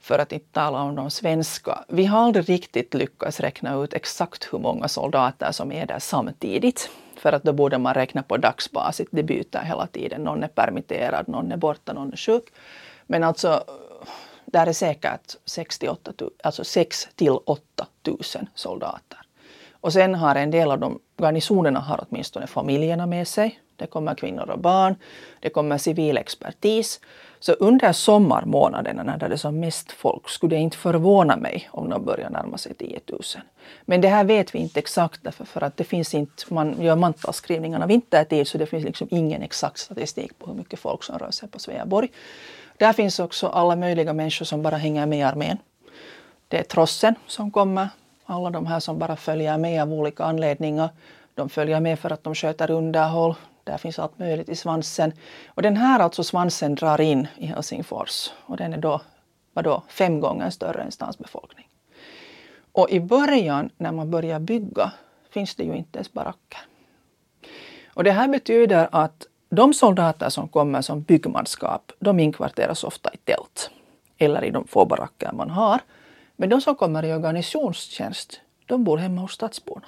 för 0.00 0.18
att 0.18 0.32
inte 0.32 0.52
tala 0.52 0.82
om 0.82 0.94
de 0.94 1.10
svenska, 1.10 1.84
vi 1.88 2.04
har 2.04 2.20
aldrig 2.20 2.48
riktigt 2.48 2.94
lyckats 2.94 3.40
räkna 3.40 3.74
ut 3.74 3.94
exakt 3.94 4.48
hur 4.52 4.58
många 4.58 4.88
soldater 4.88 5.52
som 5.52 5.72
är 5.72 5.86
där 5.86 5.98
samtidigt. 5.98 6.90
För 7.16 7.32
att 7.32 7.42
då 7.42 7.52
borde 7.52 7.78
man 7.78 7.94
räkna 7.94 8.22
på 8.22 8.36
dagsbasis, 8.36 9.08
det 9.10 9.22
byter 9.22 9.64
hela 9.64 9.86
tiden. 9.86 10.22
Någon 10.22 10.42
är 10.42 10.48
permitterad, 10.48 11.28
någon 11.28 11.52
är 11.52 11.56
borta, 11.56 11.92
någon 11.92 12.12
är 12.12 12.16
sjuk. 12.16 12.44
Men 13.06 13.24
alltså 13.24 13.64
där 14.44 14.66
är 14.66 14.72
säkert 14.72 15.36
6 15.44 15.78
alltså 15.82 16.12
till 16.12 16.26
8, 16.26 16.34
alltså 16.44 16.64
6 16.64 17.08
till 17.14 17.30
8 17.30 17.86
tusen 18.02 18.48
soldater. 18.54 19.18
Och 19.72 19.92
sen 19.92 20.14
har 20.14 20.34
en 20.34 20.50
del 20.50 20.70
av 20.70 20.78
de 20.78 20.98
garnisonerna 21.16 21.80
har 21.80 22.04
åtminstone 22.08 22.46
familjerna 22.46 23.06
med 23.06 23.28
sig. 23.28 23.60
Det 23.80 23.86
kommer 23.86 24.14
kvinnor 24.14 24.50
och 24.50 24.58
barn. 24.58 24.96
Det 25.40 25.50
kommer 25.50 25.78
civil 25.78 26.18
expertis. 26.18 27.00
Så 27.40 27.52
under 27.52 27.92
sommarmånaderna 27.92 29.02
när 29.02 29.18
det 29.18 29.26
är 29.26 29.36
som 29.36 29.60
mest 29.60 29.92
folk 29.92 30.28
skulle 30.28 30.56
det 30.56 30.60
inte 30.60 30.76
förvåna 30.76 31.36
mig 31.36 31.68
om 31.72 31.90
de 31.90 32.04
börjar 32.04 32.30
närma 32.30 32.58
sig 32.58 32.74
10 32.74 33.00
000. 33.06 33.20
Men 33.84 34.00
det 34.00 34.08
här 34.08 34.24
vet 34.24 34.54
vi 34.54 34.58
inte 34.58 34.78
exakt 34.78 35.20
därför 35.22 35.44
för 35.44 35.64
att 35.64 35.76
det 35.76 35.84
finns 35.84 36.14
inte, 36.14 36.54
man 36.54 36.82
gör 36.82 36.96
mantalsskrivningarna 36.96 37.86
vintertid 37.86 38.48
så 38.48 38.58
det 38.58 38.66
finns 38.66 38.84
liksom 38.84 39.08
ingen 39.10 39.42
exakt 39.42 39.78
statistik 39.78 40.38
på 40.38 40.46
hur 40.46 40.54
mycket 40.54 40.78
folk 40.78 41.02
som 41.02 41.18
rör 41.18 41.30
sig 41.30 41.48
på 41.48 41.58
Sveaborg. 41.58 42.08
Där 42.76 42.92
finns 42.92 43.20
också 43.20 43.46
alla 43.46 43.76
möjliga 43.76 44.12
människor 44.12 44.44
som 44.44 44.62
bara 44.62 44.76
hänger 44.76 45.06
med 45.06 45.18
i 45.18 45.22
armén. 45.22 45.58
Det 46.48 46.58
är 46.58 46.62
trossen 46.62 47.14
som 47.26 47.50
kommer, 47.50 47.88
alla 48.24 48.50
de 48.50 48.66
här 48.66 48.80
som 48.80 48.98
bara 48.98 49.16
följer 49.16 49.58
med 49.58 49.82
av 49.82 49.92
olika 49.92 50.24
anledningar. 50.24 50.88
De 51.34 51.48
följer 51.48 51.80
med 51.80 51.98
för 51.98 52.10
att 52.10 52.24
de 52.24 52.34
sköter 52.34 52.70
underhåll. 52.70 53.34
Där 53.70 53.78
finns 53.78 53.98
allt 53.98 54.18
möjligt 54.18 54.48
i 54.48 54.56
svansen. 54.56 55.12
Och 55.48 55.62
den 55.62 55.76
här 55.76 56.00
alltså 56.00 56.24
svansen 56.24 56.74
drar 56.74 57.00
in 57.00 57.28
i 57.36 57.46
Helsingfors 57.46 58.30
och 58.46 58.56
den 58.56 58.72
är 58.72 58.78
då, 58.78 59.00
vadå, 59.52 59.82
fem 59.88 60.20
gånger 60.20 60.50
större 60.50 60.82
än 60.82 60.92
stans 60.92 61.18
befolkning. 61.18 61.68
Och 62.72 62.90
i 62.90 63.00
början 63.00 63.70
när 63.76 63.92
man 63.92 64.10
börjar 64.10 64.40
bygga 64.40 64.92
finns 65.30 65.54
det 65.54 65.64
ju 65.64 65.76
inte 65.76 65.98
ens 65.98 66.12
baracker. 66.12 66.60
Och 67.94 68.04
det 68.04 68.12
här 68.12 68.28
betyder 68.28 68.88
att 68.92 69.26
de 69.48 69.74
soldater 69.74 70.28
som 70.28 70.48
kommer 70.48 70.82
som 70.82 71.02
byggmanskap, 71.02 71.92
de 71.98 72.20
inkvarteras 72.20 72.84
ofta 72.84 73.10
i 73.12 73.16
tält 73.16 73.70
eller 74.18 74.44
i 74.44 74.50
de 74.50 74.66
få 74.66 74.84
baracker 74.84 75.32
man 75.32 75.50
har. 75.50 75.80
Men 76.36 76.48
de 76.48 76.60
som 76.60 76.74
kommer 76.74 77.04
i 77.04 77.12
organisationstjänst, 77.12 78.40
de 78.66 78.84
bor 78.84 78.98
hemma 78.98 79.20
hos 79.20 79.32
stadsborna. 79.32 79.86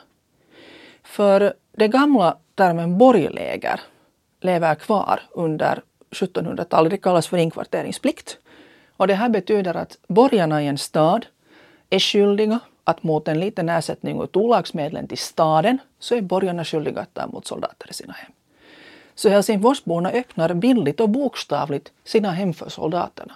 För 1.02 1.54
det 1.72 1.88
gamla 1.88 2.36
termen 2.54 2.98
borgläger 2.98 3.80
lever 4.40 4.74
kvar 4.74 5.20
under 5.30 5.82
1700-talet. 6.10 6.90
Det 6.90 6.96
kallas 6.96 7.26
för 7.26 7.36
inkvarteringsplikt. 7.36 8.38
Och 8.96 9.06
det 9.06 9.14
här 9.14 9.28
betyder 9.28 9.76
att 9.76 9.98
borgarna 10.08 10.62
i 10.62 10.66
en 10.66 10.78
stad 10.78 11.26
är 11.90 11.98
skyldiga 11.98 12.60
att 12.84 13.02
mot 13.02 13.28
en 13.28 13.40
liten 13.40 13.68
ersättning 13.68 14.20
och 14.20 14.32
tolagsmedlen 14.32 15.08
till 15.08 15.18
staden 15.18 15.78
så 15.98 16.14
är 16.14 16.20
borgarna 16.20 16.64
skyldiga 16.64 17.00
att 17.00 17.14
ta 17.14 17.22
emot 17.22 17.46
soldater 17.46 17.90
i 17.90 17.94
sina 17.94 18.12
hem. 18.12 18.32
Så 19.14 19.28
Helsingforsborna 19.28 20.10
öppnar 20.10 20.54
bildligt 20.54 21.00
och 21.00 21.08
bokstavligt 21.08 21.92
sina 22.04 22.30
hem 22.30 22.54
för 22.54 22.68
soldaterna. 22.68 23.34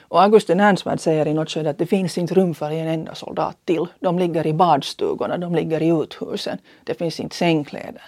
Och 0.00 0.22
Augusten 0.22 0.60
Ernstvärd 0.60 1.00
säger 1.00 1.28
i 1.28 1.34
något 1.34 1.50
skede 1.50 1.70
att 1.70 1.78
det 1.78 1.86
finns 1.86 2.18
inte 2.18 2.34
rum 2.34 2.54
för 2.54 2.70
en 2.70 2.88
enda 2.88 3.14
soldat 3.14 3.56
till. 3.64 3.86
De 4.00 4.18
ligger 4.18 4.46
i 4.46 4.52
badstugorna, 4.52 5.38
de 5.38 5.54
ligger 5.54 5.82
i 5.82 5.88
uthusen. 5.88 6.58
Det 6.84 6.94
finns 6.94 7.20
inte 7.20 7.36
sängkläder. 7.36 8.02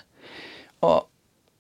Och 0.80 1.10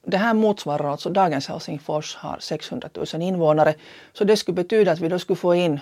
det 0.06 0.16
här 0.16 0.34
motsvarar 0.34 0.90
alltså 0.90 1.10
dagens 1.10 1.48
Helsingfors 1.48 2.16
har 2.16 2.36
600 2.40 2.88
000 3.12 3.22
invånare. 3.22 3.74
Så 4.12 4.24
det 4.24 4.36
skulle 4.36 4.54
betyda 4.54 4.92
att 4.92 5.00
vi 5.00 5.08
då 5.08 5.18
skulle 5.18 5.36
få 5.36 5.54
in, 5.54 5.80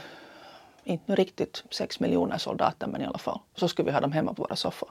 inte 0.84 1.14
riktigt 1.14 1.64
6 1.70 2.00
miljoner 2.00 2.38
soldater 2.38 2.86
men 2.86 3.02
i 3.02 3.06
alla 3.06 3.18
fall, 3.18 3.38
så 3.56 3.68
skulle 3.68 3.86
vi 3.86 3.92
ha 3.92 4.00
dem 4.00 4.12
hemma 4.12 4.34
på 4.34 4.42
våra 4.42 4.56
soffor. 4.56 4.88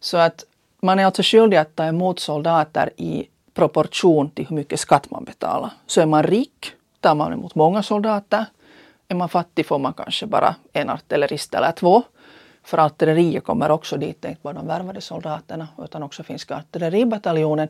Så 0.00 0.16
att 0.16 0.44
man 0.80 0.98
är 0.98 1.04
alltså 1.04 1.22
skyldig 1.22 1.56
att 1.56 1.76
ta 1.76 1.84
emot 1.84 2.20
soldater 2.20 2.90
i 2.96 3.28
proportion 3.54 4.30
till 4.30 4.46
hur 4.46 4.56
mycket 4.56 4.80
skatt 4.80 5.10
man 5.10 5.24
betalar. 5.24 5.70
Så 5.86 6.00
är 6.00 6.06
man 6.06 6.22
rik 6.22 6.72
tar 7.04 7.14
man 7.14 7.32
emot 7.32 7.54
många 7.54 7.82
soldater. 7.82 8.44
Är 9.08 9.14
man 9.14 9.28
fattig 9.28 9.66
får 9.66 9.78
man 9.78 9.92
kanske 9.92 10.26
bara 10.26 10.54
en 10.72 10.90
artillerist 10.90 11.54
eller 11.54 11.72
två. 11.72 12.02
För 12.62 12.78
artilleriet 12.78 13.44
kommer 13.44 13.70
också 13.70 13.96
dit, 13.96 14.24
inte 14.24 14.40
bara 14.42 14.54
de 14.54 14.66
värvade 14.66 15.00
soldaterna 15.00 15.68
utan 15.84 16.02
också 16.02 16.22
finska 16.22 16.56
artilleribataljonen. 16.56 17.68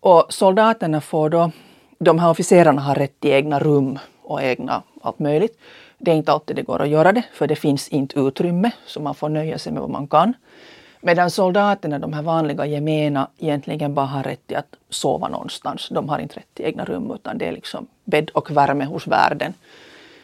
Och 0.00 0.26
soldaterna 0.28 1.00
får 1.00 1.30
då, 1.30 1.50
de 1.98 2.18
här 2.18 2.30
officerarna 2.30 2.80
har 2.82 2.94
rätt 2.94 3.20
till 3.20 3.30
egna 3.30 3.58
rum 3.58 3.98
och 4.22 4.42
egna 4.42 4.82
allt 5.02 5.18
möjligt. 5.18 5.58
Det 5.98 6.10
är 6.10 6.14
inte 6.14 6.32
alltid 6.32 6.56
det 6.56 6.62
går 6.62 6.82
att 6.82 6.88
göra 6.88 7.12
det, 7.12 7.22
för 7.32 7.46
det 7.46 7.56
finns 7.56 7.88
inte 7.88 8.20
utrymme, 8.20 8.70
så 8.86 9.00
man 9.00 9.14
får 9.14 9.28
nöja 9.28 9.58
sig 9.58 9.72
med 9.72 9.80
vad 9.82 9.90
man 9.90 10.08
kan. 10.08 10.34
Medan 11.00 11.30
soldaterna, 11.30 11.98
de 11.98 12.12
här 12.12 12.22
vanliga 12.22 12.66
gemena, 12.66 13.28
egentligen 13.38 13.94
bara 13.94 14.06
har 14.06 14.22
rätt 14.22 14.46
till 14.46 14.56
att 14.56 14.76
sova 14.88 15.28
någonstans. 15.28 15.88
De 15.90 16.08
har 16.08 16.18
inte 16.18 16.36
rätt 16.36 16.54
till 16.54 16.64
egna 16.64 16.84
rum 16.84 17.10
utan 17.14 17.38
det 17.38 17.46
är 17.46 17.52
liksom 17.52 17.86
bädd 18.04 18.30
och 18.30 18.50
värme 18.50 18.84
hos 18.84 19.06
värden. 19.06 19.54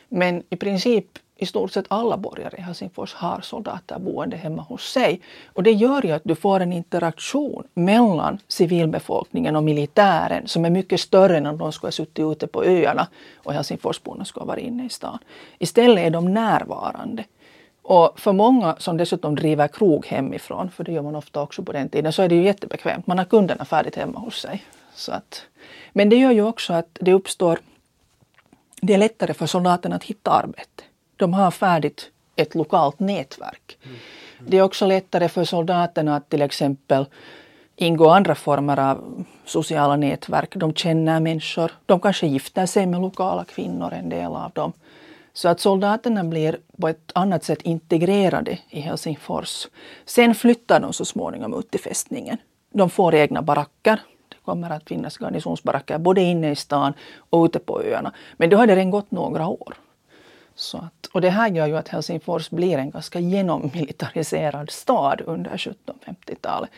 Men 0.08 0.42
i 0.50 0.56
princip 0.56 1.18
i 1.36 1.46
stort 1.46 1.72
sett 1.72 1.84
alla 1.88 2.16
borgare 2.16 2.56
i 2.58 2.60
Helsingfors 2.60 3.14
har 3.14 3.40
soldater 3.40 3.98
boende 3.98 4.36
hemma 4.36 4.62
hos 4.62 4.92
sig. 4.92 5.20
Och 5.46 5.62
det 5.62 5.72
gör 5.72 6.06
ju 6.06 6.12
att 6.12 6.22
du 6.24 6.34
får 6.34 6.60
en 6.60 6.72
interaktion 6.72 7.64
mellan 7.74 8.38
civilbefolkningen 8.48 9.56
och 9.56 9.62
militären 9.62 10.48
som 10.48 10.64
är 10.64 10.70
mycket 10.70 11.00
större 11.00 11.36
än 11.36 11.46
om 11.46 11.58
de 11.58 11.72
skulle 11.72 11.88
ha 11.88 11.92
suttit 11.92 12.18
ute 12.18 12.46
på 12.46 12.64
öarna 12.64 13.06
och 13.36 13.52
Helsingforsborna 13.52 14.24
skulle 14.24 14.42
ha 14.42 14.48
varit 14.48 14.64
inne 14.64 14.86
i 14.86 14.88
stan. 14.88 15.18
Istället 15.58 16.06
är 16.06 16.10
de 16.10 16.34
närvarande. 16.34 17.24
Och 17.84 18.20
för 18.20 18.32
många 18.32 18.76
som 18.78 18.96
dessutom 18.96 19.34
driver 19.34 19.68
krog 19.68 20.06
hemifrån, 20.06 20.70
för 20.70 20.84
det 20.84 20.92
gör 20.92 21.02
man 21.02 21.16
ofta 21.16 21.42
också 21.42 21.62
på 21.62 21.72
den 21.72 21.88
tiden, 21.88 22.12
så 22.12 22.22
är 22.22 22.28
det 22.28 22.34
ju 22.34 22.42
jättebekvämt. 22.42 23.06
Man 23.06 23.18
har 23.18 23.24
kunderna 23.24 23.64
färdigt 23.64 23.96
hemma 23.96 24.18
hos 24.18 24.40
sig. 24.40 24.64
Så 24.94 25.12
att, 25.12 25.42
men 25.92 26.08
det 26.08 26.16
gör 26.16 26.30
ju 26.30 26.42
också 26.42 26.72
att 26.72 26.98
det 27.00 27.12
uppstår, 27.12 27.58
det 28.80 28.94
är 28.94 28.98
lättare 28.98 29.34
för 29.34 29.46
soldaterna 29.46 29.96
att 29.96 30.04
hitta 30.04 30.30
arbete. 30.30 30.84
De 31.16 31.34
har 31.34 31.50
färdigt 31.50 32.10
ett 32.36 32.54
lokalt 32.54 33.00
nätverk. 33.00 33.78
Mm. 33.82 33.96
Mm. 34.38 34.50
Det 34.50 34.56
är 34.58 34.62
också 34.62 34.86
lättare 34.86 35.28
för 35.28 35.44
soldaterna 35.44 36.16
att 36.16 36.28
till 36.28 36.42
exempel 36.42 37.06
ingå 37.76 38.08
andra 38.08 38.34
former 38.34 38.78
av 38.78 39.24
sociala 39.44 39.96
nätverk. 39.96 40.56
De 40.56 40.74
känner 40.74 41.20
människor. 41.20 41.72
De 41.86 42.00
kanske 42.00 42.26
gifter 42.26 42.66
sig 42.66 42.86
med 42.86 43.00
lokala 43.00 43.44
kvinnor, 43.44 43.92
en 43.92 44.08
del 44.08 44.26
av 44.26 44.50
dem. 44.50 44.72
Så 45.36 45.48
att 45.48 45.60
soldaterna 45.60 46.24
blir 46.24 46.58
på 46.80 46.88
ett 46.88 47.12
annat 47.14 47.44
sätt 47.44 47.62
integrerade 47.62 48.58
i 48.70 48.80
Helsingfors. 48.80 49.66
Sen 50.04 50.34
flyttar 50.34 50.80
de 50.80 50.92
så 50.92 51.04
småningom 51.04 51.58
ut 51.58 51.70
till 51.70 51.80
fästningen. 51.80 52.38
De 52.72 52.90
får 52.90 53.14
egna 53.14 53.42
baracker. 53.42 54.00
Det 54.28 54.36
kommer 54.44 54.70
att 54.70 54.88
finnas 54.88 55.18
garnisonsbaracker 55.18 55.98
både 55.98 56.20
inne 56.20 56.50
i 56.50 56.56
stan 56.56 56.92
och 57.16 57.44
ute 57.44 57.58
på 57.58 57.82
öarna. 57.82 58.12
Men 58.36 58.50
då 58.50 58.56
har 58.56 58.66
det 58.66 58.76
redan 58.76 58.90
gått 58.90 59.10
några 59.10 59.46
år. 59.46 59.74
Så 60.54 60.78
att, 60.78 61.06
och 61.12 61.20
det 61.20 61.30
här 61.30 61.50
gör 61.50 61.66
ju 61.66 61.76
att 61.76 61.88
Helsingfors 61.88 62.50
blir 62.50 62.78
en 62.78 62.90
ganska 62.90 63.20
genommilitariserad 63.20 64.70
stad 64.70 65.22
under 65.26 65.50
1750-talet. 65.50 66.70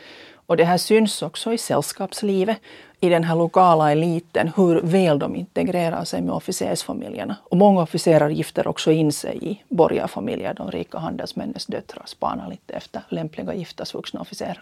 Och 0.47 0.57
det 0.57 0.65
här 0.65 0.79
syns 0.79 1.23
också 1.23 1.53
i 1.53 1.59
sällskapslivet, 1.59 2.61
i 3.01 3.09
den 3.09 3.25
här 3.25 3.37
lokala 3.37 3.93
eliten, 3.93 4.53
hur 4.57 4.81
väl 4.81 5.19
de 5.19 5.37
integrerar 5.37 6.05
sig 6.05 6.23
med 6.23 6.35
officersfamiljerna. 6.35 7.37
Och 7.43 7.57
många 7.57 7.83
officerare 7.83 8.35
gifter 8.35 8.69
också 8.69 8.93
in 8.93 9.13
sig 9.13 9.39
i 9.43 9.63
borgarfamiljer, 9.69 10.55
de 10.55 10.71
rika 10.71 10.99
handelsmännens 10.99 11.67
döttrar 11.67 12.05
spanar 12.07 12.51
lite 12.51 12.75
efter 12.75 13.03
lämpliga 13.09 13.55
giftasvuxna 13.55 14.21
officerare. 14.21 14.59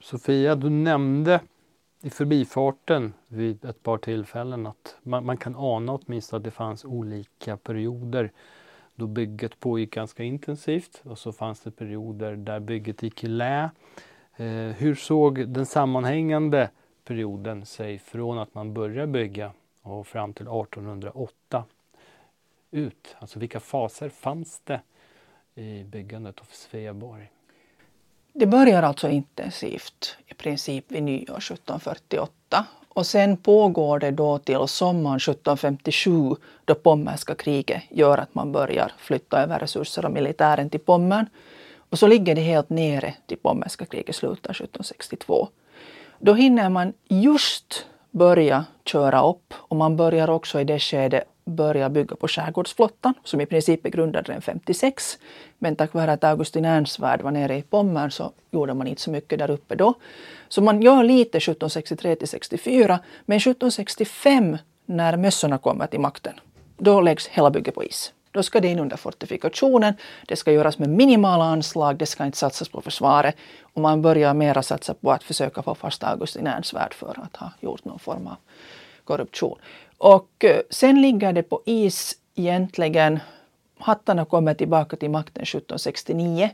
Sofia, 0.00 0.54
du 0.54 0.70
nämnde 0.70 1.40
i 2.02 2.10
förbifarten 2.10 3.14
vid 3.28 3.64
ett 3.64 3.82
par 3.82 3.98
tillfällen 3.98 4.66
att 4.66 4.96
man, 5.02 5.26
man, 5.26 5.36
kan 5.36 5.56
ana 5.56 5.92
åtminstone 5.92 6.38
att 6.38 6.44
det 6.44 6.50
fanns 6.50 6.84
olika 6.84 7.56
perioder 7.56 8.32
då 8.94 9.06
bygget 9.06 9.60
pågick 9.60 9.94
ganska 9.94 10.22
intensivt 10.22 11.02
och 11.04 11.18
så 11.18 11.32
fanns 11.32 11.60
det 11.60 11.70
perioder 11.70 12.36
där 12.36 12.60
bygget 12.60 13.02
gick 13.02 13.24
i 13.24 13.26
lä. 13.26 13.70
Eh, 14.40 14.46
hur 14.76 14.94
såg 14.94 15.48
den 15.48 15.66
sammanhängande 15.66 16.70
perioden, 17.04 17.66
sig 17.66 17.98
från 17.98 18.38
att 18.38 18.54
man 18.54 18.74
började 18.74 19.06
bygga 19.06 19.52
och 19.82 20.06
fram 20.06 20.32
till 20.32 20.46
1808 20.46 21.64
ut? 22.70 23.16
Alltså 23.18 23.38
vilka 23.38 23.60
faser 23.60 24.08
fanns 24.08 24.60
det 24.64 24.80
i 25.54 25.84
byggandet 25.84 26.40
av 26.40 26.46
Sveaborg? 26.50 27.30
Det 28.32 28.46
börjar 28.46 28.82
alltså 28.82 29.08
intensivt 29.08 30.16
i 30.26 30.34
princip 30.34 30.84
vid 30.88 31.02
nyår 31.02 31.38
1748 31.38 32.66
och 32.88 33.06
sen 33.06 33.36
pågår 33.36 33.98
det 33.98 34.10
då 34.10 34.38
till 34.38 34.68
sommaren 34.68 35.16
1757 35.16 36.34
då 36.64 36.74
Pommerska 36.74 37.34
kriget 37.34 37.82
gör 37.90 38.18
att 38.18 38.34
man 38.34 38.52
börjar 38.52 38.92
flytta 38.98 39.42
över 39.42 39.58
resurser 39.58 40.04
och 40.04 40.12
militären 40.12 40.70
till 40.70 40.80
Pommern. 40.80 41.26
Och 41.90 41.98
så 41.98 42.06
ligger 42.06 42.34
det 42.34 42.40
helt 42.40 42.70
nere 42.70 43.14
till 43.26 43.38
Pommerska 43.38 43.84
kriget 43.84 44.16
slutar 44.16 44.50
1762. 44.50 45.48
Då 46.18 46.34
hinner 46.34 46.68
man 46.68 46.92
just 47.08 47.86
börja 48.10 48.64
köra 48.84 49.22
upp 49.22 49.54
och 49.56 49.76
man 49.76 49.96
börjar 49.96 50.30
också 50.30 50.60
i 50.60 50.64
det 50.64 50.78
skedet 50.78 51.24
börja 51.44 51.88
bygga 51.88 52.16
på 52.16 52.28
skärgårdsflottan 52.28 53.14
som 53.24 53.40
i 53.40 53.46
princip 53.46 53.86
är 53.86 53.90
grundad 53.90 54.28
redan 54.28 54.42
56. 54.42 55.18
Men 55.58 55.76
tack 55.76 55.94
vare 55.94 56.12
att 56.12 56.24
Augustin 56.24 56.64
Ernstvärd 56.64 57.22
var 57.22 57.30
nere 57.30 57.56
i 57.56 57.62
Pommern 57.62 58.10
så 58.10 58.32
gjorde 58.50 58.74
man 58.74 58.86
inte 58.86 59.02
så 59.02 59.10
mycket 59.10 59.38
där 59.38 59.50
uppe 59.50 59.74
då. 59.74 59.94
Så 60.48 60.62
man 60.62 60.82
gör 60.82 61.02
lite 61.02 61.38
1763 61.38 62.16
till 62.16 62.28
64 62.28 62.98
men 63.26 63.36
1765 63.36 64.58
när 64.86 65.16
mössorna 65.16 65.58
kommer 65.58 65.86
till 65.86 66.00
makten 66.00 66.34
då 66.78 67.00
läggs 67.00 67.26
hela 67.26 67.50
bygget 67.50 67.74
på 67.74 67.84
is. 67.84 68.12
Då 68.32 68.42
ska 68.42 68.60
det 68.60 68.68
in 68.68 68.78
under 68.78 68.96
fortifikationen, 68.96 69.94
det 70.28 70.36
ska 70.36 70.52
göras 70.52 70.78
med 70.78 70.88
minimala 70.88 71.44
anslag, 71.44 71.96
det 71.96 72.06
ska 72.06 72.24
inte 72.24 72.38
satsas 72.38 72.68
på 72.68 72.80
försvaret 72.80 73.36
och 73.62 73.80
man 73.80 74.02
börjar 74.02 74.34
mera 74.34 74.62
satsa 74.62 74.94
på 74.94 75.12
att 75.12 75.22
försöka 75.22 75.62
få 75.62 75.74
fast 75.74 76.04
Augustin 76.04 76.46
Ernstvärd 76.46 76.94
för 76.94 77.20
att 77.22 77.36
ha 77.36 77.50
gjort 77.60 77.84
någon 77.84 77.98
form 77.98 78.26
av 78.26 78.36
korruption. 79.04 79.58
Och 79.98 80.44
eh, 80.44 80.60
sen 80.70 81.02
ligger 81.02 81.32
det 81.32 81.42
på 81.42 81.62
is 81.64 82.16
egentligen. 82.34 83.20
Hattarna 83.78 84.24
kommer 84.24 84.54
tillbaka 84.54 84.96
till 84.96 85.10
makten 85.10 85.42
1769. 85.42 86.50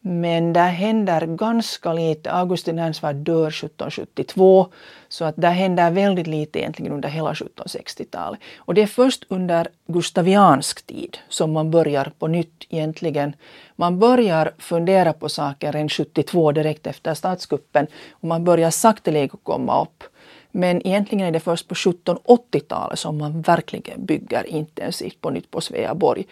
Men 0.00 0.52
där 0.52 0.68
händer 0.68 1.26
ganska 1.26 1.92
lite. 1.92 2.32
Augustin 2.32 2.78
Ernstvärd 2.78 3.16
dör 3.16 3.48
1772. 3.48 4.66
Så 5.08 5.24
att 5.24 5.36
där 5.36 5.50
händer 5.50 5.90
väldigt 5.90 6.26
lite 6.26 6.58
egentligen 6.58 6.92
under 6.92 7.08
hela 7.08 7.32
1760-talet. 7.32 8.40
Och 8.56 8.74
det 8.74 8.82
är 8.82 8.86
först 8.86 9.24
under 9.28 9.68
gustaviansk 9.86 10.86
tid 10.86 11.18
som 11.28 11.52
man 11.52 11.70
börjar 11.70 12.12
på 12.18 12.26
nytt 12.26 12.64
egentligen. 12.68 13.36
Man 13.76 13.98
börjar 13.98 14.52
fundera 14.58 15.12
på 15.12 15.28
saker 15.28 15.72
redan 15.72 15.88
72 15.88 16.52
direkt 16.52 16.86
efter 16.86 17.14
statskuppen. 17.14 17.86
Och 18.10 18.28
man 18.28 18.44
börjar 18.44 18.70
sakteliga 18.70 19.36
komma 19.42 19.82
upp. 19.82 20.04
Men 20.50 20.86
egentligen 20.86 21.26
är 21.26 21.32
det 21.32 21.40
först 21.40 21.68
på 21.68 21.74
1780-talet 21.74 22.98
som 22.98 23.18
man 23.18 23.42
verkligen 23.42 24.06
bygger 24.06 24.46
intensivt 24.46 25.20
på 25.20 25.30
nytt 25.30 25.50
på 25.50 25.60
Sveaborg. 25.60 26.26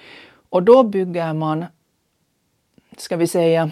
Och 0.48 0.62
då 0.62 0.82
bygger 0.82 1.32
man, 1.32 1.64
ska 3.00 3.16
vi 3.16 3.26
säga, 3.26 3.70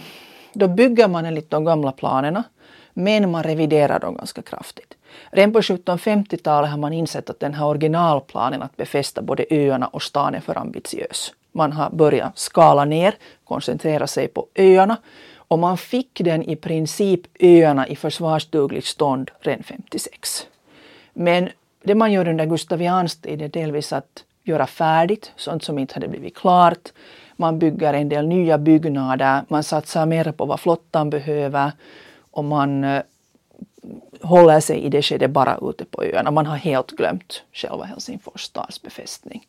då 0.53 0.68
bygger 0.68 1.09
man 1.09 1.25
enligt 1.25 1.51
de 1.51 1.64
gamla 1.64 1.93
planerna 1.93 2.45
men 2.95 3.31
man 3.31 3.43
reviderar 3.43 4.01
dem 4.01 4.14
ganska 4.16 4.43
kraftigt. 4.43 4.95
Redan 5.31 5.53
på 5.53 5.61
1750-talet 5.61 6.70
har 6.70 6.79
man 6.79 6.93
insett 6.93 7.31
att 7.31 7.41
den 7.41 7.55
här 7.55 7.66
originalplanen 7.66 8.62
att 8.62 8.77
befästa 8.77 9.22
både 9.22 9.47
öarna 9.51 9.87
och 9.87 10.03
stan 10.03 10.35
är 10.35 10.41
för 10.41 10.59
ambitiös. 10.59 11.33
Man 11.53 11.72
har 11.72 11.91
börjat 11.91 12.39
skala 12.39 12.85
ner, 12.85 13.14
koncentrera 13.45 14.07
sig 14.07 14.29
på 14.29 14.47
öarna 14.55 14.97
och 15.37 15.59
man 15.59 15.79
fick 15.79 16.20
den 16.25 16.43
i 16.43 16.57
princip 16.57 17.20
öarna 17.41 17.89
i 17.89 17.97
försvarsdugligt 17.97 18.87
stånd 18.87 19.31
redan 19.41 19.62
56. 19.62 20.47
Men 21.12 21.49
det 21.83 21.95
man 21.95 22.12
gör 22.12 22.29
under 22.29 22.47
Gustavians 22.47 23.16
tid 23.16 23.43
är 23.43 23.49
delvis 23.49 23.93
att 23.93 24.25
göra 24.43 24.66
färdigt 24.66 25.33
sånt 25.37 25.64
som 25.64 25.79
inte 25.79 25.95
hade 25.95 26.09
blivit 26.09 26.37
klart. 26.37 26.93
Man 27.37 27.59
bygger 27.59 27.95
en 27.95 28.09
del 28.09 28.26
nya 28.26 28.59
byggnader, 28.59 29.45
man 29.49 29.62
satsar 29.62 30.07
mer 30.07 30.32
på 30.32 30.45
vad 30.45 30.61
flottan 30.61 31.11
behöver 31.11 31.72
och 32.30 32.45
man 32.45 32.85
eh, 32.85 33.03
håller 34.22 34.61
sig 34.61 34.78
i 34.78 34.89
det 34.89 35.03
skedet 35.03 35.30
bara 35.30 35.59
ute 35.62 35.85
på 35.85 36.03
öarna. 36.03 36.30
Man 36.30 36.47
har 36.47 36.57
helt 36.57 36.91
glömt 36.91 37.43
själva 37.53 37.85
Helsingfors 37.85 38.41
stads 38.41 38.82
befästning. 38.82 39.47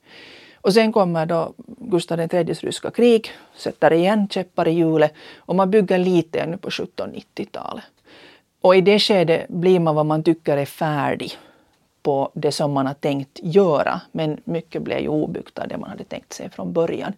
Och 0.65 0.73
sen 0.73 0.93
kommer 0.93 1.25
då 1.25 1.53
Gustav 1.67 2.19
IIIs 2.19 2.63
ryska 2.63 2.91
krig, 2.91 3.31
sätter 3.55 3.93
igen 3.93 4.27
käppar 4.29 4.67
i 4.67 4.71
hjulet 4.71 5.13
och 5.37 5.55
man 5.55 5.71
bygger 5.71 5.97
lite 5.97 6.39
ännu 6.39 6.57
på 6.57 6.69
1790-talet. 6.69 7.83
Och 8.61 8.75
i 8.75 8.81
det 8.81 8.99
skedet 8.99 9.47
blir 9.47 9.79
man 9.79 9.95
vad 9.95 10.05
man 10.05 10.23
tycker 10.23 10.57
är 10.57 10.65
färdig 10.65 11.37
på 12.03 12.31
det 12.33 12.51
som 12.51 12.71
man 12.71 12.85
har 12.85 12.93
tänkt 12.93 13.39
göra. 13.43 14.01
Men 14.11 14.41
mycket 14.43 14.81
blev 14.81 14.99
ju 14.99 15.07
obyggt 15.07 15.59
av 15.59 15.67
det 15.67 15.77
man 15.77 15.89
hade 15.89 16.03
tänkt 16.03 16.33
sig 16.33 16.49
från 16.49 16.73
början. 16.73 17.13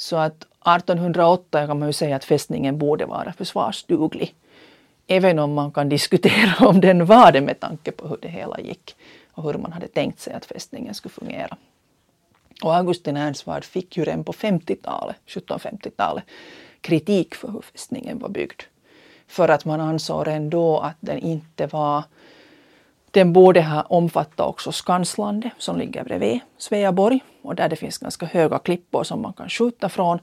Så 0.00 0.16
att 0.16 0.42
1808 0.42 1.66
kan 1.66 1.78
man 1.78 1.88
ju 1.88 1.92
säga 1.92 2.16
att 2.16 2.24
fästningen 2.24 2.78
borde 2.78 3.06
vara 3.06 3.32
försvarsduglig. 3.32 4.34
Även 5.06 5.38
om 5.38 5.54
man 5.54 5.72
kan 5.72 5.88
diskutera 5.88 6.66
om 6.66 6.80
den 6.80 7.06
var 7.06 7.32
det 7.32 7.40
med 7.40 7.60
tanke 7.60 7.92
på 7.92 8.08
hur 8.08 8.18
det 8.22 8.28
hela 8.28 8.60
gick 8.60 8.96
och 9.32 9.42
hur 9.42 9.54
man 9.54 9.72
hade 9.72 9.88
tänkt 9.88 10.20
sig 10.20 10.32
att 10.32 10.44
fästningen 10.46 10.94
skulle 10.94 11.12
fungera. 11.12 11.56
Och 12.62 12.76
Augustin 12.76 13.16
Ernstvard 13.16 13.64
fick 13.64 13.96
ju 13.96 14.04
redan 14.04 14.24
på 14.24 14.32
50-talet, 14.32 15.16
1750-talet 15.26 16.24
kritik 16.80 17.34
för 17.34 17.48
hur 17.48 17.62
fästningen 17.62 18.18
var 18.18 18.28
byggd. 18.28 18.62
För 19.26 19.48
att 19.48 19.64
man 19.64 19.80
ansåg 19.80 20.28
ändå 20.28 20.78
att 20.78 20.96
den 21.00 21.18
inte 21.18 21.66
var 21.66 22.04
den 23.10 23.32
borde 23.32 23.62
ha 23.62 23.82
omfattat 23.82 24.46
också 24.46 24.72
Skanslandet 24.72 25.52
som 25.58 25.78
ligger 25.78 26.04
bredvid 26.04 26.40
Sveaborg 26.58 27.20
och 27.42 27.54
där 27.54 27.68
det 27.68 27.76
finns 27.76 27.98
ganska 27.98 28.26
höga 28.26 28.58
klippor 28.58 29.04
som 29.04 29.22
man 29.22 29.32
kan 29.32 29.48
skjuta 29.48 29.88
från. 29.88 30.18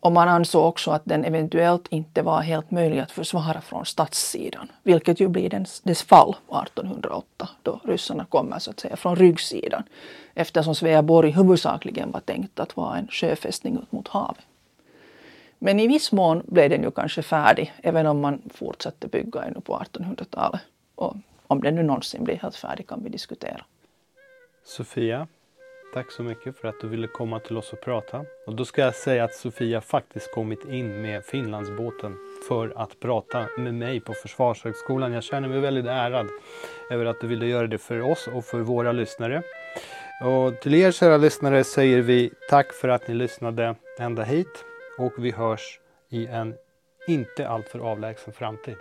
Och 0.00 0.12
man 0.12 0.28
ansåg 0.28 0.64
också 0.64 0.90
att 0.90 1.02
den 1.04 1.24
eventuellt 1.24 1.88
inte 1.90 2.22
var 2.22 2.40
helt 2.40 2.70
möjlig 2.70 2.98
att 2.98 3.10
försvara 3.10 3.60
från 3.60 3.86
stadssidan, 3.86 4.68
vilket 4.82 5.20
ju 5.20 5.28
blir 5.28 5.50
dess, 5.50 5.80
dess 5.80 6.02
fall 6.02 6.30
1808 6.30 7.48
då 7.62 7.80
ryssarna 7.84 8.24
kommer 8.24 8.58
så 8.58 8.70
att 8.70 8.80
säga 8.80 8.96
från 8.96 9.16
ryggsidan 9.16 9.82
eftersom 10.34 10.74
Sveaborg 10.74 11.30
huvudsakligen 11.30 12.10
var 12.10 12.20
tänkt 12.20 12.60
att 12.60 12.76
vara 12.76 12.98
en 12.98 13.08
sjöfästning 13.10 13.78
ut 13.82 13.92
mot 13.92 14.08
havet. 14.08 14.44
Men 15.58 15.80
i 15.80 15.86
viss 15.86 16.12
mån 16.12 16.42
blev 16.46 16.70
den 16.70 16.82
ju 16.82 16.90
kanske 16.90 17.22
färdig 17.22 17.72
även 17.82 18.06
om 18.06 18.20
man 18.20 18.42
fortsatte 18.54 19.08
bygga 19.08 19.42
ännu 19.42 19.60
på 19.60 19.76
1800-talet. 19.78 20.60
Och 20.94 21.16
om 21.50 21.60
den 21.60 21.74
nu 21.74 21.82
någonsin 21.82 22.24
blir 22.24 22.36
helt 22.36 22.56
färdig 22.56 22.88
kan 22.88 23.04
vi 23.04 23.08
diskutera. 23.08 23.64
Sofia, 24.64 25.28
tack 25.94 26.10
så 26.12 26.22
mycket 26.22 26.56
för 26.56 26.68
att 26.68 26.80
du 26.80 26.88
ville 26.88 27.06
komma 27.06 27.40
till 27.40 27.56
oss 27.56 27.72
och 27.72 27.80
prata. 27.80 28.24
Och 28.46 28.54
då 28.54 28.64
ska 28.64 28.82
jag 28.82 28.94
säga 28.94 29.24
att 29.24 29.34
Sofia 29.34 29.80
faktiskt 29.80 30.34
kommit 30.34 30.64
in 30.64 31.02
med 31.02 31.24
Finlandsbåten 31.24 32.16
för 32.48 32.72
att 32.76 33.00
prata 33.00 33.46
med 33.58 33.74
mig 33.74 34.00
på 34.00 34.14
Försvarshögskolan. 34.14 35.12
Jag 35.12 35.22
känner 35.22 35.48
mig 35.48 35.60
väldigt 35.60 35.86
ärad 35.86 36.26
över 36.90 37.04
att 37.04 37.20
du 37.20 37.26
ville 37.26 37.46
göra 37.46 37.66
det 37.66 37.78
för 37.78 38.00
oss 38.00 38.26
och 38.26 38.44
för 38.44 38.60
våra 38.60 38.92
lyssnare. 38.92 39.42
Och 40.24 40.60
till 40.60 40.74
er 40.74 40.92
kära 40.92 41.16
lyssnare 41.16 41.64
säger 41.64 42.00
vi 42.00 42.30
tack 42.50 42.72
för 42.72 42.88
att 42.88 43.08
ni 43.08 43.14
lyssnade 43.14 43.74
ända 43.98 44.22
hit 44.22 44.64
och 44.98 45.12
vi 45.18 45.30
hörs 45.30 45.80
i 46.08 46.26
en 46.26 46.54
inte 47.08 47.48
alltför 47.48 47.78
avlägsen 47.78 48.32
framtid. 48.32 48.76